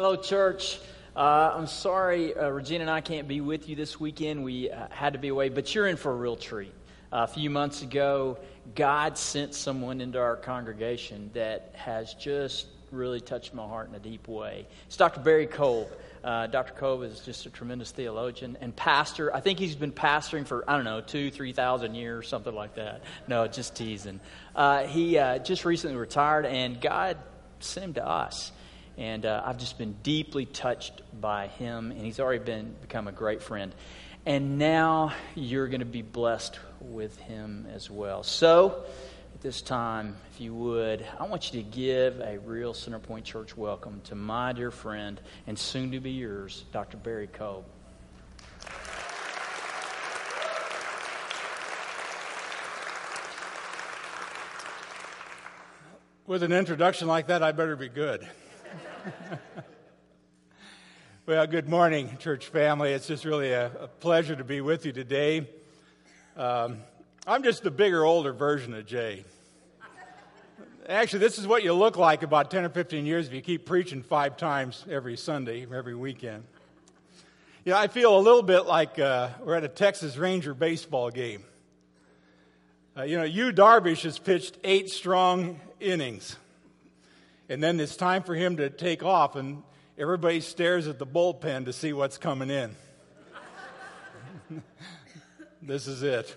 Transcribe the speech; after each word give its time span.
Hello, 0.00 0.14
church. 0.14 0.78
Uh, 1.16 1.52
I'm 1.56 1.66
sorry, 1.66 2.32
uh, 2.32 2.50
Regina 2.50 2.82
and 2.82 2.90
I 2.90 3.00
can't 3.00 3.26
be 3.26 3.40
with 3.40 3.68
you 3.68 3.74
this 3.74 3.98
weekend. 3.98 4.44
We 4.44 4.70
uh, 4.70 4.86
had 4.90 5.14
to 5.14 5.18
be 5.18 5.26
away, 5.26 5.48
but 5.48 5.74
you're 5.74 5.88
in 5.88 5.96
for 5.96 6.12
a 6.12 6.14
real 6.14 6.36
treat. 6.36 6.72
a 7.10 7.26
few 7.26 7.50
months 7.50 7.82
ago, 7.82 8.38
God 8.76 9.18
sent 9.18 9.56
someone 9.56 10.00
into 10.00 10.20
our 10.20 10.36
congregation 10.36 11.32
that 11.34 11.72
has 11.74 12.14
just 12.14 12.68
really 12.92 13.20
touched 13.20 13.54
my 13.54 13.66
heart 13.66 13.88
in 13.88 13.96
a 13.96 13.98
deep 13.98 14.28
way. 14.28 14.68
It's 14.86 14.96
Dr. 14.96 15.18
Barry. 15.18 15.48
Uh, 16.22 16.46
Dr. 16.46 16.74
Kolb 16.74 17.02
is 17.02 17.18
just 17.18 17.46
a 17.46 17.50
tremendous 17.50 17.90
theologian 17.90 18.56
and 18.60 18.76
pastor. 18.76 19.34
I 19.34 19.40
think 19.40 19.58
he's 19.58 19.74
been 19.74 19.90
pastoring 19.90 20.46
for, 20.46 20.62
I 20.70 20.76
don't 20.76 20.84
know, 20.84 21.00
two, 21.00 21.32
3,000 21.32 21.96
years, 21.96 22.28
something 22.28 22.54
like 22.54 22.76
that. 22.76 23.02
No, 23.26 23.48
just 23.48 23.74
teasing. 23.74 24.20
Uh, 24.54 24.84
he 24.84 25.18
uh, 25.18 25.38
just 25.38 25.64
recently 25.64 25.96
retired, 25.96 26.46
and 26.46 26.80
God 26.80 27.16
sent 27.58 27.84
him 27.84 27.94
to 27.94 28.06
us. 28.06 28.52
And 28.98 29.24
uh, 29.24 29.44
I've 29.46 29.58
just 29.58 29.78
been 29.78 29.96
deeply 30.02 30.44
touched 30.44 31.02
by 31.20 31.46
him, 31.46 31.92
and 31.92 32.00
he's 32.00 32.18
already 32.18 32.42
been 32.42 32.74
become 32.82 33.06
a 33.06 33.12
great 33.12 33.40
friend. 33.40 33.72
And 34.26 34.58
now 34.58 35.12
you're 35.36 35.68
going 35.68 35.80
to 35.80 35.86
be 35.86 36.02
blessed 36.02 36.58
with 36.80 37.16
him 37.20 37.68
as 37.72 37.88
well. 37.88 38.24
So, 38.24 38.84
at 39.32 39.40
this 39.40 39.62
time, 39.62 40.16
if 40.32 40.40
you 40.40 40.52
would, 40.52 41.06
I 41.16 41.26
want 41.26 41.54
you 41.54 41.62
to 41.62 41.68
give 41.70 42.18
a 42.18 42.40
real 42.40 42.74
Centerpoint 42.74 43.22
Church 43.22 43.56
welcome 43.56 44.00
to 44.06 44.16
my 44.16 44.52
dear 44.52 44.72
friend 44.72 45.20
and 45.46 45.56
soon 45.56 45.92
to 45.92 46.00
be 46.00 46.10
yours, 46.10 46.64
Dr. 46.72 46.96
Barry 46.96 47.28
Kolb. 47.28 47.66
With 56.26 56.42
an 56.42 56.50
introduction 56.50 57.06
like 57.06 57.28
that, 57.28 57.44
I 57.44 57.52
better 57.52 57.76
be 57.76 57.88
good. 57.88 58.28
well, 61.26 61.46
good 61.46 61.68
morning, 61.68 62.16
church 62.18 62.46
family. 62.46 62.92
It's 62.92 63.06
just 63.06 63.24
really 63.24 63.52
a, 63.52 63.66
a 63.66 63.88
pleasure 63.88 64.34
to 64.34 64.44
be 64.44 64.60
with 64.60 64.86
you 64.86 64.92
today. 64.92 65.48
Um, 66.36 66.78
I'm 67.26 67.42
just 67.42 67.62
the 67.62 67.70
bigger, 67.70 68.04
older 68.04 68.32
version 68.32 68.74
of 68.74 68.86
Jay. 68.86 69.24
Actually, 70.88 71.20
this 71.20 71.38
is 71.38 71.46
what 71.46 71.62
you 71.62 71.74
look 71.74 71.96
like 71.96 72.22
about 72.22 72.50
10 72.50 72.64
or 72.64 72.70
15 72.70 73.04
years 73.04 73.28
if 73.28 73.34
you 73.34 73.42
keep 73.42 73.66
preaching 73.66 74.02
five 74.02 74.36
times 74.36 74.84
every 74.90 75.16
Sunday, 75.16 75.66
every 75.72 75.94
weekend. 75.94 76.44
You 77.64 77.72
know, 77.72 77.78
I 77.78 77.88
feel 77.88 78.16
a 78.16 78.20
little 78.20 78.42
bit 78.42 78.66
like 78.66 78.98
uh, 78.98 79.30
we're 79.44 79.54
at 79.54 79.64
a 79.64 79.68
Texas 79.68 80.16
Ranger 80.16 80.54
baseball 80.54 81.10
game. 81.10 81.44
Uh, 82.96 83.02
you 83.02 83.18
know, 83.18 83.24
Yu 83.24 83.52
Darvish 83.52 84.02
has 84.02 84.18
pitched 84.18 84.56
eight 84.64 84.88
strong 84.88 85.60
innings. 85.78 86.36
And 87.50 87.62
then 87.62 87.80
it's 87.80 87.96
time 87.96 88.24
for 88.24 88.34
him 88.34 88.58
to 88.58 88.68
take 88.68 89.02
off, 89.02 89.34
and 89.34 89.62
everybody 89.96 90.40
stares 90.40 90.86
at 90.86 90.98
the 90.98 91.06
bullpen 91.06 91.64
to 91.64 91.72
see 91.72 91.94
what's 91.94 92.18
coming 92.18 92.50
in. 92.50 92.76
this 95.62 95.86
is 95.86 96.02
it. 96.02 96.36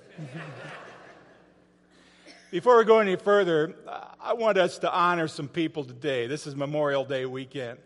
Before 2.50 2.78
we 2.78 2.86
go 2.86 3.00
any 3.00 3.18
further, 3.18 3.76
I 4.22 4.34
want 4.34 4.58
us 4.58 4.78
to 4.80 4.94
honor 4.94 5.28
some 5.28 5.50
people 5.50 5.84
today. 5.84 6.28
This 6.28 6.48
is 6.48 6.56
Memorial 6.56 7.04
Day 7.04 7.26
weekend. 7.26 7.80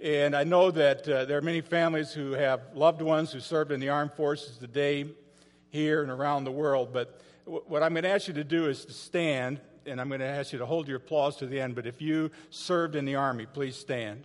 And 0.00 0.34
I 0.34 0.42
know 0.42 0.72
that 0.72 1.08
uh, 1.08 1.26
there 1.26 1.38
are 1.38 1.42
many 1.42 1.60
families 1.60 2.12
who 2.12 2.32
have 2.32 2.62
loved 2.74 3.00
ones 3.00 3.30
who 3.30 3.38
served 3.38 3.70
in 3.70 3.78
the 3.78 3.90
armed 3.90 4.12
forces 4.14 4.58
today, 4.58 5.06
here 5.70 6.02
and 6.02 6.10
around 6.10 6.44
the 6.44 6.52
world. 6.52 6.92
But 6.92 7.20
w- 7.44 7.62
what 7.68 7.84
I'm 7.84 7.92
going 7.92 8.02
to 8.02 8.10
ask 8.10 8.26
you 8.26 8.34
to 8.34 8.44
do 8.44 8.66
is 8.66 8.84
to 8.86 8.92
stand 8.92 9.60
and 9.86 10.00
I'm 10.00 10.08
going 10.08 10.20
to 10.20 10.26
ask 10.26 10.52
you 10.52 10.58
to 10.58 10.66
hold 10.66 10.88
your 10.88 10.96
applause 10.96 11.36
to 11.36 11.46
the 11.46 11.60
end, 11.60 11.74
but 11.74 11.86
if 11.86 12.00
you 12.00 12.30
served 12.50 12.96
in 12.96 13.04
the 13.04 13.16
Army, 13.16 13.46
please 13.46 13.76
stand. 13.76 14.24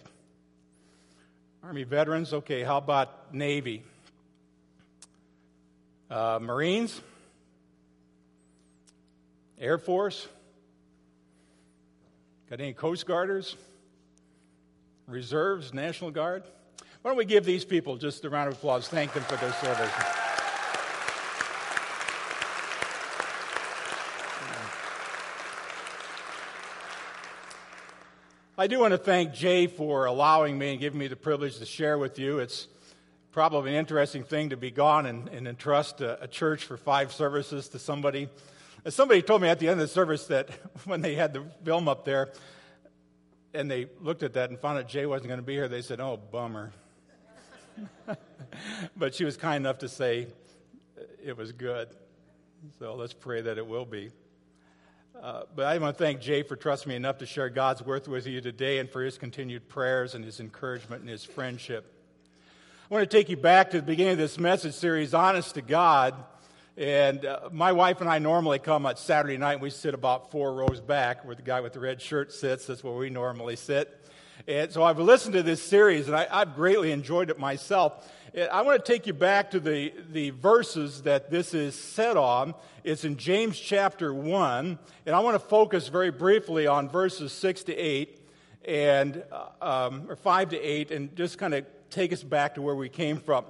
Army 1.64 1.84
veterans, 1.84 2.34
okay, 2.34 2.64
how 2.64 2.78
about 2.78 3.34
Navy? 3.34 3.84
Uh, 6.10 6.40
Marines? 6.42 7.00
Air 9.60 9.78
Force? 9.78 10.28
Got 12.50 12.62
any 12.62 12.74
Coast 12.74 13.06
Guarders? 13.06 13.56
Reserves, 15.08 15.74
National 15.74 16.12
Guard? 16.12 16.44
Why 17.02 17.12
don't 17.12 17.18
we 17.18 17.26
give 17.26 17.46
these 17.46 17.66
people 17.66 17.98
just 17.98 18.24
a 18.26 18.30
round 18.30 18.50
of 18.50 18.56
applause? 18.56 18.88
Thank 18.88 19.14
them 19.14 19.24
for 19.24 19.36
their 19.36 19.54
service. 19.54 20.19
I 28.60 28.68
do 28.68 28.78
want 28.78 28.92
to 28.92 28.98
thank 28.98 29.34
Jay 29.34 29.68
for 29.68 30.04
allowing 30.04 30.58
me 30.58 30.72
and 30.72 30.82
giving 30.82 31.00
me 31.00 31.08
the 31.08 31.16
privilege 31.16 31.60
to 31.60 31.66
share 31.66 31.98
with 31.98 32.20
you. 32.20 32.40
It's 32.40 32.68
probably 33.32 33.72
an 33.72 33.78
interesting 33.78 34.26
thing 34.26 34.50
to 34.50 34.58
be 34.58 34.70
gone 34.70 35.06
and, 35.06 35.30
and 35.30 35.48
entrust 35.48 36.02
a, 36.02 36.22
a, 36.22 36.28
church 36.28 36.66
for 36.66 36.76
five 36.76 37.14
services 37.14 37.70
to 37.70 37.80
somebody. 37.80 38.28
Somebody 38.90 39.22
told 39.22 39.42
me 39.42 39.48
at 39.48 39.60
the 39.60 39.70
end 39.70 39.80
of 39.80 39.88
the 39.88 39.94
service 39.94 40.28
that 40.28 40.50
when 40.84 41.00
they 41.00 41.16
had 41.16 41.32
the 41.32 41.46
film 41.64 41.88
up 41.88 42.04
there 42.04 42.34
and 43.54 43.72
they 43.72 43.88
looked 44.02 44.24
at 44.24 44.34
that 44.34 44.50
and 44.50 44.60
found 44.60 44.78
out 44.78 44.90
Jay 44.90 45.06
wasn't 45.06 45.30
going 45.30 45.40
to 45.40 45.46
be 45.46 45.54
here, 45.54 45.70
they 45.70 45.82
said, 45.82 46.02
Oh, 46.02 46.18
bummer. 46.18 46.74
but 48.98 49.16
she 49.16 49.24
was 49.24 49.38
kind 49.38 49.64
enough 49.64 49.78
to 49.78 49.88
say 49.88 50.28
it 51.24 51.38
was 51.38 51.54
good. 51.54 51.88
So 52.78 52.94
let's 52.96 53.14
pray 53.14 53.40
that 53.40 53.58
it 53.58 53.66
will 53.66 53.86
be. 53.86 54.12
Uh, 55.16 55.44
but 55.56 55.66
I 55.66 55.78
want 55.78 55.98
to 55.98 56.04
thank 56.04 56.22
Jay 56.22 56.44
for 56.44 56.56
trusting 56.56 56.90
me 56.90 56.96
enough 56.96 57.18
to 57.18 57.26
share 57.26 57.50
God's 57.50 57.82
word 57.82 58.08
with 58.08 58.28
you 58.28 58.42
today 58.42 58.80
and 58.80 58.90
for 58.90 59.04
his 59.04 59.18
continued 59.18 59.68
prayers 59.68 60.16
and 60.16 60.24
his 60.24 60.40
encouragement 60.40 61.02
and 61.02 61.10
his 61.10 61.24
friendship. 61.24 61.94
I 62.90 62.94
want 62.94 63.10
to 63.10 63.18
take 63.18 63.30
you 63.30 63.38
back 63.38 63.72
to 63.72 63.78
the 63.78 63.86
beginning 63.86 64.14
of 64.14 64.18
this 64.18 64.40
message 64.40 64.76
series, 64.76 65.14
Honest 65.14 65.56
to 65.56 65.62
God. 65.62 66.16
And 66.78 67.26
uh, 67.26 67.50
my 67.52 67.74
wife 67.74 68.00
and 68.00 68.10
I 68.10 68.20
normally 68.20 68.60
come 68.60 68.86
on 68.86 68.96
Saturday 68.96 69.38
night. 69.38 69.54
And 69.54 69.62
we 69.62 69.70
sit 69.70 69.94
about 69.94 70.32
four 70.32 70.54
rows 70.54 70.80
back 70.80 71.26
where 71.26 71.36
the 71.36 71.42
guy 71.42 71.60
with 71.60 71.74
the 71.74 71.82
red 71.82 72.02
shirt 72.02 72.32
sits. 72.32 72.68
That's 72.68 72.84
where 72.84 72.94
we 72.94 73.10
normally 73.10 73.58
sit. 73.58 73.99
And 74.50 74.72
so 74.72 74.82
I've 74.82 74.98
listened 74.98 75.36
to 75.36 75.44
this 75.44 75.62
series 75.62 76.08
and 76.08 76.18
I, 76.18 76.26
I've 76.32 76.56
greatly 76.56 76.92
enjoyed 76.92 77.30
it 77.30 77.38
myself. 77.38 78.12
I 78.52 78.64
want 78.64 78.84
to 78.84 78.92
take 78.92 79.06
you 79.06 79.14
back 79.14 79.52
to 79.52 79.60
the, 79.60 79.94
the 80.12 80.32
verses 80.32 81.04
that 81.04 81.30
this 81.30 81.54
is 81.54 81.76
set 81.76 82.18
on. 82.18 82.56
It's 82.84 83.04
in 83.04 83.18
James 83.18 83.60
chapter 83.60 84.12
1, 84.12 84.80
and 85.06 85.16
I 85.16 85.20
want 85.20 85.36
to 85.36 85.48
focus 85.48 85.88
very 85.88 86.10
briefly 86.10 86.66
on 86.66 86.90
verses 86.90 87.32
6 87.32 87.66
to 87.66 87.76
8, 87.76 88.20
and, 88.66 89.24
uh, 89.32 89.88
um, 89.88 90.06
or 90.10 90.16
5 90.16 90.50
to 90.50 90.60
8, 90.60 90.90
and 90.92 91.16
just 91.16 91.38
kind 91.38 91.54
of 91.54 91.66
take 91.92 92.12
us 92.12 92.24
back 92.24 92.56
to 92.56 92.64
where 92.64 92.76
we 92.76 92.90
came 92.90 93.18
from. 93.18 93.46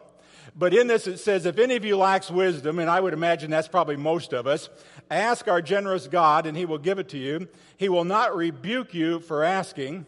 But 0.53 0.73
in 0.73 0.87
this, 0.87 1.07
it 1.07 1.19
says, 1.19 1.45
If 1.45 1.59
any 1.59 1.77
of 1.77 1.85
you 1.85 1.95
lacks 1.95 2.29
wisdom, 2.29 2.77
and 2.77 2.89
I 2.89 2.99
would 2.99 3.13
imagine 3.13 3.51
that's 3.51 3.69
probably 3.69 3.95
most 3.95 4.33
of 4.33 4.47
us, 4.47 4.67
ask 5.09 5.47
our 5.47 5.61
generous 5.61 6.07
God, 6.07 6.45
and 6.45 6.57
he 6.57 6.65
will 6.65 6.77
give 6.77 6.99
it 6.99 7.07
to 7.09 7.17
you. 7.17 7.47
He 7.77 7.87
will 7.87 8.05
not 8.05 8.35
rebuke 8.35 8.93
you 8.93 9.19
for 9.21 9.45
asking. 9.45 10.05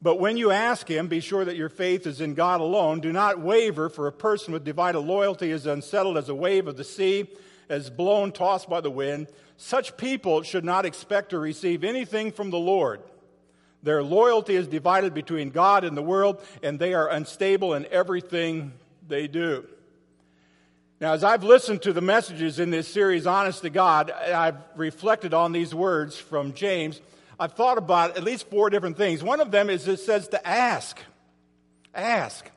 But 0.00 0.20
when 0.20 0.36
you 0.36 0.52
ask 0.52 0.88
him, 0.88 1.08
be 1.08 1.20
sure 1.20 1.44
that 1.44 1.56
your 1.56 1.68
faith 1.68 2.06
is 2.06 2.20
in 2.20 2.34
God 2.34 2.60
alone. 2.60 3.00
Do 3.00 3.12
not 3.12 3.40
waver, 3.40 3.88
for 3.88 4.06
a 4.06 4.12
person 4.12 4.52
with 4.52 4.64
divided 4.64 5.00
loyalty 5.00 5.50
is 5.50 5.66
unsettled 5.66 6.16
as 6.16 6.28
a 6.28 6.34
wave 6.34 6.68
of 6.68 6.76
the 6.76 6.84
sea, 6.84 7.28
as 7.68 7.90
blown, 7.90 8.30
tossed 8.30 8.70
by 8.70 8.80
the 8.80 8.90
wind. 8.90 9.26
Such 9.56 9.96
people 9.96 10.42
should 10.42 10.64
not 10.64 10.86
expect 10.86 11.30
to 11.30 11.38
receive 11.38 11.82
anything 11.82 12.30
from 12.30 12.50
the 12.50 12.58
Lord. 12.58 13.00
Their 13.82 14.02
loyalty 14.02 14.54
is 14.54 14.68
divided 14.68 15.14
between 15.14 15.50
God 15.50 15.84
and 15.84 15.96
the 15.96 16.02
world, 16.02 16.42
and 16.62 16.78
they 16.78 16.94
are 16.94 17.08
unstable 17.08 17.74
in 17.74 17.86
everything 17.90 18.72
they 19.08 19.26
do. 19.26 19.66
Now, 21.00 21.12
as 21.12 21.22
I've 21.22 21.44
listened 21.44 21.82
to 21.82 21.92
the 21.92 22.00
messages 22.00 22.58
in 22.58 22.70
this 22.70 22.88
series, 22.88 23.26
Honest 23.26 23.62
to 23.62 23.70
God, 23.70 24.10
I've 24.10 24.56
reflected 24.74 25.32
on 25.32 25.52
these 25.52 25.72
words 25.72 26.18
from 26.18 26.54
James. 26.54 27.00
I've 27.40 27.52
thought 27.52 27.78
about 27.78 28.16
at 28.16 28.24
least 28.24 28.50
four 28.50 28.68
different 28.68 28.96
things. 28.96 29.22
One 29.22 29.40
of 29.40 29.50
them 29.50 29.70
is 29.70 29.86
it 29.86 30.00
says 30.00 30.28
to 30.28 30.46
ask. 30.46 30.98
Ask. 31.94 32.50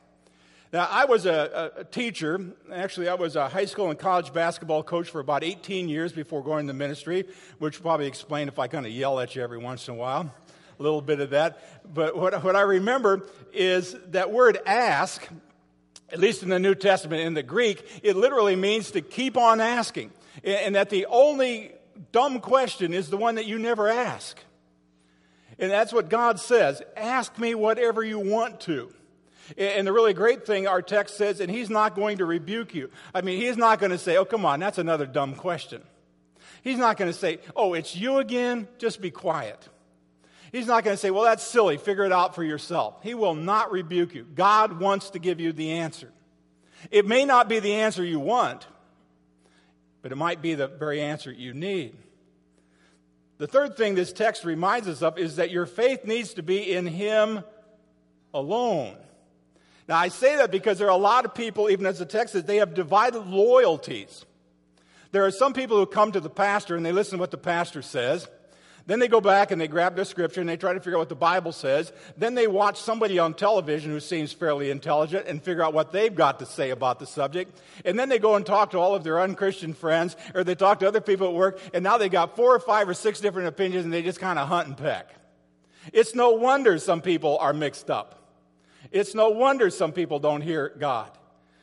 Now, 0.72 0.88
I 0.90 1.04
was 1.04 1.26
a, 1.26 1.72
a, 1.76 1.84
teacher. 1.84 2.40
Actually, 2.72 3.08
I 3.08 3.14
was 3.14 3.36
a 3.36 3.46
high 3.46 3.66
school 3.66 3.90
and 3.90 3.98
college 3.98 4.32
basketball 4.32 4.82
coach 4.82 5.10
for 5.10 5.20
about 5.20 5.44
18 5.44 5.88
years 5.88 6.12
before 6.12 6.42
going 6.42 6.66
to 6.66 6.72
ministry, 6.72 7.26
which 7.58 7.82
probably 7.82 8.06
explain 8.06 8.48
if 8.48 8.58
I 8.58 8.68
kind 8.68 8.86
of 8.86 8.92
yell 8.92 9.20
at 9.20 9.36
you 9.36 9.42
every 9.42 9.58
once 9.58 9.86
in 9.86 9.94
a 9.94 9.96
while. 9.98 10.34
A 10.80 10.82
little 10.82 11.02
bit 11.02 11.20
of 11.20 11.30
that. 11.30 11.62
But 11.94 12.16
what, 12.16 12.42
what 12.42 12.56
I 12.56 12.62
remember 12.62 13.28
is 13.52 13.94
that 14.12 14.32
word 14.32 14.58
ask, 14.64 15.28
at 16.08 16.18
least 16.18 16.42
in 16.42 16.48
the 16.48 16.58
New 16.58 16.74
Testament, 16.74 17.22
in 17.22 17.34
the 17.34 17.42
Greek, 17.42 18.00
it 18.02 18.16
literally 18.16 18.56
means 18.56 18.92
to 18.92 19.02
keep 19.02 19.36
on 19.36 19.60
asking. 19.60 20.10
And 20.42 20.74
that 20.74 20.88
the 20.88 21.04
only 21.06 21.72
dumb 22.10 22.40
question 22.40 22.94
is 22.94 23.10
the 23.10 23.18
one 23.18 23.34
that 23.34 23.44
you 23.44 23.58
never 23.58 23.88
ask. 23.88 24.42
And 25.62 25.70
that's 25.70 25.92
what 25.92 26.10
God 26.10 26.40
says 26.40 26.82
ask 26.96 27.38
me 27.38 27.54
whatever 27.54 28.02
you 28.02 28.18
want 28.18 28.60
to. 28.62 28.92
And 29.56 29.86
the 29.86 29.92
really 29.92 30.12
great 30.12 30.44
thing 30.44 30.66
our 30.66 30.82
text 30.82 31.16
says, 31.16 31.40
and 31.40 31.50
he's 31.50 31.70
not 31.70 31.94
going 31.94 32.18
to 32.18 32.24
rebuke 32.24 32.74
you. 32.74 32.90
I 33.14 33.20
mean, 33.20 33.40
he's 33.40 33.56
not 33.56 33.78
going 33.78 33.92
to 33.92 33.98
say, 33.98 34.16
oh, 34.16 34.24
come 34.24 34.44
on, 34.44 34.60
that's 34.60 34.78
another 34.78 35.06
dumb 35.06 35.34
question. 35.34 35.82
He's 36.62 36.78
not 36.78 36.96
going 36.96 37.12
to 37.12 37.16
say, 37.16 37.38
oh, 37.54 37.74
it's 37.74 37.94
you 37.94 38.18
again, 38.18 38.66
just 38.78 39.00
be 39.00 39.10
quiet. 39.10 39.68
He's 40.50 40.66
not 40.66 40.84
going 40.84 40.94
to 40.94 41.00
say, 41.00 41.10
Well, 41.10 41.22
that's 41.22 41.42
silly, 41.42 41.78
figure 41.78 42.04
it 42.04 42.12
out 42.12 42.34
for 42.34 42.44
yourself. 42.44 42.96
He 43.02 43.14
will 43.14 43.34
not 43.34 43.72
rebuke 43.72 44.14
you. 44.14 44.24
God 44.34 44.78
wants 44.78 45.10
to 45.10 45.18
give 45.18 45.40
you 45.40 45.52
the 45.52 45.72
answer. 45.72 46.12
It 46.90 47.06
may 47.06 47.24
not 47.24 47.48
be 47.48 47.58
the 47.58 47.72
answer 47.72 48.04
you 48.04 48.20
want, 48.20 48.66
but 50.02 50.12
it 50.12 50.16
might 50.16 50.42
be 50.42 50.54
the 50.54 50.68
very 50.68 51.00
answer 51.00 51.32
you 51.32 51.54
need. 51.54 51.96
The 53.42 53.48
third 53.48 53.76
thing 53.76 53.96
this 53.96 54.12
text 54.12 54.44
reminds 54.44 54.86
us 54.86 55.02
of 55.02 55.18
is 55.18 55.34
that 55.34 55.50
your 55.50 55.66
faith 55.66 56.04
needs 56.04 56.34
to 56.34 56.44
be 56.44 56.72
in 56.72 56.86
Him 56.86 57.42
alone. 58.32 58.96
Now, 59.88 59.96
I 59.96 60.10
say 60.10 60.36
that 60.36 60.52
because 60.52 60.78
there 60.78 60.86
are 60.86 60.96
a 60.96 60.96
lot 60.96 61.24
of 61.24 61.34
people, 61.34 61.68
even 61.68 61.84
as 61.84 61.98
the 61.98 62.06
text 62.06 62.34
says, 62.34 62.44
they 62.44 62.58
have 62.58 62.72
divided 62.72 63.26
loyalties. 63.26 64.24
There 65.10 65.26
are 65.26 65.32
some 65.32 65.54
people 65.54 65.76
who 65.76 65.86
come 65.86 66.12
to 66.12 66.20
the 66.20 66.30
pastor 66.30 66.76
and 66.76 66.86
they 66.86 66.92
listen 66.92 67.18
to 67.18 67.20
what 67.20 67.32
the 67.32 67.36
pastor 67.36 67.82
says. 67.82 68.28
Then 68.86 68.98
they 68.98 69.08
go 69.08 69.20
back 69.20 69.50
and 69.50 69.60
they 69.60 69.68
grab 69.68 69.94
their 69.94 70.04
scripture 70.04 70.40
and 70.40 70.48
they 70.48 70.56
try 70.56 70.72
to 70.72 70.80
figure 70.80 70.96
out 70.96 71.00
what 71.00 71.08
the 71.08 71.14
Bible 71.14 71.52
says. 71.52 71.92
Then 72.16 72.34
they 72.34 72.46
watch 72.46 72.80
somebody 72.80 73.18
on 73.18 73.34
television 73.34 73.90
who 73.90 74.00
seems 74.00 74.32
fairly 74.32 74.70
intelligent 74.70 75.26
and 75.26 75.42
figure 75.42 75.62
out 75.62 75.72
what 75.72 75.92
they've 75.92 76.14
got 76.14 76.40
to 76.40 76.46
say 76.46 76.70
about 76.70 76.98
the 76.98 77.06
subject. 77.06 77.56
And 77.84 77.98
then 77.98 78.08
they 78.08 78.18
go 78.18 78.34
and 78.34 78.44
talk 78.44 78.72
to 78.72 78.78
all 78.78 78.94
of 78.94 79.04
their 79.04 79.20
unchristian 79.20 79.74
friends 79.74 80.16
or 80.34 80.42
they 80.42 80.54
talk 80.54 80.80
to 80.80 80.88
other 80.88 81.00
people 81.00 81.28
at 81.28 81.34
work 81.34 81.60
and 81.72 81.84
now 81.84 81.98
they've 81.98 82.10
got 82.10 82.34
four 82.34 82.54
or 82.54 82.60
five 82.60 82.88
or 82.88 82.94
six 82.94 83.20
different 83.20 83.48
opinions 83.48 83.84
and 83.84 83.92
they 83.92 84.02
just 84.02 84.20
kind 84.20 84.38
of 84.38 84.48
hunt 84.48 84.68
and 84.68 84.76
peck. 84.76 85.14
It's 85.92 86.14
no 86.14 86.30
wonder 86.30 86.78
some 86.78 87.02
people 87.02 87.38
are 87.38 87.52
mixed 87.52 87.90
up. 87.90 88.18
It's 88.90 89.14
no 89.14 89.30
wonder 89.30 89.70
some 89.70 89.92
people 89.92 90.18
don't 90.18 90.42
hear 90.42 90.72
God. 90.78 91.10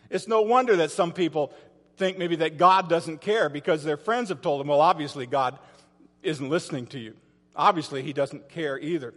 It's 0.10 0.28
no 0.28 0.42
wonder 0.42 0.78
that 0.78 0.92
some 0.92 1.12
people 1.12 1.54
think 1.98 2.18
maybe 2.18 2.38
that 2.38 2.58
God 2.58 2.90
doesn't 2.90 3.22
care 3.22 3.50
because 3.50 3.84
their 3.84 3.98
friends 3.98 4.30
have 4.30 4.42
told 4.42 4.62
them, 4.62 4.68
well, 4.68 4.82
obviously 4.82 5.26
God 5.26 5.60
isn't 6.24 6.50
listening 6.50 6.88
to 6.88 7.00
you. 7.00 7.16
Obviously, 7.56 8.02
he 8.02 8.14
doesn't 8.14 8.50
care 8.50 8.80
either. 8.80 9.14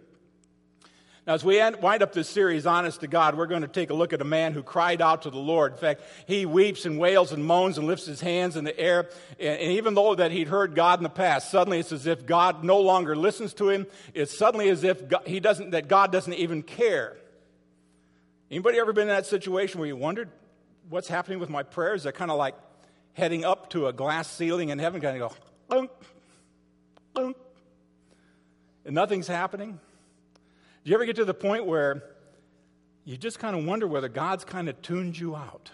Now, 1.25 1.35
as 1.35 1.45
we 1.45 1.61
end, 1.61 1.77
wind 1.81 2.03
up 2.03 2.13
this 2.13 2.29
series, 2.29 2.67
Honest 2.67 3.01
to 3.03 3.07
God, 3.07 3.37
we're 3.37 3.47
going 3.47 3.63
to 3.63 3.69
take 3.69 3.91
a 3.91 3.95
look 3.95 4.13
at 4.13 4.21
a 4.21 4.25
man 4.25 4.53
who 4.53 4.65
cried 4.65 5.01
out 5.01 5.23
to 5.23 5.31
the 5.31 5.39
Lord. 5.39 5.73
In 5.73 5.79
fact, 5.79 6.03
he 6.27 6.47
weeps 6.47 6.85
and 6.85 6.99
wails 6.99 7.31
and 7.31 7.45
moans 7.45 7.79
and 7.79 7.87
lifts 7.87 8.07
his 8.07 8.21
hands 8.21 8.57
in 8.57 8.65
the 8.65 8.77
air. 8.77 9.09
And, 9.39 9.61
and 9.61 9.73
even 9.73 9.95
though 9.95 10.17
that 10.17 10.33
he'd 10.33 10.49
heard 10.49 10.75
God 10.75 10.99
in 10.99 11.05
the 11.05 11.09
past, 11.09 11.49
suddenly 11.53 11.79
it's 11.79 11.93
as 11.93 12.09
if 12.09 12.27
God 12.27 12.65
no 12.65 12.81
longer 12.81 13.15
listens 13.15 13.55
to 13.55 13.69
him. 13.69 13.87
It's 14.15 14.37
suddenly 14.37 14.69
as 14.69 14.83
if 14.83 15.09
God, 15.09 15.23
he 15.25 15.39
doesn't, 15.39 15.71
that 15.71 15.87
God 15.87 16.11
doesn't 16.11 16.35
even 16.35 16.65
care. 16.65 17.17
Anybody 18.51 18.81
ever 18.81 18.93
been 18.93 19.03
in 19.03 19.15
that 19.15 19.27
situation 19.27 19.79
where 19.79 19.87
you 19.87 19.97
wondered 19.97 20.29
what's 20.91 21.07
happening 21.07 21.39
with 21.39 21.51
my 21.51 21.63
prayers? 21.63 22.03
They're 22.03 22.11
kind 22.11 22.33
of 22.33 22.37
like 22.37 22.57
heading 23.13 23.45
up 23.45 23.71
to 23.71 23.87
a 23.87 23.93
glass 23.93 24.29
ceiling 24.29 24.71
in 24.71 24.81
heaven, 24.81 25.01
kind 25.01 25.23
of 25.23 25.37
go, 25.69 25.89
and 27.17 27.35
nothing's 28.87 29.27
happening? 29.27 29.79
Do 30.85 30.91
you 30.91 30.97
ever 30.97 31.05
get 31.05 31.17
to 31.17 31.25
the 31.25 31.35
point 31.35 31.67
where 31.67 32.03
you 33.05 33.17
just 33.17 33.39
kind 33.39 33.57
of 33.57 33.65
wonder 33.65 33.87
whether 33.87 34.09
God's 34.09 34.45
kind 34.45 34.69
of 34.69 34.81
tuned 34.83 35.19
you 35.19 35.37
out? 35.37 35.71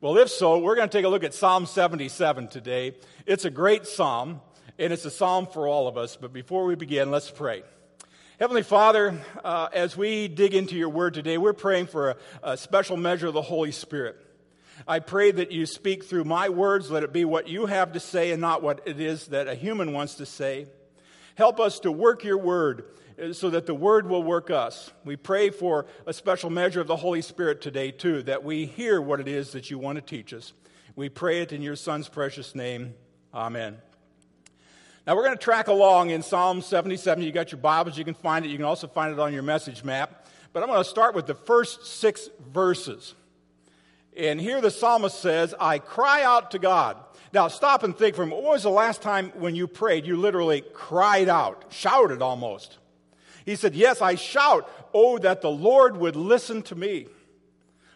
Well, 0.00 0.18
if 0.18 0.28
so, 0.28 0.58
we're 0.58 0.76
going 0.76 0.88
to 0.88 0.96
take 0.96 1.06
a 1.06 1.08
look 1.08 1.24
at 1.24 1.32
Psalm 1.32 1.66
77 1.66 2.48
today. 2.48 2.94
It's 3.26 3.44
a 3.44 3.50
great 3.50 3.86
psalm, 3.86 4.40
and 4.78 4.92
it's 4.92 5.04
a 5.04 5.10
psalm 5.10 5.46
for 5.46 5.66
all 5.66 5.88
of 5.88 5.96
us. 5.96 6.16
But 6.16 6.32
before 6.32 6.66
we 6.66 6.74
begin, 6.74 7.10
let's 7.10 7.30
pray. 7.30 7.62
Heavenly 8.38 8.64
Father, 8.64 9.18
uh, 9.42 9.68
as 9.72 9.96
we 9.96 10.28
dig 10.28 10.54
into 10.54 10.76
your 10.76 10.90
word 10.90 11.14
today, 11.14 11.38
we're 11.38 11.52
praying 11.52 11.86
for 11.86 12.10
a, 12.10 12.16
a 12.42 12.56
special 12.56 12.96
measure 12.96 13.28
of 13.28 13.34
the 13.34 13.42
Holy 13.42 13.72
Spirit. 13.72 14.16
I 14.86 14.98
pray 14.98 15.30
that 15.30 15.52
you 15.52 15.66
speak 15.66 16.04
through 16.04 16.24
my 16.24 16.48
words. 16.48 16.90
Let 16.90 17.02
it 17.02 17.12
be 17.12 17.24
what 17.24 17.48
you 17.48 17.66
have 17.66 17.92
to 17.92 18.00
say 18.00 18.32
and 18.32 18.40
not 18.40 18.62
what 18.62 18.80
it 18.86 19.00
is 19.00 19.28
that 19.28 19.48
a 19.48 19.54
human 19.54 19.92
wants 19.92 20.14
to 20.16 20.26
say. 20.26 20.66
Help 21.36 21.58
us 21.58 21.80
to 21.80 21.90
work 21.90 22.24
your 22.24 22.38
word 22.38 22.84
uh, 23.20 23.32
so 23.32 23.50
that 23.50 23.66
the 23.66 23.74
word 23.74 24.08
will 24.08 24.22
work 24.22 24.50
us. 24.50 24.92
We 25.04 25.16
pray 25.16 25.50
for 25.50 25.86
a 26.06 26.12
special 26.12 26.50
measure 26.50 26.80
of 26.80 26.86
the 26.86 26.96
Holy 26.96 27.22
Spirit 27.22 27.60
today, 27.60 27.90
too, 27.90 28.22
that 28.24 28.44
we 28.44 28.66
hear 28.66 29.00
what 29.00 29.20
it 29.20 29.28
is 29.28 29.52
that 29.52 29.70
you 29.70 29.78
want 29.78 29.96
to 29.96 30.02
teach 30.02 30.32
us. 30.32 30.52
We 30.96 31.08
pray 31.08 31.40
it 31.42 31.52
in 31.52 31.62
your 31.62 31.76
Son's 31.76 32.08
precious 32.08 32.54
name. 32.54 32.94
Amen. 33.32 33.78
Now, 35.06 35.16
we're 35.16 35.24
going 35.24 35.36
to 35.36 35.42
track 35.42 35.68
along 35.68 36.10
in 36.10 36.22
Psalm 36.22 36.62
77. 36.62 37.22
You 37.22 37.32
got 37.32 37.52
your 37.52 37.60
Bibles, 37.60 37.98
you 37.98 38.04
can 38.04 38.14
find 38.14 38.44
it. 38.44 38.48
You 38.48 38.56
can 38.56 38.64
also 38.64 38.86
find 38.86 39.12
it 39.12 39.18
on 39.18 39.32
your 39.32 39.42
message 39.42 39.84
map. 39.84 40.26
But 40.52 40.62
I'm 40.62 40.68
going 40.68 40.82
to 40.82 40.88
start 40.88 41.14
with 41.14 41.26
the 41.26 41.34
first 41.34 41.84
six 41.84 42.28
verses. 42.52 43.14
And 44.16 44.40
here 44.40 44.60
the 44.60 44.70
psalmist 44.70 45.18
says, 45.20 45.54
I 45.58 45.78
cry 45.78 46.22
out 46.22 46.52
to 46.52 46.58
God. 46.58 46.96
Now 47.32 47.48
stop 47.48 47.82
and 47.82 47.96
think 47.96 48.16
moment. 48.16 48.42
When 48.42 48.52
was 48.52 48.62
the 48.62 48.70
last 48.70 49.02
time 49.02 49.32
when 49.34 49.56
you 49.56 49.66
prayed, 49.66 50.06
you 50.06 50.16
literally 50.16 50.60
cried 50.60 51.28
out, 51.28 51.64
shouted 51.70 52.22
almost? 52.22 52.78
He 53.44 53.56
said, 53.56 53.74
Yes, 53.74 54.00
I 54.00 54.14
shout, 54.14 54.70
Oh, 54.94 55.18
that 55.18 55.42
the 55.42 55.50
Lord 55.50 55.96
would 55.96 56.14
listen 56.14 56.62
to 56.62 56.76
me. 56.76 57.08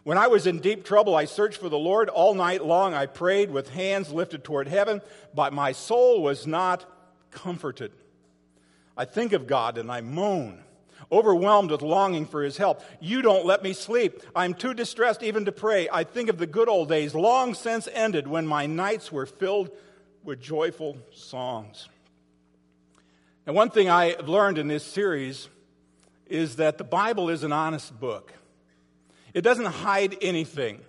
When 0.03 0.19
I 0.19 0.26
was 0.26 0.47
in 0.47 0.61
deep 0.61 0.85
trouble, 0.85 1.15
I 1.15 1.26
searched 1.26 1.61
for 1.61 1.69
the 1.69 1.79
Lord. 1.79 2.09
All 2.09 2.35
night 2.35 2.65
long 2.65 2.94
I 2.94 3.06
prayed 3.06 3.50
with 3.50 3.69
hands 3.69 4.11
lifted 4.11 4.43
toward 4.43 4.67
heaven, 4.67 5.03
but 5.35 5.53
my 5.53 5.73
soul 5.73 6.23
was 6.23 6.47
not 6.47 6.85
comforted. 7.31 7.93
I 8.97 9.05
think 9.05 9.32
of 9.32 9.47
God 9.47 9.79
and 9.79 9.93
I 9.93 10.00
moan 10.00 10.65
overwhelmed 11.10 11.70
with 11.70 11.82
longing 11.82 12.26
for 12.26 12.43
his 12.43 12.56
help. 12.56 12.82
You 13.00 13.22
don't 13.22 13.46
let 13.46 13.62
me 13.62 13.72
sleep. 13.72 14.22
I'm 14.34 14.55
too 14.55 14.75
distressed 14.75 15.22
even 15.22 15.44
to 15.46 15.52
pray. 15.52 15.88
I 15.90 16.05
think 16.05 16.28
of 16.28 16.38
the 16.38 16.46
good 16.46 16.69
old 16.69 16.88
days, 16.88 17.14
long 17.14 17.55
since 17.55 17.88
ended, 17.93 18.26
when 18.26 18.46
my 18.46 18.66
nights 18.66 19.10
were 19.10 19.26
filled 19.26 19.70
with 20.22 20.40
joyful 20.40 20.99
songs. 21.14 21.88
And 23.46 23.56
one 23.56 23.70
thing 23.70 23.88
I 23.88 24.16
have 24.16 24.28
learned 24.28 24.58
in 24.58 24.69
this 24.69 24.84
series 24.84 25.49
is 26.26 26.56
that 26.56 26.76
the 26.76 26.84
Bible 26.84 27.31
is 27.31 27.43
an 27.44 27.52
honest 27.52 27.99
book. 27.99 28.34
It 29.32 29.40
doesn't 29.40 29.64
hide 29.64 30.16
anything. 30.20 30.81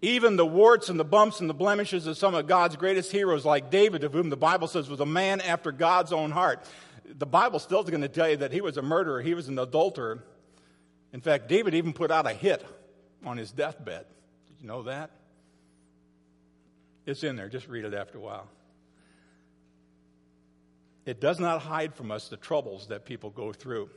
Even 0.00 0.36
the 0.36 0.46
warts 0.46 0.88
and 0.88 0.98
the 0.98 1.04
bumps 1.04 1.40
and 1.40 1.50
the 1.50 1.54
blemishes 1.54 2.06
of 2.06 2.16
some 2.16 2.34
of 2.34 2.46
God's 2.46 2.76
greatest 2.76 3.12
heroes, 3.12 3.44
like 3.44 3.70
David, 3.70 4.04
of 4.04 4.12
whom 4.12 4.30
the 4.30 4.36
Bible 4.36 4.68
says 4.68 4.88
was 4.88 5.00
a 5.00 5.06
man 5.06 5.40
after 5.42 5.70
God's 5.70 6.12
own 6.12 6.30
heart 6.30 6.66
the 7.18 7.26
Bible 7.26 7.58
still 7.58 7.82
is 7.82 7.90
going 7.90 8.02
to 8.02 8.08
tell 8.08 8.28
you 8.28 8.38
that 8.38 8.52
he 8.52 8.60
was 8.60 8.76
a 8.76 8.82
murderer, 8.82 9.20
he 9.20 9.34
was 9.34 9.48
an 9.48 9.58
adulterer. 9.58 10.22
In 11.12 11.20
fact, 11.20 11.48
David 11.48 11.74
even 11.74 11.92
put 11.92 12.10
out 12.10 12.26
a 12.26 12.32
hit 12.32 12.64
on 13.24 13.36
his 13.36 13.52
deathbed. 13.52 14.06
Did 14.48 14.60
you 14.60 14.66
know 14.66 14.84
that? 14.84 15.10
It's 17.04 17.22
in 17.24 17.36
there. 17.36 17.48
Just 17.48 17.68
read 17.68 17.84
it 17.84 17.94
after 17.94 18.18
a 18.18 18.20
while. 18.20 18.48
It 21.04 21.20
does 21.20 21.40
not 21.40 21.60
hide 21.62 21.94
from 21.94 22.10
us 22.10 22.28
the 22.28 22.36
troubles 22.36 22.86
that 22.88 23.04
people 23.04 23.30
go 23.30 23.52
through. 23.52 23.90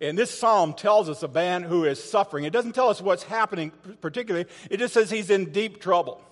And 0.00 0.16
this 0.16 0.30
psalm 0.30 0.74
tells 0.74 1.08
us 1.08 1.22
a 1.24 1.28
man 1.28 1.64
who 1.64 1.84
is 1.84 2.02
suffering. 2.02 2.44
It 2.44 2.52
doesn't 2.52 2.72
tell 2.72 2.88
us 2.88 3.02
what's 3.02 3.24
happening 3.24 3.72
particularly, 4.00 4.46
it 4.70 4.76
just 4.78 4.94
says 4.94 5.10
he's 5.10 5.30
in 5.30 5.50
deep 5.50 5.80
trouble. 5.80 6.22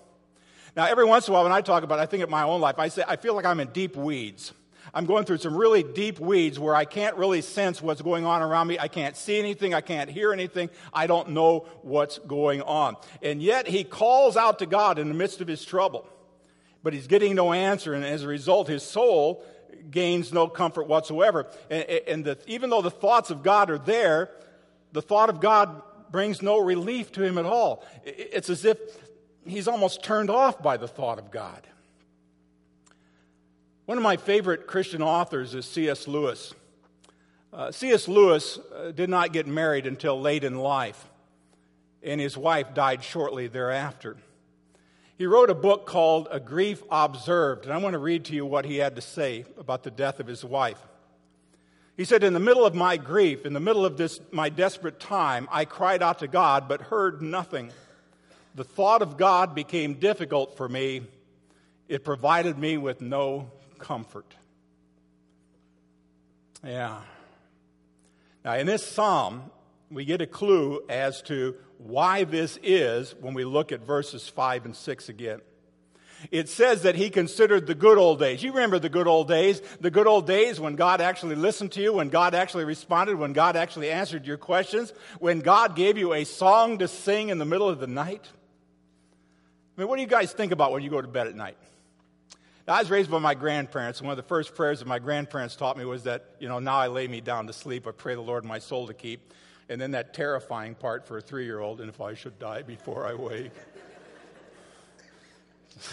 Now, 0.77 0.87
every 0.87 1.05
once 1.05 1.27
in 1.27 1.33
a 1.33 1.35
while, 1.35 1.43
when 1.43 1.53
I 1.53 1.61
talk 1.61 1.83
about 1.83 1.99
it, 1.99 2.03
I 2.03 2.07
think 2.07 2.23
of 2.23 2.31
my 2.31 2.45
own 2.45 2.61
life, 2.61 2.79
I 2.79 2.89
say, 2.89 3.03
I 3.07 3.17
feel 3.17 3.35
like 3.35 3.45
I'm 3.45 3.59
in 3.59 3.69
deep 3.69 3.97
weeds. 3.97 4.53
I'm 4.95 5.07
going 5.07 5.25
through 5.25 5.39
some 5.39 5.57
really 5.57 5.83
deep 5.83 6.19
weeds 6.19 6.59
where 6.59 6.75
I 6.75 6.85
can't 6.85 7.17
really 7.17 7.43
sense 7.43 7.83
what's 7.83 8.03
going 8.03 8.25
on 8.25 8.43
around 8.43 8.67
me. 8.67 8.79
I 8.79 8.89
can't 8.89 9.17
see 9.17 9.39
anything. 9.39 9.75
I 9.75 9.81
can't 9.81 10.11
hear 10.11 10.33
anything. 10.33 10.71
I 10.93 11.07
don't 11.07 11.31
know 11.31 11.67
what's 11.83 12.19
going 12.19 12.63
on. 12.63 12.97
And 13.23 13.43
yet 13.43 13.67
he 13.69 13.85
calls 13.85 14.37
out 14.37 14.59
to 14.61 14.67
God 14.67 14.99
in 14.99 15.09
the 15.09 15.15
midst 15.15 15.41
of 15.41 15.49
his 15.49 15.65
trouble. 15.65 16.07
But 16.83 16.93
he's 16.93 17.07
getting 17.07 17.35
no 17.35 17.53
answer. 17.53 17.95
And 17.95 18.05
as 18.05 18.23
a 18.23 18.29
result, 18.29 18.69
his 18.69 18.83
soul 18.83 19.45
gains 19.91 20.33
no 20.33 20.49
comfort 20.49 20.87
whatsoever. 20.87 21.47
And, 21.71 21.85
and 21.85 22.25
the, 22.25 22.39
even 22.47 22.71
though 22.71 22.83
the 22.83 22.91
thoughts 22.91 23.31
of 23.31 23.43
God 23.43 23.71
are 23.71 23.79
there, 23.79 24.31
the 24.93 25.03
thought 25.03 25.29
of 25.29 25.41
God 25.41 25.83
brings 26.11 26.41
no 26.41 26.59
relief 26.59 27.13
to 27.13 27.23
him 27.23 27.39
at 27.39 27.45
all. 27.45 27.85
It's 28.05 28.49
as 28.49 28.65
if 28.65 28.79
he's 29.47 29.69
almost 29.69 30.03
turned 30.03 30.31
off 30.31 30.63
by 30.63 30.77
the 30.77 30.89
thought 30.89 31.19
of 31.19 31.31
God. 31.31 31.67
One 33.89 33.97
of 33.97 34.05
my 34.05 34.19
favorite 34.19 34.67
Christian 34.67 35.01
authors 35.01 35.55
is 35.55 35.65
C.S. 35.65 36.07
Lewis. 36.07 36.53
Uh, 37.55 37.73
C.S. 37.73 38.07
Lewis 38.07 38.59
uh, 38.59 38.91
did 38.91 39.09
not 39.09 39.33
get 39.33 39.47
married 39.47 39.87
until 39.87 40.21
late 40.21 40.45
in 40.45 40.59
life, 40.59 41.09
and 42.03 42.21
his 42.21 42.37
wife 42.37 42.75
died 42.75 43.03
shortly 43.03 43.47
thereafter. 43.47 44.19
He 45.17 45.25
wrote 45.25 45.49
a 45.49 45.55
book 45.55 45.87
called 45.87 46.29
A 46.31 46.39
Grief 46.39 46.83
Observed, 46.91 47.65
and 47.65 47.73
I 47.73 47.79
want 47.79 47.95
to 47.95 47.99
read 47.99 48.27
to 48.27 48.35
you 48.35 48.45
what 48.45 48.67
he 48.67 48.77
had 48.77 48.95
to 48.97 49.01
say 49.01 49.47
about 49.57 49.85
the 49.85 49.91
death 49.91 50.21
of 50.21 50.27
his 50.27 50.45
wife. 50.45 50.87
He 51.97 52.05
said, 52.05 52.23
In 52.23 52.35
the 52.35 52.41
middle 52.41 52.67
of 52.67 52.75
my 52.75 52.99
grief, 52.99 53.47
in 53.47 53.55
the 53.55 53.59
middle 53.59 53.87
of 53.87 53.97
this 53.97 54.21
my 54.31 54.51
desperate 54.51 55.01
time, 55.01 55.49
I 55.51 55.65
cried 55.65 56.03
out 56.03 56.19
to 56.19 56.29
God 56.29 56.69
but 56.69 56.83
heard 56.83 57.23
nothing. 57.23 57.71
The 58.55 58.65
thought 58.65 59.01
of 59.01 59.17
God 59.17 59.55
became 59.55 59.95
difficult 59.95 60.59
for 60.59 60.69
me. 60.69 61.07
It 61.89 62.05
provided 62.05 62.59
me 62.59 62.77
with 62.77 63.01
no 63.01 63.51
comfort. 63.79 64.35
Yeah. 66.65 67.01
Now, 68.45 68.55
in 68.55 68.67
this 68.67 68.85
psalm, 68.87 69.51
we 69.91 70.05
get 70.05 70.21
a 70.21 70.27
clue 70.27 70.83
as 70.89 71.23
to 71.23 71.55
why 71.79 72.25
this 72.25 72.59
is 72.63 73.15
when 73.21 73.35
we 73.35 73.45
look 73.45 73.73
at 73.73 73.81
verses 73.81 74.29
5 74.29 74.67
and 74.67 74.77
6 74.77 75.09
again. 75.09 75.41
It 76.33 76.49
says 76.49 76.83
that 76.83 76.97
he 76.97 77.11
considered 77.11 77.69
the 77.69 77.77
good 77.77 77.97
old 77.97 78.19
days. 78.19 78.43
You 78.43 78.51
remember 78.53 78.81
the 78.81 78.89
good 78.89 79.07
old 79.07 79.29
days? 79.29 79.63
The 79.81 79.91
good 79.91 80.09
old 80.09 80.27
days 80.27 80.59
when 80.59 80.75
God 80.75 81.01
actually 81.01 81.37
listened 81.37 81.73
to 81.73 81.81
you, 81.81 81.93
when 81.93 82.09
God 82.09 82.35
actually 82.35 82.65
responded, 82.65 83.17
when 83.17 83.33
God 83.33 83.55
actually 83.55 83.91
answered 83.91 84.27
your 84.27 84.37
questions, 84.37 84.93
when 85.21 85.41
God 85.41 85.77
gave 85.77 85.97
you 85.97 86.15
a 86.15 86.25
song 86.25 86.79
to 86.79 86.89
sing 86.89 87.29
in 87.29 87.39
the 87.39 87.45
middle 87.45 87.69
of 87.69 87.79
the 87.79 87.87
night. 87.87 88.29
I 89.77 89.81
mean, 89.81 89.89
what 89.89 89.95
do 89.97 90.03
you 90.03 90.09
guys 90.09 90.33
think 90.33 90.51
about 90.51 90.73
when 90.73 90.83
you 90.83 90.91
go 90.91 91.01
to 91.01 91.07
bed 91.07 91.29
at 91.29 91.37
night? 91.37 91.57
I 92.69 92.81
was 92.81 92.91
raised 92.91 93.11
by 93.11 93.19
my 93.19 93.35
grandparents, 93.35 94.01
and 94.01 94.07
one 94.07 94.13
of 94.13 94.23
the 94.23 94.29
first 94.29 94.55
prayers 94.55 94.81
that 94.81 94.87
my 94.87 94.99
grandparents 94.99 95.57
taught 95.57 95.79
me 95.79 95.87
was 95.87 96.03
that, 96.03 96.27
you 96.39 96.49
know, 96.49 96.59
now 96.59 96.77
I 96.77 96.89
lay 96.89 97.09
me 97.09 97.23
down 97.23 97.47
to 97.47 97.55
sleep, 97.55 97.87
I 97.87 97.93
pray 97.93 98.15
the 98.15 98.21
Lord 98.21 98.45
my 98.45 98.59
soul 98.59 98.87
to 98.89 98.95
keep. 98.95 99.33
And 99.71 99.81
then 99.81 99.93
that 99.93 100.13
terrifying 100.13 100.75
part 100.75 101.07
for 101.07 101.17
a 101.19 101.21
three 101.21 101.47
year 101.47 101.61
old, 101.61 101.81
and 101.81 101.89
if 101.89 102.01
I 102.01 102.13
should 102.15 102.39
die 102.39 102.63
before 102.63 103.07
I 103.07 103.15
wake. 103.15 103.53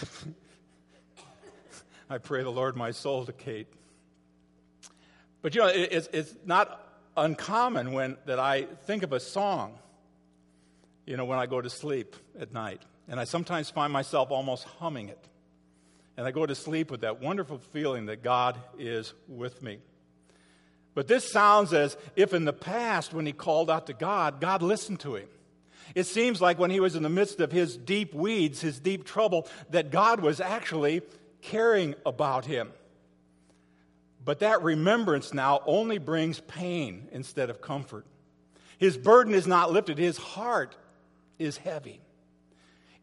I 2.10 2.18
pray 2.18 2.42
the 2.42 2.50
Lord 2.50 2.76
my 2.76 2.90
soul 2.90 3.24
to 3.24 3.32
Kate. 3.32 3.68
But 5.42 5.54
you 5.54 5.62
know, 5.62 5.68
it's, 5.68 6.08
it's 6.12 6.34
not 6.44 6.82
uncommon 7.16 7.92
when 7.92 8.16
that 8.26 8.38
I 8.38 8.64
think 8.84 9.02
of 9.02 9.12
a 9.12 9.20
song, 9.20 9.78
you 11.06 11.16
know, 11.16 11.24
when 11.24 11.38
I 11.38 11.46
go 11.46 11.60
to 11.60 11.70
sleep 11.70 12.16
at 12.38 12.52
night. 12.52 12.82
And 13.08 13.18
I 13.20 13.24
sometimes 13.24 13.70
find 13.70 13.92
myself 13.92 14.30
almost 14.30 14.64
humming 14.64 15.08
it. 15.08 15.26
And 16.16 16.26
I 16.26 16.30
go 16.30 16.46
to 16.46 16.54
sleep 16.54 16.90
with 16.90 17.02
that 17.02 17.20
wonderful 17.20 17.58
feeling 17.58 18.06
that 18.06 18.22
God 18.22 18.58
is 18.78 19.12
with 19.28 19.62
me. 19.62 19.78
But 20.94 21.08
this 21.08 21.30
sounds 21.30 21.74
as 21.74 21.96
if 22.16 22.32
in 22.32 22.46
the 22.46 22.54
past, 22.54 23.12
when 23.12 23.26
he 23.26 23.32
called 23.32 23.70
out 23.70 23.86
to 23.88 23.92
God, 23.92 24.40
God 24.40 24.62
listened 24.62 25.00
to 25.00 25.16
him. 25.16 25.28
It 25.94 26.04
seems 26.04 26.40
like 26.40 26.58
when 26.58 26.70
he 26.70 26.80
was 26.80 26.96
in 26.96 27.02
the 27.02 27.10
midst 27.10 27.38
of 27.40 27.52
his 27.52 27.76
deep 27.76 28.14
weeds, 28.14 28.62
his 28.62 28.80
deep 28.80 29.04
trouble, 29.04 29.46
that 29.70 29.90
God 29.90 30.20
was 30.20 30.40
actually 30.40 31.02
caring 31.42 31.94
about 32.04 32.46
him. 32.46 32.72
But 34.24 34.40
that 34.40 34.62
remembrance 34.62 35.32
now 35.32 35.60
only 35.66 35.98
brings 35.98 36.40
pain 36.40 37.08
instead 37.12 37.50
of 37.50 37.60
comfort. 37.60 38.06
His 38.78 38.96
burden 38.96 39.34
is 39.34 39.46
not 39.46 39.70
lifted, 39.72 39.98
his 39.98 40.16
heart 40.16 40.76
is 41.38 41.58
heavy. 41.58 42.00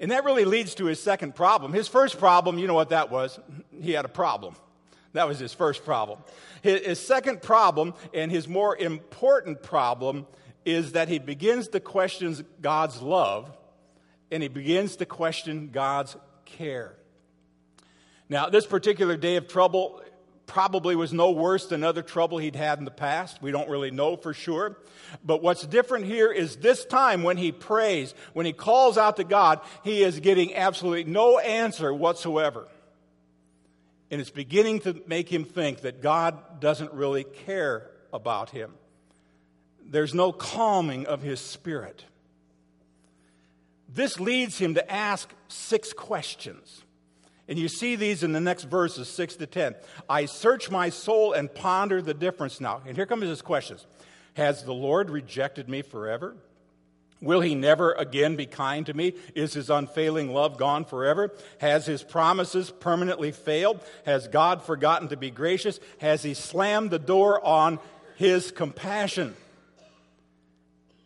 And 0.03 0.12
that 0.12 0.25
really 0.25 0.43
leads 0.43 0.75
to 0.75 0.86
his 0.88 1.01
second 1.01 1.33
problem. 1.33 1.72
His 1.72 1.88
first 1.88 2.19
problem, 2.19 2.60
you 2.60 2.67
know 2.67 2.74
what 2.74 2.89
that 2.89 3.10
was? 3.10 3.39
He 3.81 3.93
had 3.93 4.03
a 4.03 4.10
problem. 4.10 4.53
That 5.13 5.29
was 5.29 5.39
his 5.39 5.53
first 5.53 5.86
problem. 5.86 6.19
His, 6.62 7.00
second 7.00 7.41
problem, 7.41 7.93
and 8.13 8.29
his 8.29 8.45
more 8.45 8.75
important 8.75 9.63
problem, 9.63 10.27
is 10.65 10.91
that 10.91 11.07
he 11.07 11.19
begins 11.19 11.69
to 11.69 11.79
question 11.79 12.45
God's 12.60 13.01
love 13.01 13.50
and 14.29 14.43
he 14.43 14.50
begins 14.50 14.98
to 14.98 15.05
question 15.05 15.69
God's 15.72 16.17
care. 16.43 16.98
Now, 18.27 18.50
this 18.50 18.65
particular 18.65 19.15
day 19.15 19.38
of 19.38 19.48
trouble 19.48 20.01
probably 20.45 20.95
was 20.95 21.13
no 21.13 21.31
worse 21.31 21.67
than 21.67 21.83
other 21.83 22.01
trouble 22.01 22.38
he'd 22.38 22.55
had 22.55 22.79
in 22.79 22.85
the 22.85 22.91
past. 22.91 23.41
We 23.41 23.51
don't 23.51 23.69
really 23.69 23.91
know 23.91 24.17
for 24.17 24.33
sure. 24.33 24.77
But 25.23 25.41
what's 25.41 25.65
different 25.65 26.05
here 26.05 26.31
is 26.31 26.57
this 26.57 26.85
time 26.85 27.23
when 27.23 27.38
he 27.38 27.51
prays, 27.51 28.13
when 28.33 28.45
he 28.45 28.53
calls 28.53 28.97
out 28.97 29.17
to 29.17 29.23
God, 29.23 29.62
he 29.83 30.03
is 30.03 30.19
getting 30.19 30.55
absolutely 30.55 31.05
no 31.05 31.39
answer 31.39 31.93
whatsoever. 31.93 32.67
And 34.12 34.21
it's 34.21 34.29
beginning 34.29 34.81
to 34.81 35.01
make 35.07 35.31
him 35.31 35.43
think 35.45 35.81
that 35.81 36.01
God 36.01 36.59
doesn't 36.59 36.93
really 36.93 37.23
care 37.23 37.89
about 38.12 38.50
him 38.50 38.73
there's 39.85 40.13
no 40.13 40.31
calming 40.31 41.05
of 41.05 41.21
his 41.21 41.39
spirit. 41.39 42.03
This 43.88 44.19
leads 44.19 44.57
him 44.57 44.73
to 44.75 44.91
ask 44.91 45.31
six 45.47 45.93
questions. 45.93 46.83
And 47.47 47.59
you 47.59 47.67
see 47.67 47.95
these 47.95 48.23
in 48.23 48.31
the 48.31 48.39
next 48.39 48.63
verses, 48.63 49.09
6 49.09 49.35
to 49.38 49.45
10. 49.45 49.75
I 50.09 50.25
search 50.25 50.71
my 50.71 50.89
soul 50.89 51.33
and 51.33 51.53
ponder 51.53 52.01
the 52.01 52.13
difference 52.13 52.62
now. 52.62 52.81
And 52.88 52.95
here 52.95 53.05
comes 53.05 53.23
his 53.23 53.41
questions 53.41 53.85
Has 54.35 54.63
the 54.63 54.73
Lord 54.73 55.09
rejected 55.09 55.67
me 55.67 55.81
forever? 55.81 56.35
Will 57.21 57.39
he 57.39 57.55
never 57.55 57.93
again 57.93 58.35
be 58.35 58.45
kind 58.45 58.85
to 58.85 58.93
me? 58.93 59.13
Is 59.33 59.53
his 59.53 59.69
unfailing 59.69 60.33
love 60.33 60.57
gone 60.57 60.83
forever? 60.83 61.31
Has 61.59 61.85
his 61.85 62.03
promises 62.03 62.69
permanently 62.69 63.31
failed? 63.31 63.79
Has 64.05 64.27
God 64.27 64.62
forgotten 64.62 65.07
to 65.07 65.17
be 65.17 65.31
gracious? 65.31 65.79
Has 66.00 66.21
he 66.21 66.33
slammed 66.33 66.91
the 66.91 67.00
door 67.00 67.45
on 67.45 67.79
his 68.17 68.51
compassion? 68.51 69.35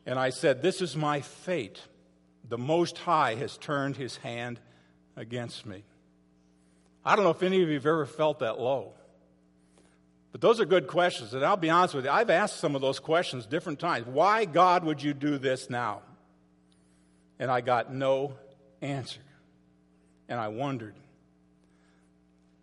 And 0.07 0.17
I 0.17 0.31
said, 0.31 0.61
This 0.61 0.81
is 0.81 0.95
my 0.95 1.21
fate. 1.21 1.81
The 2.49 2.57
Most 2.57 2.97
High 2.97 3.35
has 3.35 3.57
turned 3.57 3.97
his 3.97 4.17
hand 4.17 4.59
against 5.15 5.65
me. 5.65 5.83
I 7.07 7.15
don't 7.15 7.23
know 7.23 7.31
if 7.31 7.41
any 7.41 7.63
of 7.63 7.69
you 7.69 7.75
have 7.75 7.85
ever 7.85 8.05
felt 8.05 8.39
that 8.39 8.59
low. 8.59 8.91
But 10.33 10.41
those 10.41 10.59
are 10.59 10.65
good 10.65 10.87
questions. 10.87 11.33
And 11.33 11.45
I'll 11.45 11.55
be 11.55 11.69
honest 11.69 11.95
with 11.95 12.03
you, 12.03 12.11
I've 12.11 12.29
asked 12.29 12.57
some 12.57 12.75
of 12.75 12.81
those 12.81 12.99
questions 12.99 13.45
different 13.45 13.79
times. 13.79 14.05
Why, 14.05 14.43
God, 14.43 14.83
would 14.83 15.01
you 15.01 15.13
do 15.13 15.37
this 15.37 15.69
now? 15.69 16.01
And 17.39 17.49
I 17.49 17.61
got 17.61 17.93
no 17.93 18.33
answer. 18.81 19.21
And 20.27 20.37
I 20.37 20.49
wondered. 20.49 20.95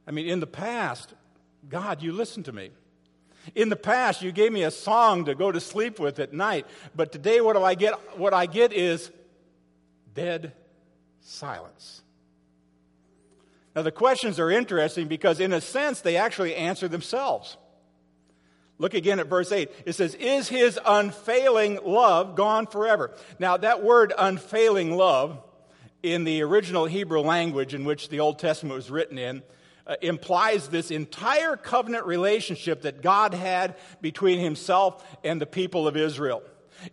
I 0.06 0.10
mean, 0.10 0.26
in 0.26 0.40
the 0.40 0.46
past, 0.46 1.14
God, 1.70 2.02
you 2.02 2.12
listened 2.12 2.44
to 2.44 2.52
me. 2.52 2.70
In 3.54 3.70
the 3.70 3.76
past, 3.76 4.20
you 4.20 4.30
gave 4.30 4.52
me 4.52 4.64
a 4.64 4.70
song 4.70 5.24
to 5.24 5.34
go 5.34 5.50
to 5.50 5.58
sleep 5.58 5.98
with 5.98 6.18
at 6.18 6.34
night, 6.34 6.66
but 6.94 7.12
today 7.12 7.40
what 7.40 7.56
do 7.56 7.62
I 7.62 7.74
get? 7.74 7.94
What 8.18 8.34
I 8.34 8.44
get 8.44 8.74
is 8.74 9.10
dead 10.14 10.52
silence. 11.22 12.02
Now, 13.74 13.82
the 13.82 13.90
questions 13.90 14.38
are 14.38 14.50
interesting 14.50 15.08
because, 15.08 15.40
in 15.40 15.52
a 15.52 15.60
sense, 15.60 16.00
they 16.00 16.16
actually 16.16 16.54
answer 16.54 16.86
themselves. 16.86 17.56
Look 18.78 18.94
again 18.94 19.20
at 19.20 19.28
verse 19.28 19.52
8. 19.52 19.70
It 19.86 19.94
says, 19.94 20.14
Is 20.16 20.48
his 20.48 20.78
unfailing 20.84 21.80
love 21.84 22.36
gone 22.36 22.66
forever? 22.66 23.12
Now, 23.38 23.56
that 23.56 23.82
word 23.82 24.12
unfailing 24.16 24.96
love 24.96 25.38
in 26.02 26.24
the 26.24 26.42
original 26.42 26.84
Hebrew 26.84 27.20
language 27.20 27.74
in 27.74 27.84
which 27.84 28.08
the 28.08 28.20
Old 28.20 28.38
Testament 28.38 28.76
was 28.76 28.90
written 28.90 29.18
in 29.18 29.42
uh, 29.86 29.96
implies 30.00 30.68
this 30.68 30.90
entire 30.90 31.56
covenant 31.56 32.06
relationship 32.06 32.82
that 32.82 33.02
God 33.02 33.34
had 33.34 33.76
between 34.00 34.38
himself 34.38 35.04
and 35.22 35.40
the 35.40 35.46
people 35.46 35.86
of 35.86 35.96
Israel. 35.96 36.42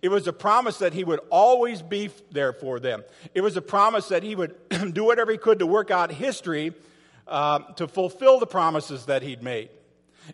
It 0.02 0.10
was 0.10 0.28
a 0.28 0.34
promise 0.34 0.80
that 0.80 0.94
he 0.94 1.04
would 1.04 1.20
always 1.30 1.82
be 1.82 2.10
there 2.32 2.54
for 2.54 2.80
them. 2.80 3.04
It 3.34 3.42
was 3.42 3.58
a 3.58 3.62
promise 3.62 4.10
that 4.10 4.24
he 4.24 4.36
would 4.36 4.56
do 4.94 5.04
whatever 5.04 5.32
he 5.32 5.38
could 5.38 5.60
to 5.60 5.68
work 5.68 5.92
out 5.92 6.12
history 6.12 6.74
uh, 7.28 7.60
to 7.76 7.88
fulfill 7.88 8.40
the 8.40 8.48
promises 8.48 9.06
that 9.06 9.22
he'd 9.22 9.44
made. 9.44 9.70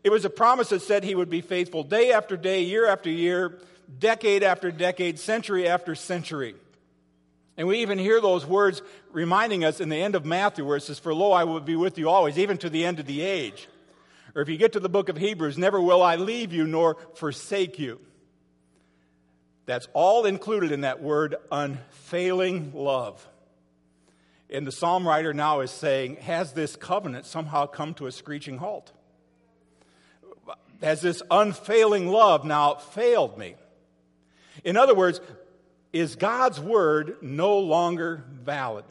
It 0.03 0.09
was 0.09 0.25
a 0.25 0.29
promise 0.29 0.69
that 0.69 0.81
said 0.81 1.03
he 1.03 1.15
would 1.15 1.29
be 1.29 1.41
faithful 1.41 1.83
day 1.83 2.11
after 2.11 2.37
day, 2.37 2.63
year 2.63 2.87
after 2.87 3.09
year, 3.09 3.59
decade 3.99 4.43
after 4.43 4.71
decade, 4.71 5.19
century 5.19 5.67
after 5.67 5.95
century. 5.95 6.55
And 7.55 7.67
we 7.67 7.79
even 7.79 7.97
hear 7.97 8.21
those 8.21 8.45
words 8.45 8.81
reminding 9.11 9.63
us 9.65 9.79
in 9.79 9.89
the 9.89 9.97
end 9.97 10.15
of 10.15 10.25
Matthew 10.25 10.65
where 10.65 10.77
it 10.77 10.83
says, 10.83 10.99
For 10.99 11.13
lo, 11.13 11.31
I 11.31 11.43
will 11.45 11.59
be 11.59 11.75
with 11.75 11.97
you 11.97 12.09
always, 12.09 12.37
even 12.37 12.57
to 12.59 12.69
the 12.69 12.85
end 12.85 12.99
of 12.99 13.07
the 13.07 13.21
age. 13.21 13.67
Or 14.35 14.41
if 14.41 14.49
you 14.49 14.57
get 14.57 14.73
to 14.73 14.79
the 14.79 14.89
book 14.89 15.09
of 15.09 15.17
Hebrews, 15.17 15.57
never 15.57 15.81
will 15.81 16.03
I 16.03 16.15
leave 16.15 16.53
you 16.53 16.67
nor 16.67 16.97
forsake 17.15 17.79
you. 17.79 17.99
That's 19.67 19.87
all 19.93 20.25
included 20.25 20.71
in 20.71 20.81
that 20.81 21.03
word 21.03 21.35
unfailing 21.51 22.71
love. 22.73 23.27
And 24.49 24.65
the 24.65 24.71
psalm 24.71 25.05
writer 25.05 25.33
now 25.33 25.59
is 25.59 25.71
saying, 25.71 26.15
Has 26.21 26.53
this 26.53 26.77
covenant 26.77 27.25
somehow 27.25 27.67
come 27.67 27.93
to 27.95 28.07
a 28.07 28.11
screeching 28.11 28.57
halt? 28.57 28.93
Has 30.81 31.01
this 31.01 31.21
unfailing 31.29 32.07
love 32.07 32.45
now 32.45 32.75
failed 32.75 33.37
me? 33.37 33.55
In 34.63 34.77
other 34.77 34.95
words, 34.95 35.19
is 35.91 36.15
God's 36.15 36.61
word 36.61 37.17
no 37.21 37.59
longer 37.59 38.23
valid? 38.31 38.85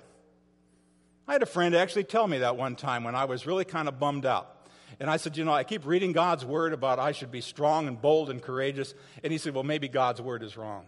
I 1.27 1.33
had 1.33 1.43
a 1.43 1.47
friend 1.47 1.75
actually 1.75 2.05
tell 2.05 2.27
me 2.27 2.39
that 2.39 2.57
one 2.57 2.77
time 2.77 3.03
when 3.03 3.15
I 3.15 3.25
was 3.25 3.47
really 3.47 3.65
kind 3.65 3.89
of 3.89 3.99
bummed 3.99 4.27
out. 4.27 4.56
And 4.99 5.11
I 5.11 5.17
said, 5.17 5.37
You 5.37 5.45
know, 5.45 5.53
I 5.53 5.65
keep 5.65 5.87
reading 5.87 6.13
God's 6.13 6.45
word 6.45 6.73
about 6.73 6.99
I 6.99 7.13
should 7.13 7.31
be 7.31 7.41
strong 7.41 7.89
and 7.89 8.01
bold 8.01 8.31
and 8.31 8.43
courageous. 8.43 8.95
And 9.23 9.33
he 9.33 9.39
said, 9.39 9.55
Well, 9.55 9.65
maybe 9.65 9.89
God's 9.89 10.23
word 10.23 10.43
is 10.43 10.57
wrong. 10.57 10.87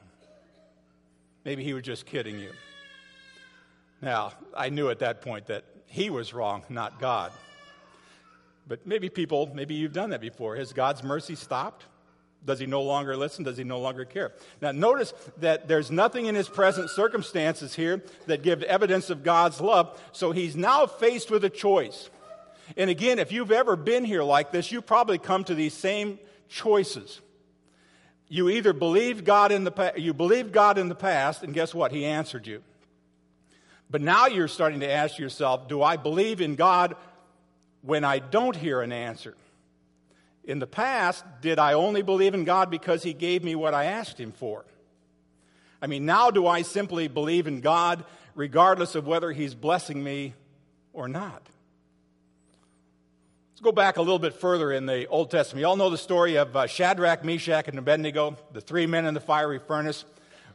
Maybe 1.45 1.65
he 1.65 1.73
was 1.73 1.83
just 1.83 2.07
kidding 2.07 2.39
you. 2.39 2.51
Now, 4.01 4.33
I 4.57 4.69
knew 4.69 4.91
at 4.91 5.01
that 5.01 5.23
point 5.23 5.47
that 5.47 5.65
he 5.87 6.11
was 6.11 6.33
wrong, 6.33 6.65
not 6.69 7.01
God. 7.01 7.33
But 8.67 8.87
maybe 8.87 9.09
people, 9.09 9.51
maybe 9.55 9.75
you've 9.75 9.93
done 9.93 10.11
that 10.11 10.21
before. 10.21 10.57
Has 10.57 10.73
God's 10.73 11.03
mercy 11.03 11.35
stopped? 11.35 11.87
Does 12.45 12.59
he 12.59 12.67
no 12.67 12.83
longer 12.83 13.17
listen? 13.17 13.45
Does 13.45 13.57
he 13.57 13.65
no 13.65 13.81
longer 13.81 14.05
care? 14.05 14.33
Now, 14.61 14.71
notice 14.71 15.13
that 15.39 15.67
there's 15.67 15.91
nothing 15.91 16.27
in 16.27 16.35
his 16.35 16.49
present 16.49 16.91
circumstances 16.91 17.75
here 17.75 18.05
that 18.27 18.43
give 18.43 18.63
evidence 18.63 19.11
of 19.11 19.25
God's 19.25 19.61
love, 19.61 20.01
so 20.13 20.33
he's 20.33 20.55
now 20.55 20.87
faced 20.87 21.31
with 21.31 21.45
a 21.45 21.51
choice. 21.51 22.11
And 22.77 22.91
again, 22.91 23.19
if 23.19 23.33
you've 23.33 23.53
ever 23.53 23.77
been 23.77 24.05
here 24.05 24.23
like 24.23 24.53
this, 24.53 24.71
you 24.71 24.83
probably 24.83 25.19
come 25.19 25.45
to 25.45 25.55
these 25.55 25.75
same 25.75 26.19
choices. 26.49 27.21
You 28.29 28.51
either 28.51 28.73
believed 28.73 29.25
God 29.25 29.53
in 29.53 29.65
the 29.65 29.93
you 29.97 30.13
believed 30.13 30.53
God 30.53 30.77
in 30.77 30.89
the 30.89 30.95
past, 30.95 31.43
and 31.43 31.55
guess 31.55 31.75
what? 31.75 31.93
He 31.93 32.05
answered 32.05 32.47
you. 32.47 32.63
But 33.91 34.03
now 34.03 34.27
you're 34.27 34.49
starting 34.49 34.81
to 34.81 34.91
ask 34.91 35.19
yourself 35.19 35.69
do 35.69 35.83
I 35.83 35.97
believe 35.97 36.41
in 36.41 36.55
God 36.55 36.97
when 37.83 38.05
I 38.05 38.19
don't 38.19 38.57
hear 38.57 38.83
an 38.83 38.93
answer? 38.93 39.35
In 40.45 40.59
the 40.59 40.67
past, 40.67 41.25
did 41.41 41.59
I 41.59 41.75
only 41.75 42.03
believe 42.03 42.35
in 42.35 42.45
God 42.45 42.71
because 42.71 43.03
He 43.03 43.13
gave 43.13 43.45
me 43.45 43.55
what 43.55 43.75
I 43.75 43.85
asked 43.85 44.19
Him 44.19 44.33
for? 44.33 44.65
I 45.81 45.87
mean, 45.87 46.07
now 46.07 46.31
do 46.31 46.47
I 46.47 46.63
simply 46.63 47.09
believe 47.09 47.47
in 47.47 47.61
God 47.61 48.05
regardless 48.35 48.95
of 48.95 49.07
whether 49.07 49.33
He's 49.33 49.55
blessing 49.55 50.03
me 50.03 50.35
or 50.93 51.09
not? 51.09 51.47
Let's 53.59 53.65
go 53.65 53.73
back 53.73 53.97
a 53.97 54.03
little 54.03 54.21
bit 54.21 54.35
further 54.35 54.71
in 54.71 54.87
the 54.87 55.09
Old 55.09 55.33
Testament. 55.33 55.63
You 55.63 55.67
all 55.67 55.75
know 55.75 55.91
the 55.91 55.99
story 55.99 56.37
of 56.37 56.55
uh, 56.55 56.69
Shadrach, 56.69 57.25
Meshach, 57.25 57.67
and 57.67 57.77
Abednego, 57.77 58.37
the 58.53 58.61
three 58.61 58.87
men 58.87 59.05
in 59.05 59.15
the 59.15 59.21
fiery 59.21 59.59
furnace. 59.59 60.05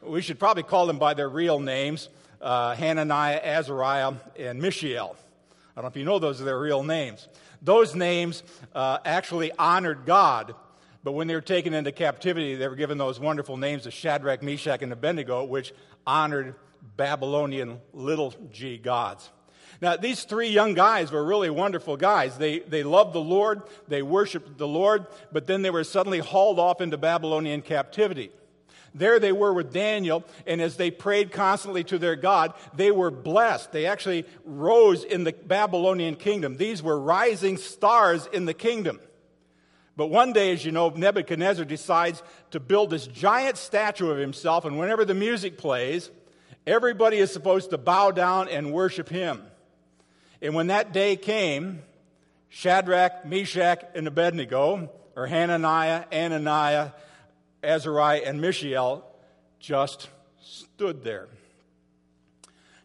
We 0.02 0.22
should 0.22 0.40
probably 0.40 0.64
call 0.64 0.88
them 0.88 1.00
by 1.00 1.14
their 1.14 1.28
real 1.28 1.60
names 1.60 2.08
uh, 2.40 2.76
Hananiah, 2.76 3.42
Azariah, 3.44 4.14
and 4.40 4.62
Mishael. 4.62 5.18
I 5.76 5.82
don't 5.82 5.84
know 5.84 5.90
if 5.90 5.98
you 5.98 6.06
know 6.06 6.18
those 6.18 6.40
are 6.40 6.46
their 6.46 6.58
real 6.58 6.82
names. 6.82 7.28
Those 7.62 7.94
names 7.94 8.42
uh, 8.74 9.00
actually 9.04 9.52
honored 9.52 10.06
God, 10.06 10.56
but 11.04 11.12
when 11.12 11.28
they 11.28 11.36
were 11.36 11.42
taken 11.42 11.74
into 11.74 11.92
captivity, 11.92 12.56
they 12.56 12.70
were 12.70 12.78
given 12.78 12.98
those 12.98 13.20
wonderful 13.20 13.58
names 13.58 13.86
of 13.86 13.92
Shadrach, 13.92 14.42
Meshach, 14.42 14.82
and 14.82 14.94
Abednego, 14.94 15.44
which 15.44 15.74
honored 16.08 16.56
Babylonian 16.96 17.82
little 17.92 18.34
g 18.50 18.78
gods. 18.78 19.30
Now, 19.84 19.98
these 19.98 20.24
three 20.24 20.48
young 20.48 20.76
guys 20.76 21.12
were 21.12 21.26
really 21.26 21.50
wonderful 21.50 21.98
guys. 21.98 22.38
They, 22.38 22.60
they 22.60 22.84
loved 22.84 23.12
the 23.12 23.20
Lord, 23.20 23.64
they 23.90 24.02
worshiped 24.02 24.58
the 24.58 24.66
Lord, 24.66 25.08
but 25.30 25.46
then 25.46 25.62
they 25.62 25.72
were 25.72 25.84
suddenly 25.84 26.20
hauled 26.20 26.58
off 26.58 26.80
into 26.80 26.98
Babylonian 26.98 27.62
captivity. 27.62 28.32
There 28.96 29.20
they 29.20 29.34
were 29.34 29.54
with 29.54 29.74
Daniel, 29.74 30.24
and 30.48 30.62
as 30.62 30.78
they 30.78 30.90
prayed 30.90 31.34
constantly 31.34 31.84
to 31.84 31.98
their 31.98 32.16
God, 32.16 32.54
they 32.74 32.92
were 32.92 33.12
blessed. 33.12 33.74
They 33.74 33.86
actually 33.86 34.26
rose 34.46 35.04
in 35.04 35.26
the 35.26 35.34
Babylonian 35.34 36.16
kingdom. 36.16 36.56
These 36.56 36.82
were 36.82 36.98
rising 36.98 37.58
stars 37.58 38.30
in 38.32 38.46
the 38.46 38.54
kingdom. 38.54 39.02
But 39.98 40.08
one 40.08 40.32
day, 40.32 40.54
as 40.54 40.64
you 40.64 40.72
know, 40.72 40.92
Nebuchadnezzar 40.92 41.66
decides 41.66 42.24
to 42.52 42.62
build 42.62 42.90
this 42.90 43.06
giant 43.06 43.58
statue 43.58 44.10
of 44.10 44.18
himself, 44.18 44.64
and 44.64 44.80
whenever 44.80 45.04
the 45.04 45.14
music 45.14 45.58
plays, 45.58 46.10
everybody 46.66 47.18
is 47.18 47.34
supposed 47.34 47.72
to 47.72 47.78
bow 47.78 48.12
down 48.12 48.48
and 48.48 48.72
worship 48.72 49.10
him. 49.10 49.44
And 50.44 50.54
when 50.54 50.68
that 50.68 50.92
day 50.92 51.16
came, 51.16 51.82
Shadrach, 52.50 53.26
Meshach, 53.26 53.84
and 53.96 54.06
Abednego, 54.08 54.92
or 55.16 55.26
Hananiah, 55.26 56.04
Ananiah, 56.12 56.92
Azariah, 57.64 58.22
and 58.26 58.42
Mishael 58.42 59.06
just 59.60 60.10
stood 60.42 61.06
there. 61.06 61.30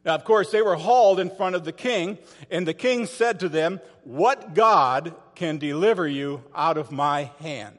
Now, 0.05 0.15
of 0.15 0.25
course, 0.25 0.53
they 0.53 0.63
were 0.63 0.77
hauled 0.77 1.19
in 1.19 1.31
front 1.31 1.57
of 1.57 1.65
the 1.65 1.73
king, 1.73 2.19
and 2.49 2.67
the 2.67 2.75
king 2.75 3.07
said 3.07 3.41
to 3.41 3.49
them, 3.49 3.81
What 4.05 4.55
God 4.55 5.15
can 5.35 5.59
deliver 5.59 6.07
you 6.07 6.45
out 6.55 6.79
of 6.79 6.93
my 6.93 7.33
hand? 7.41 7.79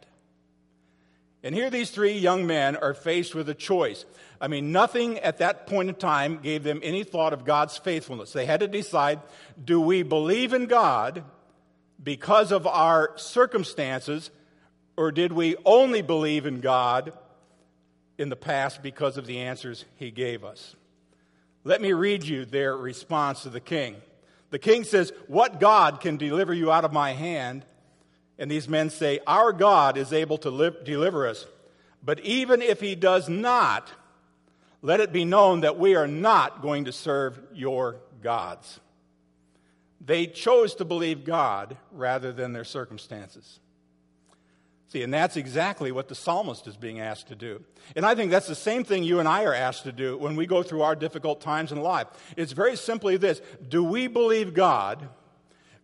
And 1.41 1.55
here 1.55 1.69
these 1.69 1.89
three 1.89 2.17
young 2.17 2.45
men 2.45 2.75
are 2.75 2.93
faced 2.93 3.33
with 3.33 3.47
a 3.47 3.55
choice. 3.55 4.03
I 4.41 4.47
mean, 4.47 4.71
nothing 4.71 5.19
at 5.19 5.39
that 5.39 5.67
point 5.67 5.89
in 5.89 5.95
time 5.95 6.39
gave 6.41 6.63
them 6.63 6.79
any 6.81 7.03
thought 7.03 7.33
of 7.33 7.43
God's 7.43 7.77
faithfulness. 7.77 8.31
They 8.31 8.45
had 8.45 8.61
to 8.61 8.67
decide 8.67 9.19
do 9.63 9.81
we 9.81 10.03
believe 10.03 10.53
in 10.53 10.67
God 10.67 11.23
because 12.01 12.51
of 12.51 12.65
our 12.65 13.11
circumstances 13.17 14.31
or 14.95 15.11
did 15.11 15.33
we 15.33 15.55
only 15.65 16.01
believe 16.01 16.45
in 16.45 16.61
God 16.61 17.13
in 18.17 18.29
the 18.29 18.35
past 18.35 18.81
because 18.81 19.17
of 19.17 19.25
the 19.25 19.39
answers 19.39 19.85
he 19.95 20.11
gave 20.11 20.43
us? 20.43 20.75
Let 21.63 21.81
me 21.81 21.93
read 21.93 22.23
you 22.23 22.45
their 22.45 22.75
response 22.75 23.43
to 23.43 23.49
the 23.49 23.59
king. 23.59 23.97
The 24.49 24.59
king 24.59 24.83
says, 24.83 25.11
What 25.27 25.59
God 25.59 26.01
can 26.01 26.17
deliver 26.17 26.53
you 26.53 26.71
out 26.71 26.85
of 26.85 26.93
my 26.93 27.13
hand? 27.13 27.65
And 28.37 28.49
these 28.49 28.69
men 28.69 28.89
say, 28.89 29.19
Our 29.27 29.51
God 29.51 29.97
is 29.97 30.13
able 30.13 30.37
to 30.39 30.49
live, 30.49 30.83
deliver 30.85 31.27
us. 31.27 31.45
But 32.03 32.21
even 32.21 32.61
if 32.61 32.79
he 32.79 32.95
does 32.95 33.27
not, 33.27 33.91
let 34.81 34.99
it 34.99 35.11
be 35.11 35.25
known 35.25 35.61
that 35.61 35.77
we 35.77 35.95
are 35.95 36.07
not 36.07 36.61
going 36.61 36.85
to 36.85 36.91
serve 36.91 37.39
your 37.53 37.97
gods. 38.21 38.79
They 39.99 40.25
chose 40.27 40.75
to 40.75 40.85
believe 40.85 41.25
God 41.25 41.77
rather 41.91 42.31
than 42.31 42.53
their 42.53 42.63
circumstances. 42.63 43.59
See, 44.87 45.03
and 45.03 45.13
that's 45.13 45.37
exactly 45.37 45.91
what 45.91 46.07
the 46.07 46.15
psalmist 46.15 46.65
is 46.65 46.75
being 46.75 46.99
asked 46.99 47.27
to 47.27 47.35
do. 47.35 47.63
And 47.95 48.05
I 48.05 48.15
think 48.15 48.31
that's 48.31 48.47
the 48.47 48.55
same 48.55 48.83
thing 48.83 49.03
you 49.03 49.19
and 49.19 49.27
I 49.27 49.43
are 49.43 49.53
asked 49.53 49.83
to 49.83 49.91
do 49.91 50.17
when 50.17 50.35
we 50.35 50.47
go 50.47 50.63
through 50.63 50.81
our 50.81 50.95
difficult 50.95 51.41
times 51.41 51.71
in 51.71 51.79
life. 51.79 52.07
It's 52.35 52.53
very 52.53 52.75
simply 52.75 53.17
this 53.17 53.39
Do 53.67 53.83
we 53.83 54.07
believe 54.07 54.55
God 54.55 55.07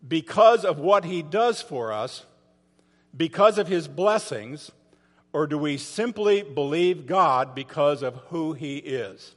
because 0.06 0.64
of 0.64 0.80
what 0.80 1.04
he 1.04 1.22
does 1.22 1.62
for 1.62 1.92
us, 1.92 2.26
because 3.16 3.58
of 3.58 3.68
his 3.68 3.86
blessings, 3.86 4.72
or 5.36 5.46
do 5.46 5.58
we 5.58 5.76
simply 5.76 6.42
believe 6.42 7.06
God 7.06 7.54
because 7.54 8.02
of 8.02 8.14
who 8.30 8.54
he 8.54 8.78
is? 8.78 9.34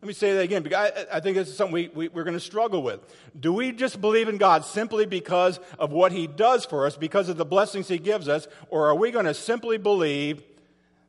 Let 0.00 0.06
me 0.06 0.14
say 0.14 0.32
that 0.32 0.40
again 0.40 0.62
because 0.62 0.92
I, 0.96 1.18
I 1.18 1.20
think 1.20 1.36
this 1.36 1.48
is 1.50 1.58
something 1.58 1.74
we, 1.74 1.88
we, 1.88 2.08
we're 2.08 2.24
going 2.24 2.32
to 2.32 2.40
struggle 2.40 2.82
with. 2.82 3.00
Do 3.38 3.52
we 3.52 3.72
just 3.72 4.00
believe 4.00 4.30
in 4.30 4.38
God 4.38 4.64
simply 4.64 5.04
because 5.04 5.60
of 5.78 5.92
what 5.92 6.10
He 6.10 6.26
does 6.26 6.64
for 6.64 6.86
us, 6.86 6.96
because 6.96 7.28
of 7.28 7.36
the 7.36 7.44
blessings 7.44 7.86
He 7.86 7.98
gives 7.98 8.28
us, 8.28 8.48
or 8.70 8.88
are 8.88 8.94
we 8.94 9.10
going 9.10 9.26
to 9.26 9.34
simply 9.34 9.76
believe 9.76 10.42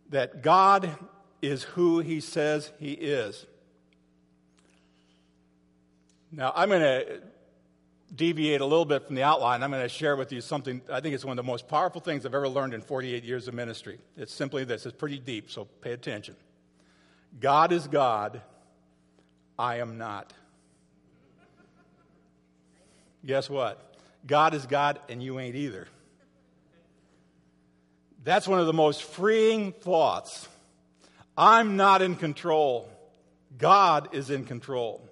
that 0.09 0.41
God 0.41 0.89
is 1.41 1.63
who 1.63 2.01
He 2.01 2.19
says 2.19 2.69
He 2.81 2.91
is? 2.91 3.45
Now, 6.33 6.51
I'm 6.53 6.67
going 6.67 6.81
to 6.81 7.21
deviate 8.15 8.61
a 8.61 8.65
little 8.65 8.85
bit 8.85 9.05
from 9.05 9.15
the 9.15 9.23
outline. 9.23 9.63
I'm 9.63 9.71
going 9.71 9.83
to 9.83 9.89
share 9.89 10.15
with 10.15 10.31
you 10.31 10.41
something 10.41 10.81
I 10.91 10.99
think 10.99 11.15
it's 11.15 11.25
one 11.25 11.37
of 11.37 11.45
the 11.45 11.51
most 11.51 11.67
powerful 11.67 12.01
things 12.01 12.25
I've 12.25 12.35
ever 12.35 12.47
learned 12.47 12.73
in 12.73 12.81
48 12.81 13.23
years 13.23 13.47
of 13.47 13.53
ministry. 13.53 13.99
It's 14.17 14.33
simply 14.33 14.63
this 14.63 14.85
it's 14.85 14.95
pretty 14.95 15.19
deep, 15.19 15.49
so 15.49 15.65
pay 15.65 15.93
attention. 15.93 16.35
God 17.39 17.71
is 17.71 17.87
God 17.87 18.41
I 19.57 19.77
am 19.77 19.97
not. 19.97 20.33
Guess 23.25 23.49
what? 23.49 23.95
God 24.25 24.53
is 24.53 24.65
God 24.65 24.99
and 25.09 25.21
you 25.21 25.39
ain't 25.39 25.55
either. 25.55 25.87
That's 28.23 28.47
one 28.47 28.59
of 28.59 28.65
the 28.65 28.73
most 28.73 29.03
freeing 29.03 29.73
thoughts. 29.73 30.47
I'm 31.37 31.77
not 31.77 32.01
in 32.01 32.15
control. 32.15 32.89
God 33.57 34.13
is 34.13 34.29
in 34.29 34.45
control. 34.45 35.07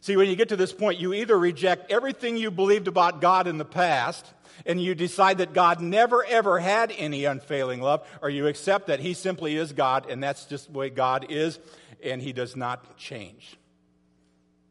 See, 0.00 0.16
when 0.16 0.28
you 0.28 0.36
get 0.36 0.48
to 0.48 0.56
this 0.56 0.72
point, 0.72 0.98
you 0.98 1.12
either 1.12 1.38
reject 1.38 1.90
everything 1.90 2.36
you 2.36 2.50
believed 2.50 2.88
about 2.88 3.20
God 3.20 3.46
in 3.46 3.58
the 3.58 3.64
past 3.64 4.26
and 4.66 4.80
you 4.82 4.94
decide 4.94 5.38
that 5.38 5.52
God 5.52 5.80
never 5.80 6.24
ever 6.24 6.58
had 6.58 6.92
any 6.96 7.24
unfailing 7.24 7.80
love, 7.80 8.06
or 8.20 8.28
you 8.28 8.46
accept 8.46 8.88
that 8.88 9.00
He 9.00 9.14
simply 9.14 9.56
is 9.56 9.72
God 9.72 10.06
and 10.08 10.22
that's 10.22 10.46
just 10.46 10.72
the 10.72 10.78
way 10.78 10.90
God 10.90 11.26
is 11.28 11.58
and 12.02 12.20
He 12.22 12.32
does 12.32 12.56
not 12.56 12.96
change. 12.96 13.56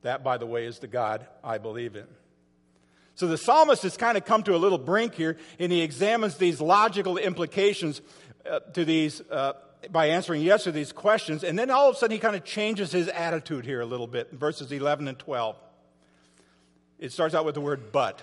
That, 0.01 0.23
by 0.23 0.37
the 0.37 0.45
way, 0.45 0.65
is 0.65 0.79
the 0.79 0.87
God 0.87 1.27
I 1.43 1.57
believe 1.57 1.95
in. 1.95 2.07
So 3.15 3.27
the 3.27 3.37
psalmist 3.37 3.83
has 3.83 3.97
kind 3.97 4.17
of 4.17 4.23
come 4.23 4.43
to 4.43 4.55
a 4.55 4.57
little 4.57 4.77
brink 4.77 5.13
here, 5.13 5.35
and 5.59 5.73
he 5.73 5.81
examines 5.81 6.37
these 6.37 6.61
logical 6.61 7.17
implications 7.17 8.01
uh, 8.49 8.59
to 8.73 8.85
these 8.85 9.19
uh, 9.29 9.53
by 9.91 10.07
answering 10.07 10.41
yes 10.41 10.63
to 10.65 10.71
these 10.71 10.91
questions, 10.91 11.43
and 11.43 11.57
then 11.57 11.69
all 11.69 11.89
of 11.89 11.95
a 11.95 11.97
sudden 11.97 12.13
he 12.13 12.19
kind 12.19 12.35
of 12.35 12.43
changes 12.43 12.91
his 12.91 13.07
attitude 13.07 13.65
here 13.65 13.81
a 13.81 13.85
little 13.85 14.07
bit 14.07 14.31
verses 14.31 14.71
11 14.71 15.07
and 15.07 15.17
12. 15.17 15.55
It 16.99 17.11
starts 17.11 17.33
out 17.33 17.45
with 17.45 17.55
the 17.55 17.61
word 17.61 17.91
but. 17.91 18.21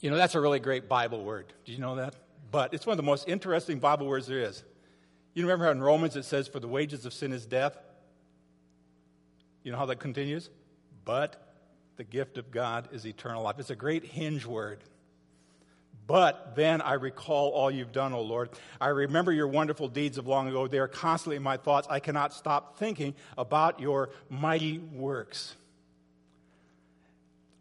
You 0.00 0.10
know, 0.10 0.16
that's 0.16 0.34
a 0.34 0.40
really 0.40 0.60
great 0.60 0.88
Bible 0.88 1.24
word. 1.24 1.52
Do 1.64 1.72
you 1.72 1.78
know 1.78 1.96
that? 1.96 2.14
But. 2.50 2.74
It's 2.74 2.86
one 2.86 2.92
of 2.92 2.98
the 2.98 3.02
most 3.02 3.28
interesting 3.28 3.78
Bible 3.78 4.06
words 4.06 4.26
there 4.26 4.40
is. 4.40 4.62
You 5.32 5.42
remember 5.42 5.64
how 5.64 5.72
in 5.72 5.82
Romans 5.82 6.14
it 6.14 6.24
says, 6.24 6.46
For 6.46 6.60
the 6.60 6.68
wages 6.68 7.04
of 7.06 7.12
sin 7.12 7.32
is 7.32 7.46
death? 7.46 7.76
You 9.64 9.72
know 9.72 9.78
how 9.78 9.86
that 9.86 9.98
continues? 9.98 10.50
But 11.04 11.42
the 11.96 12.04
gift 12.04 12.38
of 12.38 12.50
God 12.50 12.88
is 12.92 13.06
eternal 13.06 13.42
life. 13.42 13.56
It's 13.58 13.70
a 13.70 13.76
great 13.76 14.04
hinge 14.04 14.46
word. 14.46 14.84
But 16.06 16.54
then 16.54 16.82
I 16.82 16.94
recall 16.94 17.50
all 17.50 17.70
you've 17.70 17.92
done, 17.92 18.12
O 18.12 18.20
Lord. 18.20 18.50
I 18.80 18.88
remember 18.88 19.32
your 19.32 19.48
wonderful 19.48 19.88
deeds 19.88 20.18
of 20.18 20.26
long 20.26 20.48
ago. 20.48 20.66
They 20.66 20.78
are 20.78 20.88
constantly 20.88 21.36
in 21.36 21.42
my 21.42 21.56
thoughts. 21.56 21.86
I 21.90 21.98
cannot 21.98 22.34
stop 22.34 22.78
thinking 22.78 23.14
about 23.38 23.80
your 23.80 24.10
mighty 24.28 24.78
works. 24.78 25.54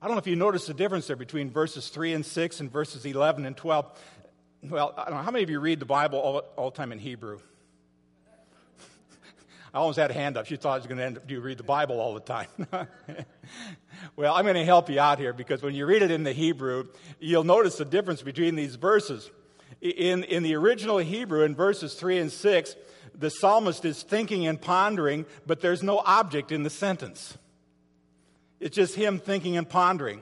I 0.01 0.07
don't 0.07 0.15
know 0.15 0.19
if 0.19 0.27
you 0.27 0.35
notice 0.35 0.67
the 0.67 0.73
difference 0.73 1.07
there 1.07 1.15
between 1.15 1.49
verses 1.49 1.87
3 1.87 2.11
and 2.11 2.25
6 2.25 2.59
and 2.59 2.69
verses 2.69 3.05
11 3.05 3.45
and 3.45 3.55
12. 3.55 3.85
Well, 4.63 4.93
I 4.97 5.05
don't 5.05 5.13
know. 5.13 5.23
How 5.23 5.31
many 5.31 5.43
of 5.43 5.49
you 5.49 5.61
read 5.61 5.79
the 5.79 5.85
Bible 5.85 6.19
all, 6.19 6.39
all 6.57 6.71
the 6.71 6.75
time 6.75 6.91
in 6.91 6.99
Hebrew? 6.99 7.39
I 9.73 9.79
almost 9.79 9.97
had 9.97 10.11
a 10.11 10.13
hand 10.13 10.37
up. 10.37 10.45
She 10.45 10.55
thought 10.55 10.73
I 10.73 10.77
was 10.77 10.85
going 10.85 10.99
to 10.99 11.03
end 11.03 11.17
up, 11.17 11.25
do 11.25 11.33
you 11.33 11.41
read 11.41 11.57
the 11.57 11.63
Bible 11.63 11.99
all 11.99 12.13
the 12.13 12.19
time? 12.19 12.47
well, 14.15 14.35
I'm 14.35 14.43
going 14.43 14.55
to 14.55 14.65
help 14.65 14.87
you 14.87 14.99
out 14.99 15.17
here 15.17 15.33
because 15.33 15.63
when 15.63 15.73
you 15.73 15.87
read 15.87 16.03
it 16.03 16.11
in 16.11 16.23
the 16.23 16.31
Hebrew, 16.31 16.89
you'll 17.19 17.43
notice 17.43 17.77
the 17.77 17.85
difference 17.85 18.21
between 18.21 18.55
these 18.55 18.75
verses. 18.75 19.31
In, 19.81 20.23
in 20.25 20.43
the 20.43 20.53
original 20.55 20.99
Hebrew, 20.99 21.43
in 21.43 21.55
verses 21.55 21.95
3 21.95 22.19
and 22.19 22.31
6, 22.31 22.75
the 23.15 23.31
psalmist 23.31 23.83
is 23.83 24.03
thinking 24.03 24.45
and 24.45 24.61
pondering, 24.61 25.25
but 25.47 25.59
there's 25.61 25.81
no 25.81 25.99
object 26.05 26.51
in 26.51 26.61
the 26.61 26.69
sentence. 26.69 27.35
It's 28.59 28.75
just 28.75 28.93
him 28.93 29.17
thinking 29.17 29.57
and 29.57 29.67
pondering. 29.67 30.21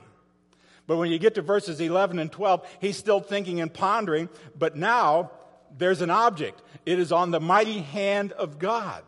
But 0.86 0.96
when 0.96 1.12
you 1.12 1.18
get 1.18 1.34
to 1.34 1.42
verses 1.42 1.78
11 1.78 2.18
and 2.18 2.32
12, 2.32 2.66
he's 2.80 2.96
still 2.96 3.20
thinking 3.20 3.60
and 3.60 3.72
pondering, 3.72 4.30
but 4.58 4.76
now 4.76 5.30
there's 5.76 6.00
an 6.00 6.10
object. 6.10 6.62
It 6.86 6.98
is 6.98 7.12
on 7.12 7.30
the 7.30 7.40
mighty 7.40 7.80
hand 7.80 8.32
of 8.32 8.58
God. 8.58 9.02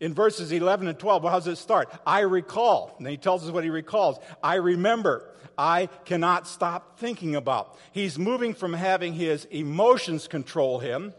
In 0.00 0.14
verses 0.14 0.50
11 0.50 0.88
and 0.88 0.98
12, 0.98 1.22
well, 1.22 1.32
how 1.32 1.38
does 1.38 1.46
it 1.46 1.56
start? 1.56 1.92
I 2.06 2.20
recall. 2.20 2.96
And 2.98 3.06
he 3.06 3.18
tells 3.18 3.44
us 3.44 3.50
what 3.50 3.64
he 3.64 3.70
recalls. 3.70 4.18
I 4.42 4.54
remember. 4.54 5.26
I 5.58 5.90
cannot 6.06 6.46
stop 6.46 6.98
thinking 6.98 7.36
about. 7.36 7.76
He's 7.92 8.18
moving 8.18 8.54
from 8.54 8.72
having 8.72 9.12
his 9.12 9.44
emotions 9.46 10.26
control 10.26 10.78
him, 10.78 11.12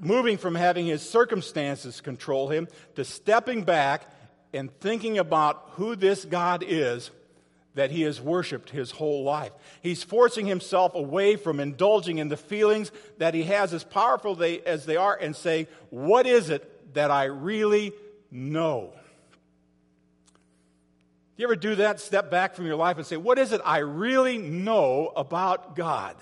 moving 0.00 0.38
from 0.38 0.56
having 0.56 0.86
his 0.86 1.08
circumstances 1.08 2.00
control 2.00 2.48
him, 2.48 2.66
to 2.96 3.04
stepping 3.04 3.62
back 3.62 4.10
and 4.52 4.76
thinking 4.80 5.18
about 5.18 5.70
who 5.74 5.94
this 5.94 6.24
God 6.24 6.64
is 6.66 7.12
that 7.74 7.90
he 7.90 8.02
has 8.02 8.20
worshiped 8.20 8.70
his 8.70 8.90
whole 8.90 9.22
life. 9.22 9.52
He's 9.82 10.02
forcing 10.02 10.46
himself 10.46 10.94
away 10.94 11.36
from 11.36 11.60
indulging 11.60 12.18
in 12.18 12.28
the 12.28 12.36
feelings 12.36 12.90
that 13.18 13.34
he 13.34 13.44
has, 13.44 13.72
as 13.72 13.84
powerful 13.84 14.34
they, 14.34 14.60
as 14.62 14.84
they 14.84 14.96
are, 14.96 15.16
and 15.16 15.34
saying, 15.34 15.68
What 15.90 16.26
is 16.26 16.50
it 16.50 16.71
that 16.94 17.10
I 17.10 17.24
really 17.24 17.92
know? 18.30 18.92
Do 21.36 21.42
you 21.42 21.46
ever 21.46 21.56
do 21.56 21.74
that? 21.76 21.98
Step 21.98 22.30
back 22.30 22.54
from 22.54 22.66
your 22.66 22.76
life 22.76 22.98
and 22.98 23.06
say, 23.06 23.16
What 23.16 23.38
is 23.38 23.52
it 23.52 23.60
I 23.64 23.78
really 23.78 24.38
know 24.38 25.12
about 25.16 25.74
God? 25.74 26.16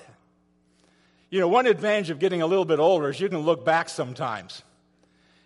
You 1.31 1.41
know, 1.41 1.49
one 1.49 1.67
advantage 1.67 2.11
of 2.11 2.19
getting 2.19 2.43
a 2.43 2.47
little 2.47 2.65
bit 2.65 2.79
older 2.79 3.11
is 3.11 3.21
you 3.21 3.29
can 3.29 3.39
look 3.39 3.65
back 3.65 3.89
sometimes. 3.89 4.63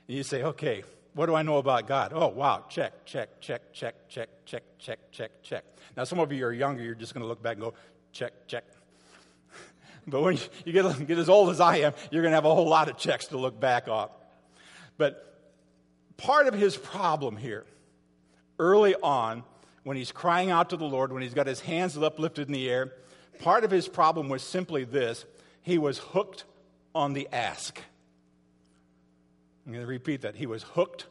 And 0.07 0.17
you 0.17 0.23
say, 0.23 0.43
Okay, 0.43 0.85
what 1.15 1.27
do 1.27 1.35
I 1.35 1.43
know 1.43 1.59
about 1.59 1.87
God? 1.87 2.13
Oh, 2.15 2.29
wow, 2.29 2.65
check, 2.69 3.07
check, 3.07 3.41
check, 3.41 3.73
check, 3.73 3.95
check, 4.09 4.29
check, 4.45 4.63
check, 4.79 4.99
check, 5.13 5.31
check. 5.43 5.65
Now, 5.97 6.05
some 6.05 6.19
of 6.19 6.33
you 6.33 6.45
are 6.45 6.53
younger, 6.53 6.83
you're 6.83 6.95
just 6.95 7.15
going 7.15 7.23
to 7.23 7.29
look 7.29 7.43
back 7.43 7.55
and 7.55 7.63
go, 7.63 7.75
check, 8.13 8.33
check. 8.49 8.65
but 10.07 10.21
when 10.21 10.39
you 10.65 10.73
get, 10.73 11.07
get 11.07 11.19
as 11.19 11.29
old 11.29 11.51
as 11.51 11.61
I 11.61 11.79
am, 11.79 11.95
you're 12.11 12.23
going 12.23 12.33
to 12.33 12.37
have 12.37 12.45
a 12.45 12.55
whole 12.55 12.69
lot 12.69 12.89
of 12.89 12.99
checks 12.99 13.29
to 13.29 13.39
look 13.39 13.59
back 13.59 13.89
on. 13.89 14.09
But 14.97 15.39
part 16.17 16.47
of 16.47 16.55
his 16.55 16.77
problem 16.77 17.37
here, 17.37 17.65
early 18.59 18.95
on, 18.97 19.43
when 19.83 19.97
he's 19.97 20.13
crying 20.13 20.51
out 20.51 20.71
to 20.71 20.77
the 20.77 20.85
Lord, 20.85 21.13
when 21.13 21.23
he's 21.23 21.35
got 21.35 21.47
his 21.47 21.61
hands 21.61 21.97
uplifted 21.97 22.47
in 22.49 22.53
the 22.53 22.71
air, 22.71 22.93
part 23.41 23.65
of 23.65 23.71
his 23.71 23.89
problem 23.89 24.29
was 24.29 24.43
simply 24.43 24.85
this 24.85 25.25
he 25.63 25.79
was 25.79 25.99
hooked 25.99 26.45
on 26.95 27.13
the 27.13 27.29
ask. 27.33 27.81
I'm 29.67 29.73
going 29.73 29.85
to 29.85 29.91
repeat 29.91 30.23
that. 30.23 30.37
He 30.37 30.47
was 30.47 30.63
hooked 30.63 31.07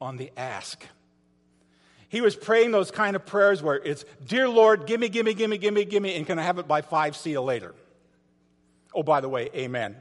on 0.00 0.16
the 0.16 0.32
ask. 0.36 0.82
He 2.08 2.20
was 2.20 2.34
praying 2.34 2.72
those 2.72 2.90
kind 2.90 3.14
of 3.14 3.24
prayers 3.24 3.62
where 3.62 3.76
it's, 3.76 4.04
Dear 4.26 4.48
Lord, 4.48 4.86
give 4.86 4.98
me, 4.98 5.08
give 5.08 5.24
me, 5.24 5.34
give 5.34 5.48
me, 5.48 5.58
give 5.58 5.72
me, 5.72 5.84
give 5.84 6.02
me, 6.02 6.16
and 6.16 6.26
can 6.26 6.38
I 6.38 6.42
have 6.42 6.58
it 6.58 6.66
by 6.66 6.82
five? 6.82 7.14
See 7.14 7.30
you 7.30 7.40
later. 7.40 7.74
Oh, 8.94 9.02
by 9.02 9.20
the 9.20 9.28
way, 9.28 9.50
amen. 9.54 9.96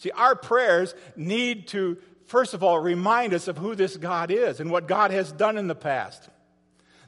See, 0.00 0.10
our 0.12 0.34
prayers 0.34 0.94
need 1.14 1.68
to, 1.68 1.98
first 2.24 2.54
of 2.54 2.62
all, 2.62 2.80
remind 2.80 3.34
us 3.34 3.48
of 3.48 3.58
who 3.58 3.74
this 3.74 3.98
God 3.98 4.30
is 4.30 4.58
and 4.58 4.70
what 4.70 4.88
God 4.88 5.10
has 5.10 5.30
done 5.30 5.58
in 5.58 5.66
the 5.66 5.74
past. 5.74 6.30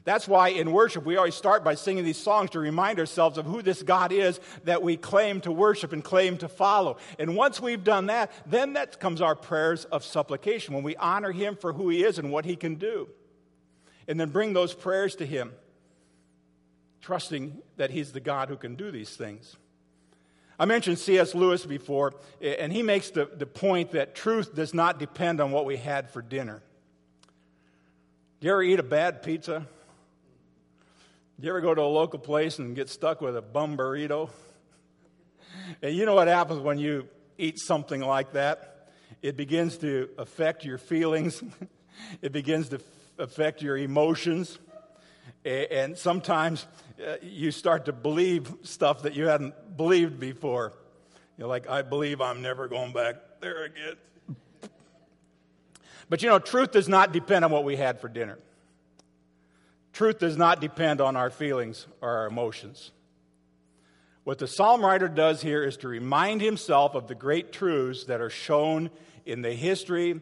That's 0.03 0.27
why 0.27 0.49
in 0.49 0.71
worship 0.71 1.03
we 1.03 1.17
always 1.17 1.33
start 1.33 1.63
by 1.63 1.73
singing 1.73 2.03
these 2.03 2.19
songs 2.19 2.51
to 2.51 2.59
remind 2.59 2.99
ourselves 2.99 3.39
of 3.39 3.47
who 3.47 3.63
this 3.63 3.81
God 3.81 4.11
is 4.11 4.39
that 4.65 4.83
we 4.83 4.95
claim 4.95 5.41
to 5.41 5.51
worship 5.51 5.91
and 5.91 6.03
claim 6.03 6.37
to 6.37 6.47
follow. 6.47 6.97
And 7.17 7.35
once 7.35 7.59
we've 7.59 7.83
done 7.83 8.07
that, 8.07 8.31
then 8.45 8.73
that 8.73 8.99
comes 8.99 9.21
our 9.21 9.35
prayers 9.35 9.85
of 9.85 10.03
supplication 10.03 10.75
when 10.75 10.83
we 10.83 10.95
honor 10.97 11.31
Him 11.31 11.55
for 11.55 11.73
who 11.73 11.89
He 11.89 12.03
is 12.03 12.19
and 12.19 12.31
what 12.31 12.45
He 12.45 12.55
can 12.55 12.75
do. 12.75 13.09
And 14.07 14.19
then 14.19 14.29
bring 14.29 14.53
those 14.53 14.75
prayers 14.75 15.15
to 15.15 15.25
Him, 15.25 15.51
trusting 17.01 17.59
that 17.77 17.89
He's 17.89 18.11
the 18.11 18.19
God 18.19 18.49
who 18.49 18.57
can 18.57 18.75
do 18.75 18.91
these 18.91 19.15
things. 19.15 19.55
I 20.59 20.65
mentioned 20.65 20.99
C.S. 20.99 21.33
Lewis 21.33 21.65
before, 21.65 22.13
and 22.41 22.71
he 22.71 22.83
makes 22.83 23.09
the, 23.09 23.25
the 23.25 23.45
point 23.45 23.91
that 23.91 24.13
truth 24.13 24.53
does 24.53 24.73
not 24.73 24.99
depend 24.99 25.41
on 25.41 25.51
what 25.51 25.65
we 25.65 25.77
had 25.77 26.09
for 26.11 26.21
dinner. 26.21 26.61
Do 28.39 28.47
you 28.47 28.53
ever 28.53 28.63
eat 28.63 28.79
a 28.79 28.83
bad 28.83 29.23
pizza? 29.23 29.65
Do 31.39 31.47
you 31.47 31.49
ever 31.49 31.61
go 31.61 31.73
to 31.73 31.81
a 31.81 31.83
local 31.83 32.19
place 32.19 32.59
and 32.59 32.75
get 32.75 32.89
stuck 32.89 33.19
with 33.19 33.35
a 33.35 33.41
bum 33.41 33.77
burrito? 33.77 34.29
And 35.81 35.95
you 35.95 36.05
know 36.05 36.13
what 36.13 36.27
happens 36.27 36.59
when 36.59 36.77
you 36.77 37.07
eat 37.37 37.57
something 37.59 38.01
like 38.01 38.33
that? 38.33 38.89
It 39.21 39.37
begins 39.37 39.77
to 39.77 40.09
affect 40.17 40.65
your 40.65 40.77
feelings, 40.77 41.41
it 42.21 42.31
begins 42.31 42.69
to 42.69 42.81
affect 43.17 43.61
your 43.61 43.77
emotions, 43.77 44.59
and 45.45 45.97
sometimes 45.97 46.65
uh, 47.05 47.15
you 47.21 47.51
start 47.51 47.85
to 47.85 47.93
believe 47.93 48.53
stuff 48.63 49.03
that 49.03 49.15
you 49.15 49.27
hadn't 49.27 49.75
believed 49.75 50.19
before. 50.19 50.73
You're 51.37 51.47
like, 51.47 51.69
I 51.69 51.81
believe 51.81 52.21
I'm 52.21 52.41
never 52.41 52.67
going 52.67 52.93
back 52.93 53.15
there 53.41 53.65
again. 53.65 53.97
But 56.09 56.21
you 56.21 56.29
know, 56.29 56.39
truth 56.39 56.71
does 56.71 56.87
not 56.87 57.11
depend 57.11 57.43
on 57.43 57.51
what 57.51 57.63
we 57.63 57.75
had 57.75 57.99
for 57.99 58.07
dinner. 58.07 58.37
Truth 59.93 60.19
does 60.19 60.37
not 60.37 60.59
depend 60.59 61.01
on 61.01 61.15
our 61.15 61.29
feelings 61.29 61.87
or 62.01 62.09
our 62.09 62.27
emotions. 62.27 62.91
What 64.23 64.37
the 64.37 64.47
psalm 64.47 64.83
writer 64.83 65.07
does 65.07 65.41
here 65.41 65.63
is 65.63 65.77
to 65.77 65.87
remind 65.87 66.41
himself 66.41 66.95
of 66.95 67.07
the 67.07 67.15
great 67.15 67.51
truths 67.51 68.05
that 68.05 68.21
are 68.21 68.29
shown 68.29 68.89
in 69.25 69.41
the 69.41 69.53
history 69.53 70.21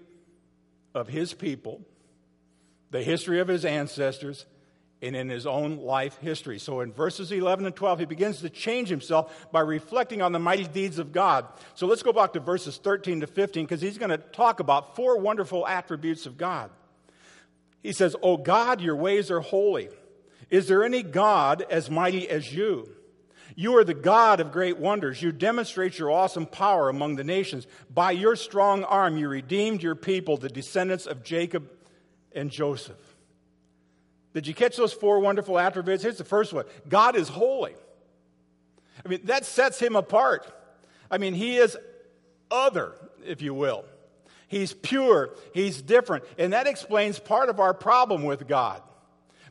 of 0.93 1.07
his 1.07 1.33
people, 1.33 1.81
the 2.89 3.03
history 3.03 3.39
of 3.39 3.47
his 3.47 3.63
ancestors, 3.63 4.45
and 5.01 5.15
in 5.15 5.29
his 5.29 5.47
own 5.47 5.77
life 5.77 6.17
history. 6.19 6.59
So 6.59 6.81
in 6.81 6.93
verses 6.93 7.31
11 7.31 7.65
and 7.65 7.75
12, 7.75 7.99
he 7.99 8.05
begins 8.05 8.41
to 8.41 8.49
change 8.49 8.89
himself 8.89 9.51
by 9.51 9.61
reflecting 9.61 10.21
on 10.21 10.31
the 10.31 10.39
mighty 10.39 10.65
deeds 10.65 10.99
of 10.99 11.11
God. 11.11 11.45
So 11.73 11.87
let's 11.87 12.03
go 12.03 12.13
back 12.13 12.33
to 12.33 12.39
verses 12.39 12.77
13 12.77 13.21
to 13.21 13.27
15 13.27 13.65
because 13.65 13.81
he's 13.81 13.97
going 13.97 14.11
to 14.11 14.17
talk 14.17 14.59
about 14.59 14.95
four 14.95 15.17
wonderful 15.17 15.67
attributes 15.67 16.25
of 16.25 16.37
God. 16.37 16.69
He 17.81 17.93
says, 17.93 18.15
O 18.21 18.37
God, 18.37 18.79
your 18.79 18.95
ways 18.95 19.31
are 19.31 19.39
holy. 19.39 19.89
Is 20.49 20.67
there 20.67 20.83
any 20.83 21.01
God 21.01 21.65
as 21.69 21.89
mighty 21.89 22.29
as 22.29 22.53
you? 22.53 22.89
You 23.55 23.77
are 23.77 23.83
the 23.83 23.93
God 23.93 24.39
of 24.39 24.51
great 24.51 24.77
wonders. 24.77 25.21
You 25.21 25.31
demonstrate 25.31 25.97
your 25.97 26.11
awesome 26.11 26.45
power 26.45 26.89
among 26.89 27.15
the 27.15 27.23
nations. 27.23 27.67
By 27.93 28.11
your 28.11 28.35
strong 28.35 28.83
arm, 28.83 29.17
you 29.17 29.27
redeemed 29.27 29.83
your 29.83 29.95
people, 29.95 30.37
the 30.37 30.49
descendants 30.49 31.05
of 31.05 31.23
Jacob 31.23 31.69
and 32.33 32.49
Joseph. 32.49 33.10
Did 34.33 34.47
you 34.47 34.53
catch 34.53 34.77
those 34.77 34.93
four 34.93 35.19
wonderful 35.19 35.59
attributes? 35.59 36.03
Here's 36.03 36.17
the 36.17 36.23
first 36.23 36.53
one 36.53 36.65
God 36.87 37.15
is 37.15 37.27
holy. 37.27 37.75
I 39.05 39.09
mean, 39.09 39.21
that 39.25 39.45
sets 39.45 39.79
him 39.79 39.95
apart. 39.95 40.51
I 41.09 41.17
mean, 41.17 41.33
he 41.33 41.57
is 41.57 41.77
other, 42.49 42.93
if 43.25 43.41
you 43.41 43.53
will. 43.53 43.85
He's 44.47 44.73
pure. 44.73 45.31
He's 45.53 45.81
different. 45.81 46.25
And 46.37 46.53
that 46.53 46.67
explains 46.67 47.19
part 47.19 47.49
of 47.49 47.59
our 47.59 47.73
problem 47.73 48.23
with 48.23 48.47
God. 48.47 48.81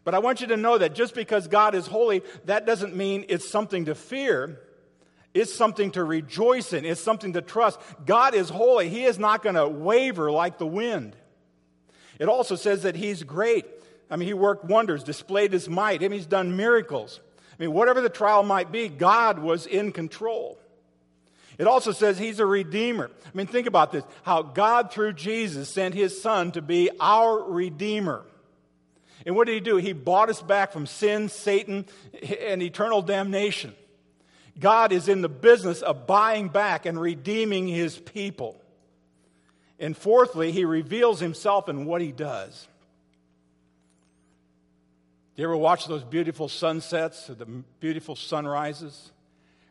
But 0.04 0.14
I 0.14 0.18
want 0.18 0.40
you 0.40 0.48
to 0.48 0.56
know 0.56 0.78
that 0.78 0.94
just 0.94 1.14
because 1.14 1.48
God 1.48 1.74
is 1.74 1.86
holy, 1.86 2.22
that 2.44 2.66
doesn't 2.66 2.94
mean 2.96 3.24
it's 3.28 3.48
something 3.48 3.86
to 3.86 3.94
fear. 3.94 4.60
It's 5.32 5.54
something 5.54 5.90
to 5.92 6.04
rejoice 6.04 6.72
in. 6.72 6.84
It's 6.84 7.00
something 7.00 7.34
to 7.34 7.42
trust. 7.42 7.80
God 8.04 8.34
is 8.34 8.48
holy. 8.48 8.88
He 8.88 9.04
is 9.04 9.18
not 9.18 9.42
going 9.42 9.54
to 9.54 9.68
waver 9.68 10.30
like 10.30 10.58
the 10.58 10.66
wind. 10.66 11.16
It 12.18 12.28
also 12.28 12.56
says 12.56 12.82
that 12.82 12.96
He's 12.96 13.22
great. 13.22 13.64
I 14.10 14.16
mean, 14.16 14.26
He 14.26 14.34
worked 14.34 14.64
wonders, 14.64 15.04
displayed 15.04 15.52
His 15.52 15.68
might. 15.68 16.02
I 16.02 16.08
mean, 16.08 16.18
He's 16.18 16.26
done 16.26 16.56
miracles. 16.56 17.20
I 17.58 17.62
mean, 17.62 17.72
whatever 17.72 18.00
the 18.00 18.08
trial 18.08 18.42
might 18.42 18.72
be, 18.72 18.88
God 18.88 19.38
was 19.38 19.66
in 19.66 19.92
control. 19.92 20.58
It 21.58 21.66
also 21.66 21.92
says 21.92 22.16
he's 22.16 22.40
a 22.40 22.46
redeemer. 22.46 23.10
I 23.22 23.36
mean, 23.36 23.46
think 23.46 23.66
about 23.66 23.92
this 23.92 24.02
how 24.22 24.40
God, 24.40 24.90
through 24.90 25.12
Jesus, 25.12 25.68
sent 25.68 25.94
his 25.94 26.22
son 26.22 26.52
to 26.52 26.62
be 26.62 26.88
our 26.98 27.42
redeemer. 27.42 28.24
And 29.26 29.36
what 29.36 29.46
did 29.46 29.52
he 29.52 29.60
do? 29.60 29.76
He 29.76 29.92
bought 29.92 30.30
us 30.30 30.40
back 30.40 30.72
from 30.72 30.86
sin, 30.86 31.28
Satan, 31.28 31.84
and 32.40 32.62
eternal 32.62 33.02
damnation. 33.02 33.74
God 34.58 34.90
is 34.90 35.06
in 35.06 35.20
the 35.20 35.28
business 35.28 35.82
of 35.82 36.06
buying 36.06 36.48
back 36.48 36.86
and 36.86 36.98
redeeming 36.98 37.68
his 37.68 37.98
people. 37.98 38.58
And 39.78 39.94
fourthly, 39.94 40.52
he 40.52 40.64
reveals 40.64 41.20
himself 41.20 41.68
in 41.68 41.84
what 41.84 42.00
he 42.00 42.10
does. 42.10 42.68
Do 45.36 45.42
you 45.42 45.48
ever 45.48 45.56
watch 45.56 45.86
those 45.86 46.02
beautiful 46.02 46.48
sunsets 46.48 47.30
or 47.30 47.34
the 47.34 47.46
beautiful 47.78 48.16
sunrises? 48.16 49.12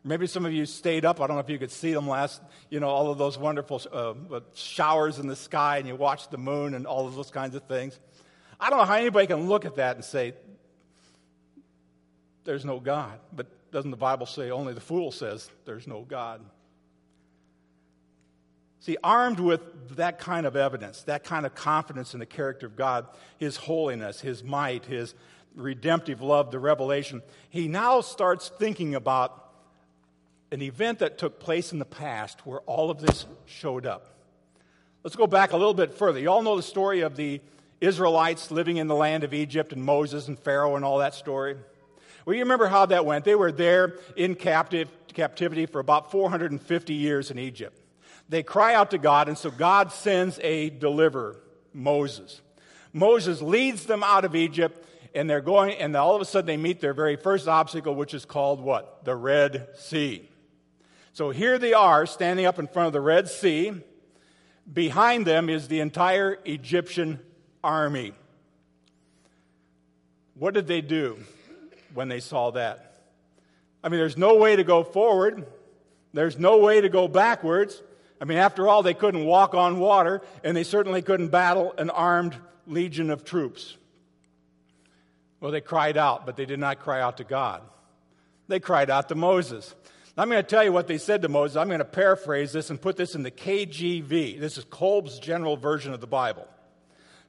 Maybe 0.04 0.28
some 0.28 0.45
of 0.45 0.54
you 0.54 0.65
stayed 0.65 1.04
up. 1.04 1.19
I 1.19 1.28
don't 1.28 1.36
know 1.36 1.41
if 1.41 1.50
you 1.50 1.60
could 1.60 1.72
see 1.72 1.93
them 1.93 2.08
last, 2.08 2.41
you 2.69 2.80
know, 2.80 2.88
all 2.88 3.12
of 3.12 3.17
those 3.17 3.38
wonderful 3.38 3.82
uh, 3.91 4.39
showers 4.54 5.19
in 5.19 5.28
the 5.28 5.36
sky 5.36 5.78
and 5.78 5.88
you 5.88 5.95
watched 5.95 6.32
the 6.32 6.38
moon 6.38 6.74
and 6.74 6.88
all 6.88 7.06
of 7.06 7.15
those 7.15 7.32
kinds 7.32 7.54
of 7.56 7.63
things. 7.63 8.00
I 8.60 8.69
don't 8.69 8.80
know 8.80 8.86
how 8.86 8.95
anybody 8.95 9.28
can 9.28 9.48
look 9.48 9.65
at 9.65 9.76
that 9.76 9.95
and 9.98 10.06
say, 10.06 10.34
there's 12.45 12.65
no 12.65 12.80
God. 12.80 13.19
But 13.34 13.48
doesn't 13.72 13.91
the 13.91 13.98
Bible 13.98 14.26
say 14.26 14.52
only 14.52 14.74
the 14.74 14.82
fool 14.82 15.12
says 15.12 15.50
there's 15.65 15.86
no 15.86 16.02
God? 16.02 16.41
See, 18.82 18.98
armed 19.04 19.39
with 19.41 19.98
that 19.98 20.19
kind 20.19 20.45
of 20.45 20.56
evidence, 20.56 21.04
that 21.04 21.26
kind 21.26 21.45
of 21.45 21.54
confidence 21.54 22.13
in 22.13 22.19
the 22.22 22.26
character 22.26 22.65
of 22.65 22.78
God, 22.78 23.08
His 23.38 23.58
holiness, 23.58 24.22
His 24.22 24.43
might, 24.43 24.86
His 24.86 25.13
redemptive 25.55 26.21
love, 26.21 26.51
the 26.51 26.59
revelation, 26.59 27.21
he 27.49 27.67
now 27.67 28.01
starts 28.01 28.49
thinking 28.49 28.95
about 28.95 29.51
an 30.51 30.62
event 30.62 30.99
that 30.99 31.17
took 31.17 31.39
place 31.39 31.71
in 31.71 31.79
the 31.79 31.85
past 31.85 32.45
where 32.45 32.59
all 32.62 32.89
of 32.89 32.99
this 32.99 33.25
showed 33.45 33.85
up. 33.85 34.07
Let's 35.03 35.15
go 35.15 35.27
back 35.27 35.53
a 35.53 35.57
little 35.57 35.73
bit 35.73 35.93
further. 35.93 36.19
You 36.19 36.29
all 36.29 36.41
know 36.41 36.55
the 36.55 36.63
story 36.63 37.01
of 37.01 37.15
the 37.15 37.41
Israelites 37.79 38.51
living 38.51 38.77
in 38.77 38.88
the 38.88 38.95
land 38.95 39.23
of 39.23 39.33
Egypt 39.33 39.71
and 39.73 39.83
Moses 39.83 40.27
and 40.27 40.38
Pharaoh 40.38 40.75
and 40.75 40.83
all 40.83 40.97
that 40.99 41.13
story. 41.13 41.55
Well, 42.25 42.35
you 42.35 42.43
remember 42.43 42.67
how 42.67 42.85
that 42.88 43.05
went. 43.05 43.25
They 43.25 43.35
were 43.35 43.51
there 43.51 43.97
in 44.15 44.35
captive, 44.35 44.89
captivity 45.13 45.65
for 45.65 45.79
about 45.79 46.12
450 46.12 46.93
years 46.93 47.31
in 47.31 47.39
Egypt. 47.39 47.79
They 48.27 48.43
cry 48.43 48.75
out 48.75 48.91
to 48.91 48.97
God, 48.97 49.27
and 49.27 49.38
so 49.38 49.49
God 49.49 49.91
sends 49.91 50.39
a 50.43 50.69
deliverer, 50.69 51.38
Moses. 51.73 52.41
Moses 52.93 53.41
leads 53.41 53.85
them 53.85 54.03
out 54.03 54.25
of 54.25 54.35
Egypt, 54.35 54.85
and 55.15 55.30
they're 55.30 55.41
going, 55.41 55.76
and 55.76 55.95
all 55.95 56.15
of 56.15 56.22
a 56.22 56.26
sudden 56.26 56.45
they 56.45 56.58
meet 56.58 56.82
their 56.82 56.93
very 56.93 57.15
first 57.15 57.48
obstacle, 57.48 57.95
which 57.95 58.13
is 58.13 58.26
called 58.26 58.62
what? 58.62 59.04
The 59.06 59.15
Red 59.15 59.69
Sea. 59.78 60.28
So 61.13 61.32
here 61.32 61.58
they 61.58 61.74
are 61.74 62.06
standing 62.06 62.45
up 62.45 62.60
in 62.60 62.67
front 62.67 62.88
of 62.88 62.93
the 62.93 63.02
Red 63.02 63.28
Sea. 63.28 63.74
Behind 64.72 65.26
them 65.26 65.50
is 65.50 65.67
the 65.67 65.80
entire 65.80 66.38
Egyptian 66.45 67.19
army. 67.63 68.13
What 70.36 70.54
did 70.54 70.67
they 70.67 70.82
do 70.82 71.17
when 71.93 72.08
they 72.08 72.19
saw 72.19 72.52
that? 72.52 73.04
I 73.84 73.89
mean, 73.89 74.00
there's 74.00 74.17
no 74.17 74.36
way 74.36 74.56
to 74.56 74.63
go 74.63 74.84
forward, 74.84 75.45
there's 76.13 76.38
no 76.38 76.60
way 76.60 76.82
to 76.82 76.89
go 76.89 77.08
backwards. 77.08 77.82
I 78.22 78.26
mean, 78.26 78.38
after 78.38 78.67
all, 78.67 78.84
they 78.84 78.93
couldn't 78.93 79.24
walk 79.26 79.54
on 79.54 79.80
water, 79.80 80.22
and 80.43 80.56
they 80.56 80.63
certainly 80.63 81.02
couldn't 81.02 81.30
battle 81.30 81.74
an 81.78 81.89
armed 81.89 82.36
legion 82.67 83.10
of 83.10 83.24
troops. 83.24 83.78
Well, 85.39 85.52
they 85.52 85.62
cried 85.62 85.97
out, 85.97 86.25
but 86.25 86.36
they 86.36 86.45
did 86.45 86.60
not 86.60 86.80
cry 86.80 87.02
out 87.02 87.17
to 87.17 87.23
God. 87.23 87.62
They 88.47 88.60
cried 88.60 88.89
out 88.89 89.10
to 89.10 89.15
Moses. 89.15 89.73
I'm 90.17 90.30
going 90.30 90.43
to 90.43 90.47
tell 90.47 90.63
you 90.63 90.73
what 90.73 90.88
they 90.88 90.97
said 90.97 91.21
to 91.21 91.30
Moses. 91.30 91.56
I'm 91.56 91.67
going 91.67 91.80
to 91.80 91.86
paraphrase 91.86 92.52
this 92.52 92.69
and 92.69 92.82
put 92.82 92.97
this 92.97 93.15
in 93.15 93.23
the 93.23 93.32
KGV. 93.32 94.39
This 94.39 94.58
is 94.58 94.65
Kolb's 94.65 95.17
general 95.17 95.56
version 95.56 95.93
of 95.93 96.02
the 96.02 96.08
Bible. 96.08 96.45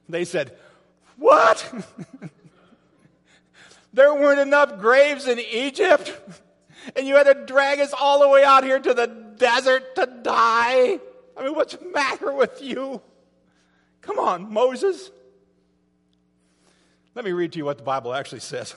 They 0.09 0.25
said, 0.25 0.57
What? 1.15 1.73
there 3.93 4.13
weren't 4.13 4.41
enough 4.41 4.77
graves 4.79 5.27
in 5.27 5.39
Egypt? 5.39 6.19
And 6.95 7.07
you 7.07 7.15
had 7.15 7.27
to 7.27 7.45
drag 7.45 7.79
us 7.79 7.93
all 7.93 8.19
the 8.19 8.27
way 8.27 8.43
out 8.43 8.63
here 8.63 8.79
to 8.79 8.93
the 8.93 9.07
desert 9.07 9.95
to 9.95 10.09
die? 10.23 10.99
I 11.37 11.43
mean, 11.43 11.55
what's 11.55 11.75
the 11.75 11.85
matter 11.85 12.33
with 12.33 12.61
you? 12.61 13.01
Come 14.01 14.19
on, 14.19 14.51
Moses. 14.51 15.11
Let 17.13 17.25
me 17.25 17.31
read 17.31 17.51
to 17.53 17.57
you 17.57 17.65
what 17.65 17.77
the 17.77 17.83
Bible 17.83 18.13
actually 18.13 18.39
says. 18.39 18.73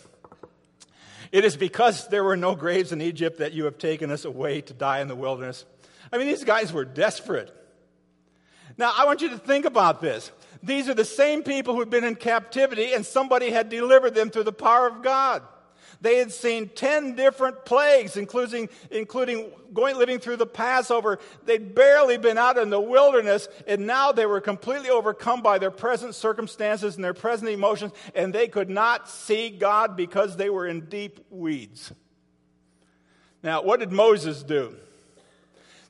It 1.31 1.45
is 1.45 1.57
because 1.57 2.09
there 2.09 2.25
were 2.25 2.37
no 2.37 2.55
graves 2.55 2.93
in 2.93 3.01
Egypt 3.01 3.39
that 3.39 3.53
you 3.53 3.65
have 3.65 3.79
taken 3.79 4.11
us 4.11 4.25
away 4.25 4.61
to 4.63 4.75
die 4.75 5.01
in 5.01 5.09
the 5.09 5.15
wilderness. 5.15 5.65
I 6.13 6.19
mean, 6.19 6.27
these 6.27 6.45
guys 6.45 6.73
were 6.73 6.85
desperate. 6.85 7.53
Now, 8.77 8.93
I 8.97 9.05
want 9.05 9.21
you 9.21 9.31
to 9.31 9.39
think 9.39 9.65
about 9.65 10.01
this. 10.01 10.31
These 10.63 10.89
are 10.89 10.95
the 10.95 11.05
same 11.05 11.43
people 11.43 11.75
who'd 11.75 11.91
been 11.91 12.05
in 12.05 12.17
captivity, 12.17 12.93
and 12.93 13.07
somebody 13.07 13.51
had 13.51 13.69
delivered 13.69 14.15
them 14.15 14.31
through 14.31 14.45
the 14.45 14.53
power 14.53 14.87
of 14.87 15.03
God. 15.03 15.43
They 16.05 16.19
had 16.19 16.33
seen 16.33 16.69
10 16.69 17.17
different 17.17 17.65
plagues, 17.65 18.19
including, 18.19 18.69
including 18.91 19.51
going, 19.73 19.97
living 19.97 20.19
through 20.19 20.37
the 20.37 20.45
Passover. 20.45 21.19
They'd 21.47 21.75
barely 21.75 22.19
been 22.19 22.37
out 22.37 22.59
in 22.59 22.69
the 22.69 22.79
wilderness, 22.79 23.49
and 23.67 23.87
now 23.87 24.13
they 24.13 24.27
were 24.27 24.43
completely 24.43 24.91
overcome 24.91 25.41
by 25.41 25.57
their 25.57 25.71
present 25.71 26.15
circumstances 26.15 26.97
and 26.97 27.03
their 27.03 27.15
present 27.15 27.49
emotions, 27.49 27.93
and 28.15 28.35
they 28.35 28.49
could 28.49 28.69
not 28.69 29.09
see 29.09 29.49
God 29.49 29.97
because 29.97 30.37
they 30.37 30.51
were 30.51 30.67
in 30.67 30.91
deep 30.91 31.25
weeds. 31.31 31.91
Now, 33.43 33.63
what 33.63 33.81
did 33.81 33.91
Moses 33.91 34.43
do? 34.43 34.77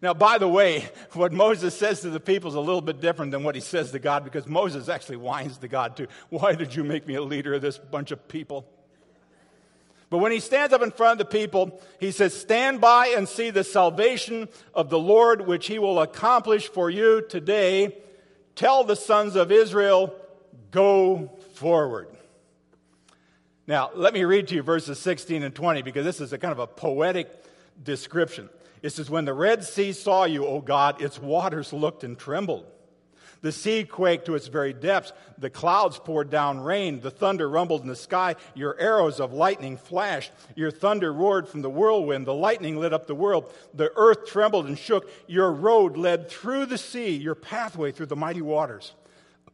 Now, 0.00 0.14
by 0.14 0.38
the 0.38 0.46
way, 0.46 0.88
what 1.14 1.32
Moses 1.32 1.76
says 1.76 2.02
to 2.02 2.10
the 2.10 2.20
people 2.20 2.50
is 2.50 2.54
a 2.54 2.60
little 2.60 2.82
bit 2.82 3.00
different 3.00 3.32
than 3.32 3.42
what 3.42 3.56
he 3.56 3.60
says 3.60 3.90
to 3.90 3.98
God 3.98 4.22
because 4.22 4.46
Moses 4.46 4.88
actually 4.88 5.16
whines 5.16 5.58
to 5.58 5.66
God 5.66 5.96
too. 5.96 6.06
Why 6.30 6.54
did 6.54 6.72
you 6.72 6.84
make 6.84 7.04
me 7.04 7.16
a 7.16 7.22
leader 7.22 7.54
of 7.54 7.62
this 7.62 7.78
bunch 7.78 8.12
of 8.12 8.28
people? 8.28 8.64
But 10.14 10.20
when 10.20 10.30
he 10.30 10.38
stands 10.38 10.72
up 10.72 10.80
in 10.80 10.92
front 10.92 11.20
of 11.20 11.26
the 11.26 11.36
people, 11.36 11.82
he 11.98 12.12
says, 12.12 12.32
Stand 12.40 12.80
by 12.80 13.08
and 13.16 13.28
see 13.28 13.50
the 13.50 13.64
salvation 13.64 14.48
of 14.72 14.88
the 14.88 14.96
Lord, 14.96 15.44
which 15.44 15.66
he 15.66 15.80
will 15.80 16.00
accomplish 16.00 16.68
for 16.68 16.88
you 16.88 17.26
today. 17.28 17.98
Tell 18.54 18.84
the 18.84 18.94
sons 18.94 19.34
of 19.34 19.50
Israel, 19.50 20.14
Go 20.70 21.36
forward. 21.54 22.16
Now, 23.66 23.90
let 23.92 24.14
me 24.14 24.22
read 24.22 24.46
to 24.46 24.54
you 24.54 24.62
verses 24.62 25.00
16 25.00 25.42
and 25.42 25.52
20 25.52 25.82
because 25.82 26.04
this 26.04 26.20
is 26.20 26.32
a 26.32 26.38
kind 26.38 26.52
of 26.52 26.60
a 26.60 26.68
poetic 26.68 27.28
description. 27.82 28.48
It 28.82 28.90
says, 28.90 29.10
When 29.10 29.24
the 29.24 29.34
Red 29.34 29.64
Sea 29.64 29.90
saw 29.90 30.26
you, 30.26 30.46
O 30.46 30.60
God, 30.60 31.02
its 31.02 31.20
waters 31.20 31.72
looked 31.72 32.04
and 32.04 32.16
trembled. 32.16 32.66
The 33.44 33.52
sea 33.52 33.84
quaked 33.84 34.24
to 34.24 34.36
its 34.36 34.46
very 34.46 34.72
depths. 34.72 35.12
The 35.36 35.50
clouds 35.50 35.98
poured 35.98 36.30
down 36.30 36.60
rain. 36.60 37.00
The 37.00 37.10
thunder 37.10 37.46
rumbled 37.46 37.82
in 37.82 37.88
the 37.88 37.94
sky. 37.94 38.36
Your 38.54 38.74
arrows 38.80 39.20
of 39.20 39.34
lightning 39.34 39.76
flashed. 39.76 40.32
Your 40.56 40.70
thunder 40.70 41.12
roared 41.12 41.46
from 41.46 41.60
the 41.60 41.68
whirlwind. 41.68 42.26
The 42.26 42.32
lightning 42.32 42.80
lit 42.80 42.94
up 42.94 43.06
the 43.06 43.14
world. 43.14 43.52
The 43.74 43.92
earth 43.96 44.24
trembled 44.24 44.64
and 44.64 44.78
shook. 44.78 45.10
Your 45.26 45.52
road 45.52 45.98
led 45.98 46.30
through 46.30 46.64
the 46.64 46.78
sea, 46.78 47.10
your 47.10 47.34
pathway 47.34 47.92
through 47.92 48.06
the 48.06 48.16
mighty 48.16 48.40
waters. 48.40 48.94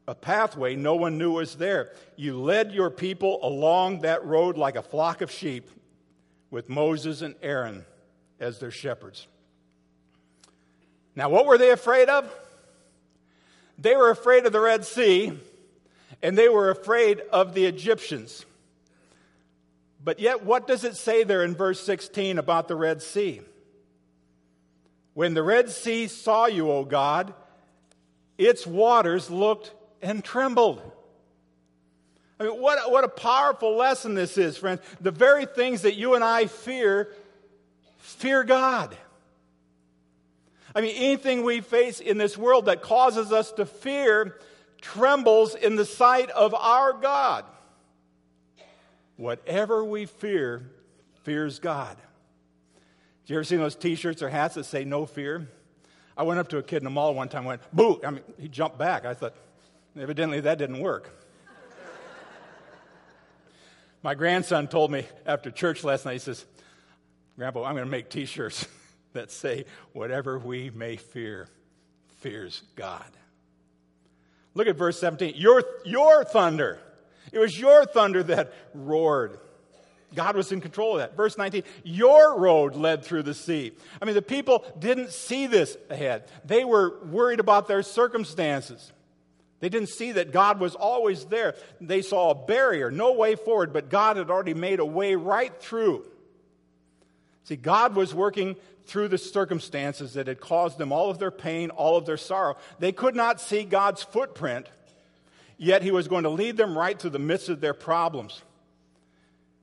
A 0.07 0.15
pathway 0.15 0.77
no 0.77 0.95
one 0.95 1.19
knew 1.19 1.33
was 1.33 1.57
there. 1.57 1.91
You 2.15 2.41
led 2.41 2.71
your 2.71 2.91
people 2.91 3.41
along 3.43 4.03
that 4.03 4.25
road 4.25 4.57
like 4.57 4.77
a 4.77 4.83
flock 4.83 5.21
of 5.21 5.33
sheep 5.33 5.69
with 6.49 6.69
Moses 6.69 7.23
and 7.23 7.35
Aaron 7.43 7.85
as 8.39 8.61
their 8.61 8.71
shepherds. 8.71 9.27
Now, 11.17 11.29
what 11.29 11.45
were 11.45 11.59
they 11.59 11.73
afraid 11.73 12.09
of? 12.09 12.33
They 13.81 13.97
were 13.97 14.11
afraid 14.11 14.45
of 14.45 14.53
the 14.53 14.61
Red 14.61 14.85
Sea, 14.85 15.33
and 16.23 16.37
they 16.37 16.49
were 16.49 16.71
afraid 16.71 17.21
of 17.33 17.55
the 17.55 17.65
Egyptians. 17.65 18.45
But 20.05 20.21
yet, 20.21 20.45
what 20.45 20.67
does 20.67 20.85
it 20.85 20.97
say 20.97 21.25
there 21.25 21.43
in 21.43 21.55
verse 21.55 21.81
16 21.81 22.39
about 22.39 22.69
the 22.69 22.77
Red 22.77 23.03
Sea? 23.03 23.41
When 25.15 25.35
the 25.35 25.43
Red 25.43 25.71
Sea 25.71 26.09
saw 26.09 26.47
you, 26.47 26.71
O 26.71 26.85
God, 26.85 27.33
its 28.37 28.67
waters 28.67 29.31
looked 29.31 29.73
and 30.03 30.23
trembled. 30.23 30.81
I 32.39 32.45
mean, 32.45 32.61
what, 32.61 32.91
what 32.91 33.05
a 33.05 33.09
powerful 33.09 33.77
lesson 33.77 34.15
this 34.15 34.39
is, 34.39 34.57
friends. 34.57 34.81
The 35.01 35.11
very 35.11 35.47
things 35.47 35.83
that 35.83 35.97
you 35.97 36.15
and 36.15 36.25
I 36.25 36.47
fear, 36.47 37.13
fear 37.99 38.45
God. 38.45 38.97
I 40.75 40.81
mean, 40.81 40.95
anything 40.97 41.43
we 41.43 41.61
face 41.61 42.01
in 42.01 42.19
this 42.19 42.39
world 42.39 42.67
that 42.67 42.83
causes 42.83 43.33
us 43.33 43.53
to 43.53 43.67
fear 43.67 44.39
trembles 44.81 45.55
in 45.55 45.77
the 45.77 45.85
sight 45.85 46.31
of 46.31 46.55
our 46.55 46.93
God. 46.93 47.45
Whatever 49.17 49.85
we 49.85 50.07
fear, 50.07 50.71
fears 51.23 51.59
God. 51.59 51.97
Did 53.25 53.33
you 53.33 53.37
ever 53.37 53.45
see 53.45 53.57
those 53.57 53.77
t 53.77 53.95
shirts 53.95 54.23
or 54.23 54.29
hats 54.29 54.55
that 54.55 54.65
say 54.65 54.85
no 54.85 55.07
fear? 55.07 55.49
I 56.17 56.23
went 56.23 56.41
up 56.41 56.49
to 56.49 56.59
a 56.59 56.63
kid 56.63 56.79
in 56.79 56.85
the 56.85 56.91
mall 56.91 57.15
one 57.15 57.29
time 57.29 57.41
and 57.41 57.47
went, 57.47 57.63
boo! 57.73 58.01
I 58.05 58.11
mean, 58.11 58.23
he 58.39 58.49
jumped 58.49 58.79
back. 58.79 59.05
I 59.05 59.15
thought, 59.15 59.35
evidently 59.99 60.41
that 60.41 60.59
didn't 60.59 60.81
work. 60.81 61.11
My 64.03 64.15
grandson 64.15 64.67
told 64.67 64.91
me 64.91 65.07
after 65.27 65.51
church 65.51 65.85
last 65.85 66.07
night, 66.07 66.15
he 66.15 66.19
says, 66.19 66.47
Grandpa, 67.37 67.65
I'm 67.65 67.75
going 67.75 67.85
to 67.85 67.91
make 67.91 68.09
t 68.09 68.25
shirts. 68.25 68.67
that 69.13 69.31
say, 69.31 69.65
whatever 69.93 70.39
we 70.39 70.71
may 70.71 70.97
fear, 70.97 71.49
fears 72.19 72.63
God. 72.77 73.11
Look 74.55 74.67
at 74.67 74.77
verse 74.77 74.99
17. 75.01 75.35
Your, 75.37 75.65
your 75.85 76.25
thunder. 76.25 76.79
It 77.33 77.39
was 77.39 77.59
your 77.59 77.85
thunder 77.85 78.23
that 78.25 78.53
roared. 78.75 79.39
God 80.15 80.37
was 80.37 80.51
in 80.51 80.61
control 80.61 80.95
of 80.95 80.99
that. 80.99 81.17
Verse 81.17 81.39
19, 81.39 81.63
your 81.85 82.39
road 82.39 82.75
led 82.75 83.05
through 83.05 83.23
the 83.23 83.35
sea. 83.35 83.73
I 84.03 84.05
mean, 84.05 84.15
the 84.15 84.23
people 84.23 84.65
didn't 84.79 85.11
see 85.11 85.47
this 85.47 85.77
ahead. 85.89 86.25
They 86.45 86.65
were 86.65 87.05
worried 87.05 87.39
about 87.39 87.69
their 87.69 87.83
circumstances. 87.83 88.93
They 89.61 89.69
didn't 89.69 89.91
see 89.91 90.13
that 90.13 90.33
God 90.33 90.59
was 90.59 90.75
always 90.75 91.27
there. 91.27 91.55
They 91.81 92.03
saw 92.03 92.31
a 92.31 92.35
barrier, 92.35 92.91
no 92.91 93.13
way 93.13 93.37
forward, 93.37 93.73
but 93.73 93.89
God 93.89 94.17
had 94.17 94.31
already 94.31 94.55
made 94.55 94.81
a 94.81 94.85
way 94.85 95.15
right 95.15 95.55
through. 95.61 96.07
See, 97.45 97.57
God 97.57 97.95
was 97.95 98.15
working 98.15 98.57
through 98.87 99.09
the 99.09 99.19
circumstances 99.19 100.15
that 100.15 100.27
had 100.27 100.41
caused 100.41 100.79
them 100.79 100.93
all 100.93 101.11
of 101.11 101.19
their 101.19 101.31
pain, 101.31 101.71
all 101.71 101.97
of 101.97 102.07
their 102.07 102.17
sorrow. 102.17 102.57
They 102.79 102.93
could 102.93 103.15
not 103.15 103.41
see 103.41 103.65
God's 103.65 104.03
footprint, 104.03 104.67
yet 105.59 105.83
He 105.83 105.91
was 105.91 106.09
going 106.09 106.25
to 106.25 106.31
lead 106.31 106.57
them 106.57 106.77
right 106.77 106.99
through 106.99 107.11
the 107.11 107.19
midst 107.19 107.49
of 107.49 107.61
their 107.61 107.75
problems. 107.75 108.43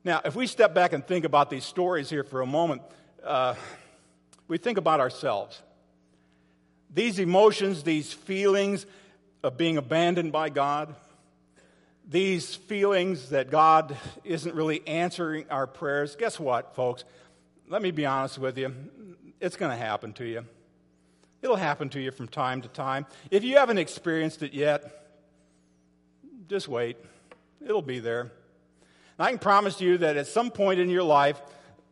Now, 0.04 0.22
if 0.24 0.36
we 0.36 0.48
step 0.48 0.74
back 0.74 0.94
and 0.94 1.06
think 1.06 1.26
about 1.26 1.50
these 1.50 1.66
stories 1.66 2.10
here 2.10 2.24
for 2.24 2.42
a 2.42 2.46
moment, 2.46 2.82
uh, 3.24 3.56
we 4.48 4.58
think 4.58 4.78
about 4.78 5.00
ourselves. 5.00 5.62
These 6.94 7.20
emotions, 7.20 7.84
these 7.84 8.14
feelings 8.14 8.86
of 9.44 9.58
being 9.58 9.78
abandoned 9.78 10.32
by 10.32 10.50
God, 10.50 10.96
these 12.10 12.56
feelings 12.56 13.30
that 13.30 13.52
God 13.52 13.98
isn't 14.24 14.56
really 14.56 14.88
answering 14.88 15.46
our 15.50 15.68
prayers, 15.68 16.16
guess 16.16 16.40
what, 16.40 16.74
folks? 16.74 17.04
Let 17.70 17.82
me 17.82 17.92
be 17.92 18.06
honest 18.06 18.38
with 18.38 18.58
you. 18.58 18.74
It's 19.42 19.58
going 19.58 19.72
to 19.72 19.78
happen 19.78 20.14
to 20.14 20.26
you. 20.26 20.46
It'll 21.42 21.58
happen 21.58 21.90
to 21.90 22.00
you 22.00 22.12
from 22.12 22.28
time 22.28 22.62
to 22.62 22.70
time. 22.70 23.06
If 23.30 23.44
you 23.44 23.58
haven't 23.58 23.78
experienced 23.78 24.42
it 24.42 24.54
yet, 24.54 25.06
just 26.48 26.68
wait. 26.68 26.98
It'll 27.64 27.82
be 27.82 28.00
there. 28.00 28.22
And 28.22 28.30
I 29.28 29.30
can 29.30 29.40
promise 29.40 29.82
you 29.82 29.98
that 30.00 30.16
at 30.16 30.28
some 30.28 30.50
point 30.50 30.80
in 30.80 30.90
your 30.90 31.04
life, 31.04 31.42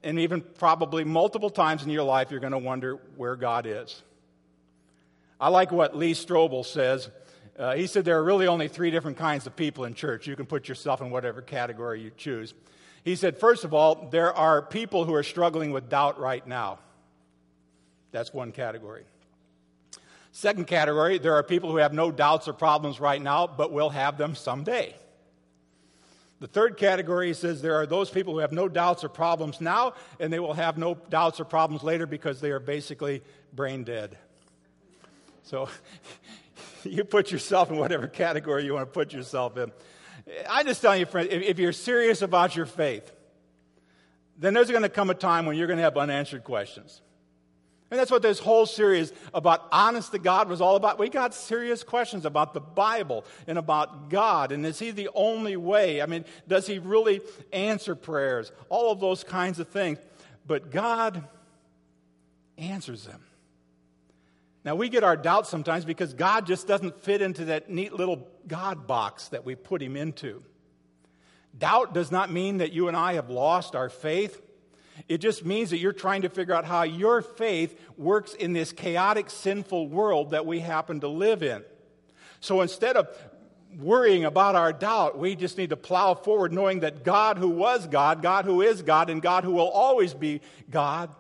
and 0.02 0.20
even 0.20 0.42
probably 0.42 1.04
multiple 1.04 1.50
times 1.50 1.84
in 1.84 1.90
your 1.90 2.04
life, 2.04 2.32
you're 2.32 2.40
going 2.40 2.52
to 2.52 2.58
wonder 2.58 2.98
where 3.18 3.36
God 3.36 3.66
is. 3.66 4.02
I 5.42 5.50
like 5.50 5.72
what 5.72 5.98
Lee 5.98 6.14
Strobel 6.14 6.64
says. 6.66 7.10
Uh, 7.58 7.76
he 7.76 7.88
said 7.88 8.06
there 8.06 8.18
are 8.18 8.24
really 8.24 8.48
only 8.48 8.70
three 8.70 8.92
different 8.92 9.18
kinds 9.18 9.46
of 9.46 9.56
people 9.56 9.84
in 9.84 9.94
church. 9.94 10.26
You 10.26 10.36
can 10.38 10.46
put 10.46 10.70
yourself 10.70 11.02
in 11.02 11.10
whatever 11.10 11.42
category 11.42 12.02
you 12.02 12.12
choose. 12.16 12.54
He 13.06 13.16
said, 13.16 13.38
first 13.38 13.64
of 13.64 13.74
all, 13.74 14.08
there 14.10 14.34
are 14.34 14.64
people 14.64 15.06
who 15.06 15.14
are 15.14 15.22
struggling 15.22 15.72
with 15.72 15.90
doubt 15.90 16.20
right 16.20 16.46
now. 16.46 16.80
That's 18.12 18.34
one 18.34 18.52
category. 18.52 19.04
Second 20.32 20.66
category, 20.66 21.20
there 21.20 21.36
are 21.36 21.44
people 21.44 21.70
who 21.70 21.78
have 21.78 21.94
no 21.94 22.12
doubts 22.12 22.48
or 22.48 22.54
problems 22.54 23.00
right 23.00 23.22
now, 23.22 23.46
but 23.46 23.72
will 23.72 23.92
have 23.92 24.18
them 24.18 24.34
someday. 24.34 24.96
The 26.40 26.48
third 26.48 26.78
category 26.78 27.34
says 27.36 27.62
there 27.62 27.76
are 27.76 27.86
those 27.86 28.10
people 28.10 28.34
who 28.34 28.40
have 28.40 28.52
no 28.52 28.68
doubts 28.68 29.04
or 29.04 29.10
problems 29.10 29.62
now, 29.62 29.94
and 30.20 30.34
they 30.34 30.40
will 30.40 30.54
have 30.54 30.78
no 30.78 30.96
doubts 30.96 31.40
or 31.40 31.46
problems 31.46 31.84
later 31.84 32.08
because 32.08 32.42
they 32.42 32.50
are 32.50 32.60
basically 32.60 33.22
brain 33.54 33.84
dead. 33.84 34.18
So 35.44 35.70
you 36.84 37.04
put 37.04 37.32
yourself 37.32 37.70
in 37.70 37.78
whatever 37.78 38.08
category 38.08 38.66
you 38.66 38.74
want 38.74 38.88
to 38.88 38.92
put 38.92 39.14
yourself 39.14 39.58
in. 39.58 39.72
I 40.50 40.64
just 40.64 40.82
tell 40.82 40.96
you, 40.96 41.06
friends, 41.06 41.30
if 41.32 41.60
you're 41.60 41.74
serious 41.74 42.22
about 42.22 42.56
your 42.56 42.66
faith, 42.66 43.12
then 44.38 44.54
there's 44.54 44.70
going 44.70 44.84
to 44.84 44.90
come 44.90 45.10
a 45.10 45.14
time 45.14 45.46
when 45.46 45.56
you're 45.58 45.68
going 45.68 45.78
to 45.78 45.84
have 45.84 45.98
unanswered 45.98 46.44
questions. 46.44 47.02
And 47.92 48.00
that's 48.00 48.10
what 48.10 48.24
this 48.24 48.40
whole 48.40 48.66
series 48.66 49.14
about 49.34 49.68
honest 49.72 50.12
to 50.14 50.20
God 50.20 50.50
was 50.50 50.60
all 50.60 50.76
about. 50.76 50.98
We 50.98 51.08
got 51.08 51.36
serious 51.36 51.84
questions 51.84 52.26
about 52.26 52.54
the 52.54 52.60
Bible 52.60 53.24
and 53.46 53.60
about 53.60 54.10
God. 54.10 54.52
And 54.52 54.66
is 54.66 54.80
He 54.80 54.90
the 54.90 55.10
only 55.14 55.56
way? 55.56 56.02
I 56.02 56.08
mean, 56.08 56.26
does 56.48 56.66
He 56.66 56.80
really 56.80 57.22
answer 57.54 57.96
prayers? 57.96 58.52
All 58.70 58.92
of 58.92 59.00
those 59.00 59.24
kinds 59.24 59.60
of 59.60 59.68
things. 59.68 60.00
But 60.48 60.72
God 60.72 61.24
answers 62.58 63.06
them. 63.06 63.22
Now, 64.66 64.74
we 64.74 64.90
get 64.90 65.04
our 65.04 65.16
doubts 65.16 65.48
sometimes 65.50 65.86
because 65.86 66.16
God 66.16 66.48
just 66.48 66.68
doesn't 66.68 67.00
fit 67.02 67.22
into 67.22 67.46
that 67.46 67.70
neat 67.70 67.94
little 67.94 68.28
God 68.48 68.88
box 68.88 69.28
that 69.28 69.46
we 69.46 69.54
put 69.54 69.80
him 69.80 69.96
into. 69.96 70.42
Doubt 71.56 71.94
does 71.94 72.12
not 72.12 72.32
mean 72.32 72.58
that 72.58 72.74
you 72.74 72.88
and 72.88 72.98
I 72.98 73.14
have 73.14 73.30
lost 73.30 73.76
our 73.76 73.90
faith. 73.90 74.42
It 75.08 75.20
just 75.20 75.46
means 75.46 75.70
that 75.70 75.78
you're 75.78 75.94
trying 75.94 76.24
to 76.24 76.30
figure 76.30 76.56
out 76.56 76.66
how 76.66 76.82
your 76.82 77.22
faith 77.22 77.80
works 77.96 78.34
in 78.34 78.54
this 78.54 78.72
chaotic, 78.72 79.30
sinful 79.30 79.88
world 79.88 80.32
that 80.32 80.48
we 80.48 80.62
happen 80.62 81.00
to 81.02 81.08
live 81.08 81.44
in. 81.44 81.64
So 82.40 82.62
instead 82.62 82.98
of 82.98 83.08
worrying 83.78 84.26
about 84.26 84.56
our 84.56 84.74
doubt, 84.74 85.20
we 85.20 85.36
just 85.36 85.60
need 85.60 85.70
to 85.70 85.78
plow 85.78 86.16
forward 86.16 86.52
knowing 86.52 86.80
that 86.80 87.04
God 87.04 87.38
who 87.38 87.50
was 87.50 87.86
God, 87.86 88.24
God 88.24 88.46
who 88.46 88.64
is 88.64 88.82
God, 88.82 89.12
and 89.12 89.22
God 89.22 89.44
who 89.44 89.52
will 89.52 89.70
always 89.70 90.16
be 90.16 90.42
God 90.72 91.12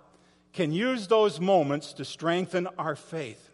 can 0.55 0.71
use 0.71 1.07
those 1.07 1.41
moments 1.41 1.91
to 1.93 2.05
strengthen 2.05 2.67
our 2.79 2.95
faith. 2.95 3.49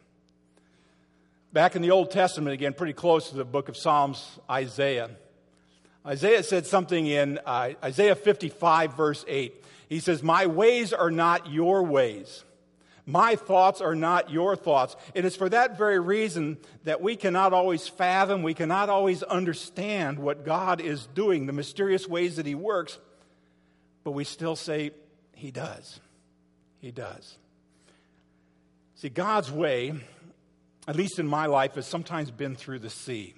Back 1.52 1.76
in 1.76 1.82
the 1.82 1.92
Old 1.92 2.12
Testament, 2.12 2.54
again, 2.54 2.74
pretty 2.74 2.94
close 2.94 3.32
to 3.32 3.36
the 3.36 3.44
book 3.44 3.70
of 3.70 3.76
Psalms, 3.76 4.40
Isaiah. 4.50 5.10
Isaiah 6.06 6.44
said 6.44 6.68
something 6.68 7.08
in 7.08 7.40
uh, 7.44 7.72
Isaiah 7.84 8.16
55, 8.16 8.96
verse 8.96 9.26
8. 9.28 9.66
He 9.90 10.00
says, 10.00 10.22
My 10.22 10.46
ways 10.46 10.94
are 10.94 11.10
not 11.10 11.52
your 11.52 11.84
ways. 11.84 12.44
My 13.08 13.36
thoughts 13.36 13.82
are 13.82 13.96
not 13.96 14.30
your 14.30 14.56
thoughts. 14.56 14.96
And 15.16 15.26
It 15.26 15.28
is 15.28 15.36
for 15.36 15.50
that 15.50 15.80
very 15.80 16.00
reason 16.00 16.58
that 16.84 17.02
we 17.02 17.16
cannot 17.16 17.52
always 17.52 17.88
fathom, 17.88 18.44
we 18.44 18.54
cannot 18.54 18.90
always 18.90 19.24
understand 19.24 20.20
what 20.20 20.46
God 20.46 20.80
is 20.80 21.08
doing, 21.08 21.48
the 21.48 21.54
mysterious 21.54 22.08
ways 22.08 22.36
that 22.36 22.46
He 22.46 22.56
works, 22.56 23.00
but 24.04 24.12
we 24.12 24.24
still 24.24 24.56
say, 24.56 24.92
He 25.34 25.50
does. 25.50 26.00
He 26.82 26.92
does. 26.92 27.38
See, 28.96 29.10
God's 29.10 29.52
way, 29.52 29.94
at 30.88 30.96
least 30.96 31.20
in 31.20 31.28
my 31.28 31.46
life, 31.46 31.76
has 31.76 31.86
sometimes 31.86 32.32
been 32.32 32.56
through 32.56 32.80
the 32.80 32.90
sea. 32.90 33.36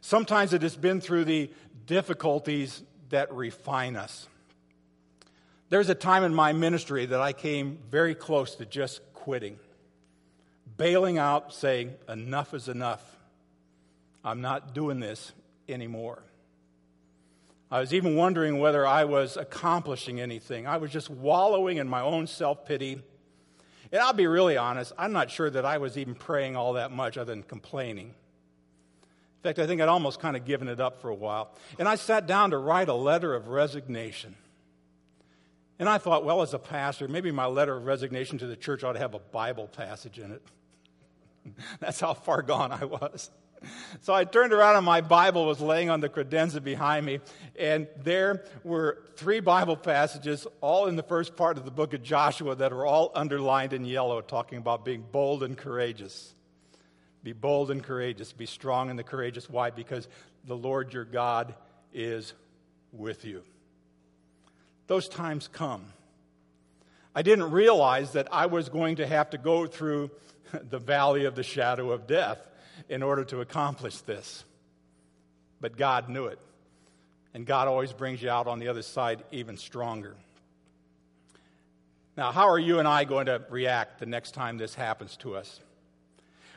Sometimes 0.00 0.54
it 0.54 0.62
has 0.62 0.76
been 0.76 1.00
through 1.02 1.24
the 1.24 1.50
difficulties 1.86 2.82
that 3.10 3.32
refine 3.32 3.96
us. 3.96 4.26
There's 5.68 5.88
a 5.90 5.94
time 5.94 6.24
in 6.24 6.34
my 6.34 6.52
ministry 6.52 7.06
that 7.06 7.20
I 7.20 7.32
came 7.32 7.78
very 7.90 8.14
close 8.14 8.54
to 8.56 8.66
just 8.66 9.00
quitting, 9.12 9.58
bailing 10.76 11.18
out, 11.18 11.52
saying, 11.52 11.94
Enough 12.08 12.54
is 12.54 12.68
enough. 12.68 13.02
I'm 14.24 14.40
not 14.40 14.74
doing 14.74 14.98
this 14.98 15.32
anymore. 15.68 16.22
I 17.70 17.78
was 17.78 17.94
even 17.94 18.16
wondering 18.16 18.58
whether 18.58 18.84
I 18.86 19.04
was 19.04 19.36
accomplishing 19.36 20.20
anything. 20.20 20.66
I 20.66 20.78
was 20.78 20.90
just 20.90 21.08
wallowing 21.08 21.76
in 21.76 21.88
my 21.88 22.00
own 22.00 22.26
self 22.26 22.66
pity. 22.66 23.00
And 23.92 24.00
I'll 24.00 24.12
be 24.12 24.26
really 24.26 24.56
honest, 24.56 24.92
I'm 24.98 25.12
not 25.12 25.30
sure 25.30 25.50
that 25.50 25.64
I 25.64 25.78
was 25.78 25.96
even 25.98 26.14
praying 26.14 26.56
all 26.56 26.74
that 26.74 26.90
much 26.90 27.16
other 27.16 27.32
than 27.32 27.42
complaining. 27.42 28.08
In 28.08 29.42
fact, 29.42 29.58
I 29.58 29.66
think 29.66 29.80
I'd 29.80 29.88
almost 29.88 30.20
kind 30.20 30.36
of 30.36 30.44
given 30.44 30.68
it 30.68 30.80
up 30.80 31.00
for 31.00 31.08
a 31.08 31.14
while. 31.14 31.54
And 31.78 31.88
I 31.88 31.94
sat 31.94 32.26
down 32.26 32.50
to 32.50 32.58
write 32.58 32.88
a 32.88 32.94
letter 32.94 33.34
of 33.34 33.48
resignation. 33.48 34.36
And 35.78 35.88
I 35.88 35.98
thought, 35.98 36.24
well, 36.24 36.42
as 36.42 36.52
a 36.52 36.58
pastor, 36.58 37.08
maybe 37.08 37.30
my 37.30 37.46
letter 37.46 37.76
of 37.76 37.86
resignation 37.86 38.36
to 38.38 38.46
the 38.46 38.54
church 38.54 38.84
ought 38.84 38.92
to 38.92 38.98
have 38.98 39.14
a 39.14 39.18
Bible 39.18 39.66
passage 39.66 40.18
in 40.18 40.30
it. 40.30 40.42
That's 41.80 42.00
how 42.00 42.14
far 42.14 42.42
gone 42.42 42.70
I 42.70 42.84
was. 42.84 43.30
So 44.02 44.14
I 44.14 44.24
turned 44.24 44.52
around 44.52 44.76
and 44.76 44.86
my 44.86 45.02
Bible 45.02 45.46
was 45.46 45.60
laying 45.60 45.90
on 45.90 46.00
the 46.00 46.08
credenza 46.08 46.62
behind 46.62 47.04
me, 47.04 47.20
and 47.58 47.86
there 48.02 48.44
were 48.64 49.02
three 49.16 49.40
Bible 49.40 49.76
passages, 49.76 50.46
all 50.60 50.86
in 50.86 50.96
the 50.96 51.02
first 51.02 51.36
part 51.36 51.58
of 51.58 51.64
the 51.64 51.70
book 51.70 51.92
of 51.92 52.02
Joshua, 52.02 52.54
that 52.54 52.72
are 52.72 52.86
all 52.86 53.12
underlined 53.14 53.72
in 53.72 53.84
yellow, 53.84 54.20
talking 54.22 54.58
about 54.58 54.84
being 54.84 55.04
bold 55.12 55.42
and 55.42 55.56
courageous. 55.56 56.34
Be 57.22 57.32
bold 57.32 57.70
and 57.70 57.82
courageous. 57.82 58.32
Be 58.32 58.46
strong 58.46 58.88
and 58.88 58.98
the 58.98 59.04
courageous. 59.04 59.50
Why? 59.50 59.70
Because 59.70 60.08
the 60.46 60.56
Lord 60.56 60.94
your 60.94 61.04
God 61.04 61.54
is 61.92 62.32
with 62.92 63.24
you. 63.24 63.42
Those 64.86 65.08
times 65.08 65.46
come. 65.46 65.84
I 67.14 67.22
didn't 67.22 67.50
realize 67.50 68.12
that 68.12 68.28
I 68.32 68.46
was 68.46 68.68
going 68.68 68.96
to 68.96 69.06
have 69.06 69.30
to 69.30 69.38
go 69.38 69.66
through 69.66 70.10
the 70.70 70.78
valley 70.78 71.26
of 71.26 71.34
the 71.34 71.42
shadow 71.42 71.90
of 71.90 72.06
death 72.06 72.38
in 72.88 73.02
order 73.02 73.24
to 73.24 73.40
accomplish 73.40 73.98
this. 73.98 74.44
But 75.60 75.76
God 75.76 76.08
knew 76.08 76.26
it. 76.26 76.38
And 77.34 77.46
God 77.46 77.68
always 77.68 77.92
brings 77.92 78.22
you 78.22 78.30
out 78.30 78.46
on 78.46 78.58
the 78.58 78.68
other 78.68 78.82
side 78.82 79.22
even 79.30 79.56
stronger. 79.56 80.16
Now, 82.16 82.32
how 82.32 82.48
are 82.48 82.58
you 82.58 82.78
and 82.78 82.88
I 82.88 83.04
going 83.04 83.26
to 83.26 83.42
react 83.50 84.00
the 84.00 84.06
next 84.06 84.32
time 84.32 84.58
this 84.58 84.74
happens 84.74 85.16
to 85.18 85.36
us? 85.36 85.60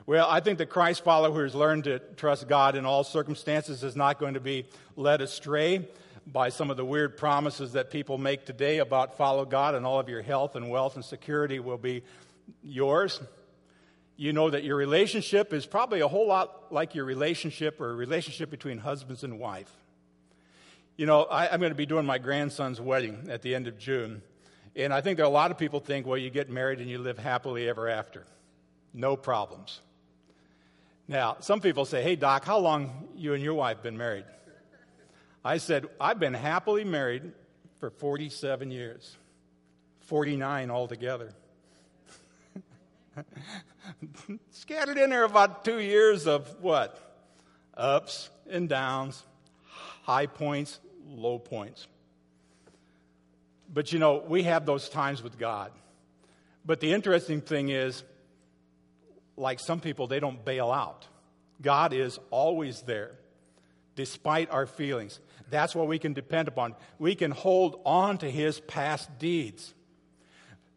Well, 0.06 0.28
I 0.30 0.40
think 0.40 0.58
the 0.58 0.66
Christ 0.66 1.04
follower 1.04 1.32
who 1.32 1.40
has 1.40 1.56
learned 1.56 1.86
to 1.86 2.00
trust 2.00 2.48
God 2.50 2.76
in 2.76 2.86
all 2.86 3.04
circumstances 3.04 3.84
is 3.84 3.96
not 3.96 4.20
going 4.20 4.34
to 4.34 4.42
be 4.42 4.66
led 4.98 5.22
astray 5.22 5.88
by 6.26 6.50
some 6.50 6.70
of 6.70 6.78
the 6.78 6.84
weird 6.84 7.18
promises 7.18 7.74
that 7.74 7.92
people 7.92 8.18
make 8.18 8.46
today 8.46 8.80
about 8.80 9.18
follow 9.18 9.46
God 9.46 9.76
and 9.76 9.86
all 9.86 10.00
of 10.00 10.10
your 10.10 10.22
health 10.22 10.56
and 10.56 10.70
wealth 10.70 10.96
and 10.96 11.06
security 11.06 11.60
will 11.60 11.78
be 11.78 12.04
yours 12.62 13.22
you 14.24 14.32
know 14.32 14.50
that 14.50 14.64
your 14.64 14.78
relationship 14.78 15.52
is 15.52 15.66
probably 15.66 16.00
a 16.00 16.08
whole 16.08 16.28
lot 16.28 16.72
like 16.72 16.96
your 16.96 17.04
relationship 17.04 17.82
or 17.82 17.90
a 17.90 17.94
relationship 17.94 18.50
between 18.50 18.78
husbands 18.78 19.26
and 19.26 19.38
wife. 19.38 19.70
You 20.96 21.06
know, 21.06 21.24
I, 21.24 21.54
am 21.54 21.60
going 21.60 21.74
to 21.74 21.76
be 21.76 21.86
doing 21.86 22.06
my 22.06 22.20
grandson's 22.20 22.80
wedding 22.80 23.28
at 23.30 23.42
the 23.42 23.54
end 23.54 23.68
of 23.68 23.78
June. 23.78 24.22
And 24.78 24.94
I 24.94 25.02
think 25.02 25.18
there 25.18 25.26
are 25.26 25.30
a 25.30 25.34
lot 25.34 25.52
of 25.52 25.58
people 25.58 25.82
think, 25.82 26.08
well, 26.08 26.18
you 26.18 26.30
get 26.30 26.50
married 26.50 26.80
and 26.80 26.90
you 26.90 27.00
live 27.00 27.18
happily 27.18 27.68
ever 27.68 27.90
after. 27.90 28.26
No 28.94 29.18
problems. 29.18 29.82
Now, 31.06 31.36
some 31.42 31.60
people 31.60 31.84
say, 31.84 32.02
hey, 32.02 32.16
Doc, 32.16 32.46
how 32.46 32.60
long 32.60 33.10
you 33.18 33.34
and 33.34 33.44
your 33.44 33.56
wife 33.56 33.84
been 33.84 33.98
married? 33.98 34.24
I 35.44 35.58
said, 35.58 35.86
I've 36.00 36.22
been 36.22 36.34
happily 36.34 36.86
married 36.86 37.34
for 37.82 37.90
47 37.90 38.72
years, 38.72 39.18
49 40.06 40.72
altogether. 40.72 41.34
Scattered 44.52 44.98
in 44.98 45.10
there 45.10 45.24
about 45.24 45.66
two 45.66 45.80
years 45.80 46.28
of 46.28 46.62
what? 46.62 47.00
Ups 47.76 48.30
and 48.50 48.70
downs, 48.70 49.24
high 50.04 50.26
points, 50.26 50.80
low 51.08 51.40
points. 51.40 51.88
But 53.74 53.92
you 53.92 54.00
know, 54.00 54.24
we 54.28 54.44
have 54.44 54.66
those 54.66 54.90
times 54.90 55.24
with 55.24 55.38
God. 55.38 55.72
But 56.66 56.80
the 56.80 56.94
interesting 56.94 57.42
thing 57.42 57.70
is, 57.70 58.04
like 59.36 59.60
some 59.60 59.80
people, 59.80 60.08
they 60.08 60.20
don't 60.20 60.44
bail 60.46 60.72
out. 60.72 61.08
God 61.62 61.94
is 61.94 62.20
always 62.30 62.82
there, 62.84 63.12
despite 63.96 64.52
our 64.52 64.66
feelings. 64.66 65.20
That's 65.50 65.76
what 65.76 65.88
we 65.88 66.00
can 66.00 66.14
depend 66.14 66.48
upon. 66.48 66.76
We 67.00 67.16
can 67.16 67.32
hold 67.32 67.82
on 67.86 68.20
to 68.20 68.30
His 68.30 68.60
past 68.60 69.18
deeds. 69.20 69.74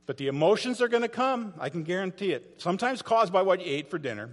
But 0.06 0.16
the 0.16 0.28
emotions 0.28 0.80
are 0.80 0.88
going 0.88 1.02
to 1.02 1.08
come, 1.08 1.54
I 1.58 1.68
can 1.68 1.82
guarantee 1.82 2.32
it. 2.32 2.54
Sometimes 2.58 3.02
caused 3.02 3.32
by 3.32 3.42
what 3.42 3.60
you 3.60 3.72
ate 3.72 3.90
for 3.90 3.98
dinner, 3.98 4.30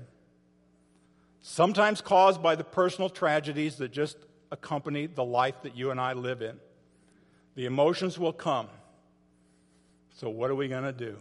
sometimes 1.42 2.00
caused 2.00 2.42
by 2.42 2.56
the 2.56 2.64
personal 2.64 3.10
tragedies 3.10 3.78
that 3.78 3.92
just 3.92 4.18
accompany 4.52 5.08
the 5.08 5.24
life 5.24 5.56
that 5.64 5.76
you 5.76 5.90
and 5.90 6.00
I 6.00 6.14
live 6.14 6.44
in. 6.44 6.60
The 7.56 7.66
emotions 7.66 8.20
will 8.20 8.34
come. 8.34 8.68
So, 10.16 10.30
what 10.30 10.52
are 10.52 10.56
we 10.56 10.68
going 10.68 10.84
to 10.84 10.94
do? 10.94 11.18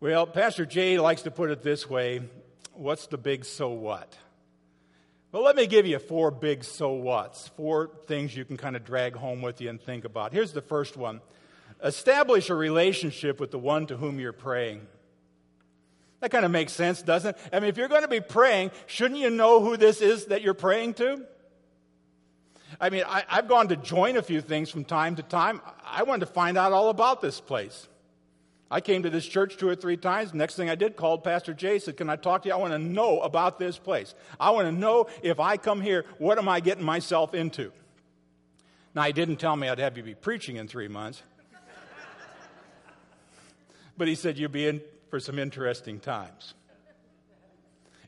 Well, 0.00 0.26
Pastor 0.26 0.66
Jay 0.66 0.98
likes 0.98 1.22
to 1.22 1.30
put 1.30 1.50
it 1.50 1.62
this 1.62 1.88
way 1.88 2.22
what's 2.74 3.06
the 3.06 3.16
big 3.16 3.44
so 3.44 3.70
what? 3.70 4.16
Well, 5.32 5.42
let 5.42 5.56
me 5.56 5.66
give 5.66 5.86
you 5.86 5.98
four 5.98 6.30
big 6.30 6.64
so 6.64 6.92
whats, 6.94 7.48
four 7.56 7.90
things 8.06 8.36
you 8.36 8.44
can 8.44 8.56
kind 8.56 8.76
of 8.76 8.84
drag 8.84 9.14
home 9.14 9.42
with 9.42 9.60
you 9.60 9.70
and 9.70 9.80
think 9.80 10.04
about. 10.04 10.32
Here's 10.32 10.52
the 10.52 10.62
first 10.62 10.96
one 10.96 11.20
establish 11.82 12.50
a 12.50 12.54
relationship 12.54 13.40
with 13.40 13.50
the 13.50 13.58
one 13.58 13.86
to 13.86 13.96
whom 13.96 14.18
you're 14.18 14.32
praying. 14.32 14.86
That 16.20 16.30
kind 16.30 16.44
of 16.44 16.50
makes 16.50 16.72
sense, 16.72 17.02
doesn't 17.02 17.36
it? 17.36 17.42
I 17.52 17.60
mean, 17.60 17.68
if 17.68 17.76
you're 17.76 17.88
going 17.88 18.02
to 18.02 18.08
be 18.08 18.20
praying, 18.20 18.70
shouldn't 18.86 19.20
you 19.20 19.30
know 19.30 19.62
who 19.62 19.76
this 19.76 20.00
is 20.00 20.26
that 20.26 20.42
you're 20.42 20.54
praying 20.54 20.94
to? 20.94 21.26
I 22.80 22.90
mean, 22.90 23.04
I, 23.06 23.24
have 23.28 23.48
gone 23.48 23.68
to 23.68 23.76
join 23.76 24.16
a 24.16 24.22
few 24.22 24.40
things 24.40 24.70
from 24.70 24.84
time 24.84 25.16
to 25.16 25.22
time. 25.22 25.60
I 25.84 26.02
wanted 26.02 26.26
to 26.26 26.32
find 26.32 26.58
out 26.58 26.72
all 26.72 26.88
about 26.88 27.20
this 27.20 27.40
place. 27.40 27.88
I 28.70 28.80
came 28.80 29.04
to 29.04 29.10
this 29.10 29.24
church 29.24 29.56
two 29.56 29.68
or 29.68 29.76
three 29.76 29.96
times. 29.96 30.34
Next 30.34 30.56
thing 30.56 30.68
I 30.68 30.74
did, 30.74 30.96
called 30.96 31.22
Pastor 31.22 31.54
Jay, 31.54 31.78
said, 31.78 31.96
Can 31.96 32.10
I 32.10 32.16
talk 32.16 32.42
to 32.42 32.48
you? 32.48 32.54
I 32.54 32.58
want 32.58 32.72
to 32.72 32.78
know 32.78 33.20
about 33.20 33.58
this 33.58 33.78
place. 33.78 34.14
I 34.40 34.50
want 34.50 34.66
to 34.66 34.72
know 34.72 35.06
if 35.22 35.38
I 35.38 35.56
come 35.56 35.80
here, 35.80 36.04
what 36.18 36.38
am 36.38 36.48
I 36.48 36.58
getting 36.60 36.84
myself 36.84 37.34
into? 37.34 37.70
Now, 38.94 39.02
he 39.04 39.12
didn't 39.12 39.36
tell 39.36 39.54
me 39.54 39.68
I'd 39.68 39.78
have 39.78 39.96
you 39.96 40.02
be 40.02 40.14
preaching 40.14 40.56
in 40.56 40.66
three 40.66 40.88
months. 40.88 41.22
But 43.96 44.08
he 44.08 44.14
said, 44.14 44.38
You'll 44.38 44.50
be 44.50 44.66
in 44.66 44.80
for 45.10 45.20
some 45.20 45.38
interesting 45.38 46.00
times. 46.00 46.54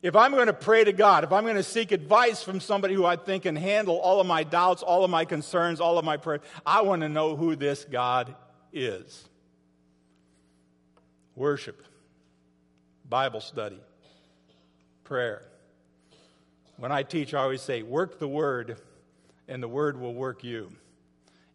If 0.01 0.15
I'm 0.15 0.31
going 0.31 0.47
to 0.47 0.53
pray 0.53 0.85
to 0.85 0.93
God, 0.93 1.25
if 1.25 1.33
I'm 1.33 1.43
going 1.43 1.57
to 1.57 1.63
seek 1.63 1.91
advice 1.91 2.41
from 2.41 2.61
somebody 2.61 2.93
who 2.93 3.05
I 3.05 3.17
think 3.17 3.43
can 3.43 3.57
handle 3.57 3.97
all 3.97 4.21
of 4.21 4.27
my 4.27 4.43
doubts, 4.43 4.81
all 4.81 5.03
of 5.03 5.11
my 5.11 5.25
concerns, 5.25 5.81
all 5.81 5.97
of 5.97 6.05
my 6.05 6.15
prayers, 6.15 6.41
I 6.65 6.83
want 6.83 7.01
to 7.01 7.09
know 7.09 7.35
who 7.35 7.57
this 7.57 7.85
God 7.85 8.33
is 8.71 9.25
worship, 11.35 11.81
Bible 13.07 13.39
study, 13.39 13.79
prayer. 15.05 15.41
When 16.77 16.91
I 16.91 17.03
teach, 17.03 17.33
I 17.33 17.39
always 17.39 17.61
say, 17.61 17.81
work 17.81 18.19
the 18.19 18.27
word, 18.27 18.77
and 19.47 19.63
the 19.63 19.67
word 19.67 19.99
will 19.99 20.13
work 20.13 20.43
you. 20.43 20.71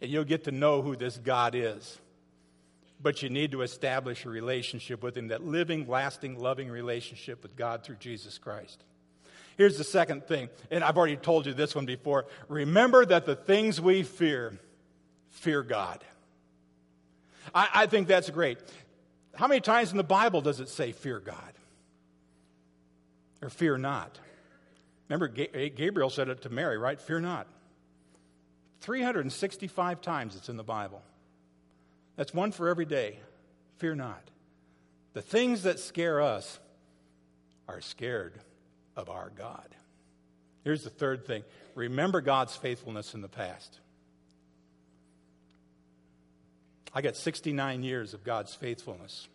And 0.00 0.10
you'll 0.10 0.24
get 0.24 0.44
to 0.44 0.52
know 0.52 0.82
who 0.82 0.96
this 0.96 1.18
God 1.18 1.54
is. 1.54 1.98
But 3.04 3.22
you 3.22 3.28
need 3.28 3.52
to 3.52 3.60
establish 3.60 4.24
a 4.24 4.30
relationship 4.30 5.02
with 5.02 5.14
Him, 5.14 5.28
that 5.28 5.44
living, 5.44 5.86
lasting, 5.86 6.38
loving 6.40 6.70
relationship 6.70 7.42
with 7.42 7.54
God 7.54 7.84
through 7.84 7.96
Jesus 7.96 8.38
Christ. 8.38 8.82
Here's 9.58 9.76
the 9.76 9.84
second 9.84 10.26
thing, 10.26 10.48
and 10.70 10.82
I've 10.82 10.96
already 10.96 11.16
told 11.16 11.44
you 11.44 11.52
this 11.52 11.74
one 11.74 11.84
before. 11.84 12.24
Remember 12.48 13.04
that 13.04 13.26
the 13.26 13.36
things 13.36 13.78
we 13.78 14.04
fear, 14.04 14.58
fear 15.32 15.62
God. 15.62 16.02
I, 17.54 17.68
I 17.74 17.86
think 17.86 18.08
that's 18.08 18.30
great. 18.30 18.56
How 19.34 19.48
many 19.48 19.60
times 19.60 19.90
in 19.90 19.98
the 19.98 20.02
Bible 20.02 20.40
does 20.40 20.60
it 20.60 20.70
say, 20.70 20.92
fear 20.92 21.20
God? 21.20 21.52
Or 23.42 23.50
fear 23.50 23.76
not? 23.76 24.18
Remember, 25.10 25.28
Gabriel 25.28 26.08
said 26.08 26.30
it 26.30 26.40
to 26.42 26.48
Mary, 26.48 26.78
right? 26.78 26.98
Fear 26.98 27.20
not. 27.20 27.48
365 28.80 30.00
times 30.00 30.36
it's 30.36 30.48
in 30.48 30.56
the 30.56 30.64
Bible. 30.64 31.02
That's 32.16 32.32
one 32.32 32.52
for 32.52 32.68
every 32.68 32.84
day. 32.84 33.18
Fear 33.78 33.96
not. 33.96 34.22
The 35.14 35.22
things 35.22 35.62
that 35.62 35.78
scare 35.78 36.20
us 36.20 36.58
are 37.68 37.80
scared 37.80 38.34
of 38.96 39.08
our 39.08 39.30
God. 39.30 39.74
Here's 40.64 40.84
the 40.84 40.90
third 40.90 41.26
thing 41.26 41.44
remember 41.74 42.20
God's 42.20 42.56
faithfulness 42.56 43.14
in 43.14 43.20
the 43.20 43.28
past. 43.28 43.78
I 46.94 47.02
got 47.02 47.16
69 47.16 47.82
years 47.82 48.14
of 48.14 48.22
God's 48.22 48.54
faithfulness 48.54 49.28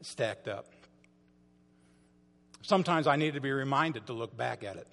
stacked 0.00 0.48
up. 0.48 0.66
Sometimes 2.62 3.06
I 3.06 3.16
need 3.16 3.34
to 3.34 3.40
be 3.40 3.50
reminded 3.50 4.06
to 4.06 4.12
look 4.14 4.36
back 4.36 4.64
at 4.64 4.76
it. 4.76 4.86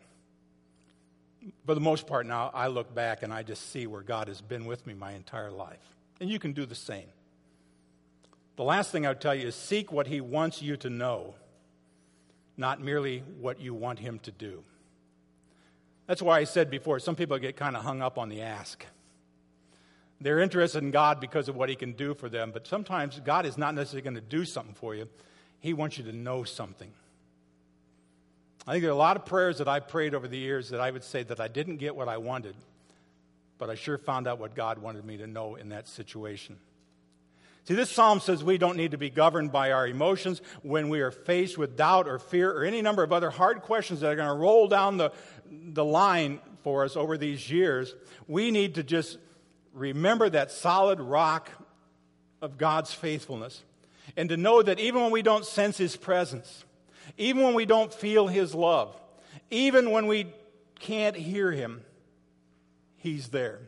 For 1.66 1.74
the 1.74 1.82
most 1.82 2.08
part, 2.08 2.26
now 2.26 2.52
I 2.54 2.68
look 2.68 2.94
back 2.94 3.24
and 3.24 3.34
I 3.34 3.44
just 3.44 3.72
see 3.72 3.88
where 3.88 4.02
God 4.02 4.28
has 4.28 4.42
been 4.42 4.66
with 4.66 4.86
me 4.86 4.94
my 4.94 5.14
entire 5.14 5.52
life. 5.52 5.95
And 6.20 6.30
you 6.30 6.39
can 6.39 6.53
do 6.53 6.66
the 6.66 6.76
same. 6.76 7.07
The 8.55 8.63
last 8.63 8.91
thing 8.91 9.05
I 9.05 9.09
would 9.09 9.22
tell 9.22 9.36
you 9.36 9.47
is 9.47 9.55
seek 9.55 9.91
what 9.91 10.07
He 10.07 10.22
wants 10.22 10.61
you 10.61 10.78
to 10.78 10.89
know, 10.89 11.36
not 12.55 12.82
merely 12.82 13.20
what 13.39 13.59
you 13.59 13.74
want 13.74 13.99
Him 13.99 14.20
to 14.20 14.32
do. 14.32 14.63
That's 16.07 16.22
why 16.22 16.39
I 16.39 16.43
said 16.43 16.70
before, 16.70 16.99
some 16.99 17.16
people 17.16 17.38
get 17.38 17.57
kind 17.57 17.76
of 17.76 17.84
hung 17.84 18.01
up 18.01 18.18
on 18.18 18.30
the 18.30 18.41
ask. 18.41 18.86
They're 20.22 20.39
interested 20.39 20.84
in 20.84 20.91
God 20.91 21.20
because 21.20 21.49
of 21.49 21.55
what 21.55 21.68
He 21.68 21.76
can 21.76 21.91
do 21.91 22.13
for 22.13 22.30
them, 22.30 22.51
but 22.51 22.66
sometimes 22.66 23.20
God 23.20 23.45
is 23.45 23.57
not 23.57 23.76
necessarily 23.76 24.03
going 24.03 24.16
to 24.16 24.22
do 24.22 24.45
something 24.45 24.76
for 24.76 24.95
you. 24.95 25.09
He 25.59 25.74
wants 25.74 25.97
you 25.97 26.05
to 26.05 26.13
know 26.13 26.43
something. 26.43 26.91
I 28.68 28.72
think 28.72 28.82
there 28.84 28.91
are 28.91 28.93
a 28.93 28.97
lot 28.97 29.18
of 29.18 29.26
prayers 29.26 29.57
that 29.57 29.68
I've 29.68 29.88
prayed 29.88 30.16
over 30.16 30.28
the 30.28 30.38
years 30.38 30.70
that 30.70 30.80
I 30.80 30.89
would 30.89 31.03
say 31.03 31.24
that 31.24 31.39
I 31.39 31.47
didn't 31.47 31.78
get 31.78 31.95
what 31.95 32.07
I 32.07 32.18
wanted, 32.18 32.55
but 33.58 33.70
I 33.70 33.76
sure 33.76 33.97
found 33.97 34.28
out 34.28 34.39
what 34.39 34.56
God 34.56 34.80
wanted 34.80 35.06
me 35.06 35.18
to 35.18 35.28
know 35.28 35.56
in 35.56 35.70
that 35.70 35.88
situation. 35.88 36.58
See, 37.66 37.74
this 37.74 37.89
psalm 37.89 38.20
says 38.20 38.43
we 38.43 38.60
don't 38.60 38.78
need 38.78 38.91
to 38.91 38.97
be 38.97 39.10
governed 39.10 39.51
by 39.51 39.72
our 39.72 39.88
emotions 39.88 40.41
when 40.62 40.89
we 40.89 41.01
are 41.01 41.10
faced 41.10 41.58
with 41.58 41.76
doubt 41.76 42.08
or 42.08 42.20
fear 42.20 42.51
or 42.51 42.64
any 42.64 42.82
number 42.82 43.01
of 43.01 43.12
other 43.12 43.32
hard 43.32 43.64
questions 43.64 44.01
that 44.01 44.12
are 44.12 44.16
going 44.16 44.28
to 44.28 44.36
roll 44.36 44.68
down 44.68 44.97
the, 44.97 45.12
the 45.49 45.84
line 45.84 46.39
for 46.64 46.84
us 46.84 46.95
over 46.95 47.18
these 47.18 47.49
years. 47.49 47.95
We 48.28 48.51
need 48.51 48.76
to 48.76 48.84
just 48.84 49.18
remember 49.74 50.30
that 50.30 50.51
solid 50.51 50.99
rock 50.99 51.49
of 52.39 52.60
God's 52.60 52.93
faithfulness 52.93 53.64
and 54.16 54.30
to 54.30 54.38
know 54.38 54.62
that 54.62 54.80
even 54.80 55.01
when 55.01 55.12
we 55.12 55.24
don't 55.24 55.45
sense 55.45 55.78
His 55.78 55.95
presence, 55.95 56.66
even 57.18 57.41
when 57.41 57.56
we 57.56 57.66
don't 57.66 57.91
feel 57.91 58.28
His 58.28 58.53
love, 58.53 58.95
even 59.49 59.89
when 59.89 60.06
we 60.06 60.28
can't 60.80 61.16
hear 61.16 61.51
Him, 61.51 61.84
He's 63.06 63.28
there. 63.28 63.60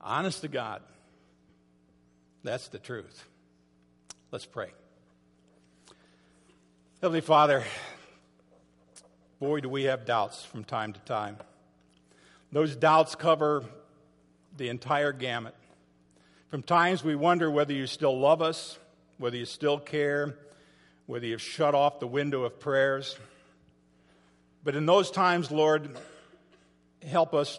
Honest 0.00 0.40
to 0.40 0.48
God, 0.48 0.82
that's 2.42 2.66
the 2.66 2.80
truth. 2.80 3.24
Let's 4.32 4.46
pray. 4.46 4.70
Heavenly 7.00 7.20
Father, 7.20 7.62
boy, 9.38 9.60
do 9.60 9.68
we 9.68 9.84
have 9.84 10.04
doubts 10.04 10.44
from 10.44 10.64
time 10.64 10.92
to 10.92 10.98
time. 11.02 11.36
Those 12.50 12.74
doubts 12.74 13.14
cover 13.14 13.62
the 14.56 14.68
entire 14.68 15.12
gamut. 15.12 15.54
From 16.48 16.64
times 16.64 17.04
we 17.04 17.14
wonder 17.14 17.48
whether 17.48 17.72
you 17.72 17.86
still 17.86 18.18
love 18.18 18.42
us, 18.42 18.76
whether 19.18 19.36
you 19.36 19.44
still 19.44 19.78
care, 19.78 20.34
whether 21.06 21.26
you've 21.26 21.40
shut 21.40 21.76
off 21.76 22.00
the 22.00 22.08
window 22.08 22.42
of 22.42 22.58
prayers. 22.58 23.16
But 24.64 24.74
in 24.74 24.84
those 24.84 25.12
times, 25.12 25.52
Lord, 25.52 25.96
help 27.06 27.34
us 27.34 27.58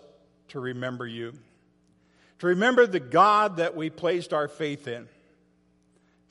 to 0.50 0.60
remember 0.60 1.06
you, 1.06 1.34
to 2.40 2.48
remember 2.48 2.86
the 2.86 3.00
God 3.00 3.58
that 3.58 3.76
we 3.76 3.90
placed 3.90 4.34
our 4.34 4.48
faith 4.48 4.88
in, 4.88 5.08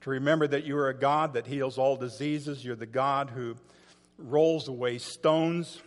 to 0.02 0.10
remember 0.10 0.46
that 0.46 0.64
you 0.64 0.76
are 0.78 0.88
a 0.88 0.94
God 0.94 1.34
that 1.34 1.46
heals 1.46 1.78
all 1.78 1.96
diseases. 1.96 2.64
You're 2.64 2.76
the 2.76 2.86
God 2.86 3.30
who 3.30 3.56
rolls 4.18 4.68
away 4.68 4.98
stones. 4.98 5.80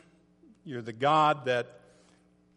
You're 0.65 0.81
the 0.81 0.93
God 0.93 1.45
that 1.45 1.79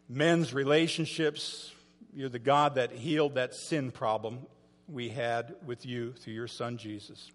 mends 0.07 0.53
relationships. 0.53 1.71
You're 2.13 2.29
the 2.29 2.39
God 2.39 2.75
that 2.75 2.91
healed 2.91 3.35
that 3.35 3.53
sin 3.53 3.91
problem 3.91 4.45
we 4.87 5.09
had 5.09 5.55
with 5.65 5.85
you 5.85 6.13
through 6.13 6.33
your 6.33 6.47
Son 6.47 6.77
Jesus. 6.77 7.31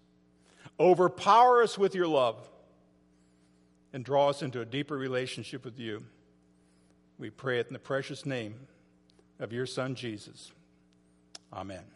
Overpower 0.79 1.63
us 1.63 1.77
with 1.77 1.93
your 1.93 2.07
love 2.07 2.37
and 3.93 4.03
draw 4.03 4.29
us 4.29 4.41
into 4.41 4.59
a 4.59 4.65
deeper 4.65 4.97
relationship 4.97 5.63
with 5.63 5.79
you. 5.79 6.03
We 7.23 7.29
pray 7.29 7.59
it 7.61 7.67
in 7.67 7.73
the 7.73 7.79
precious 7.79 8.25
name 8.25 8.67
of 9.39 9.53
your 9.53 9.65
Son, 9.65 9.95
Jesus. 9.95 10.51
Amen. 11.53 11.92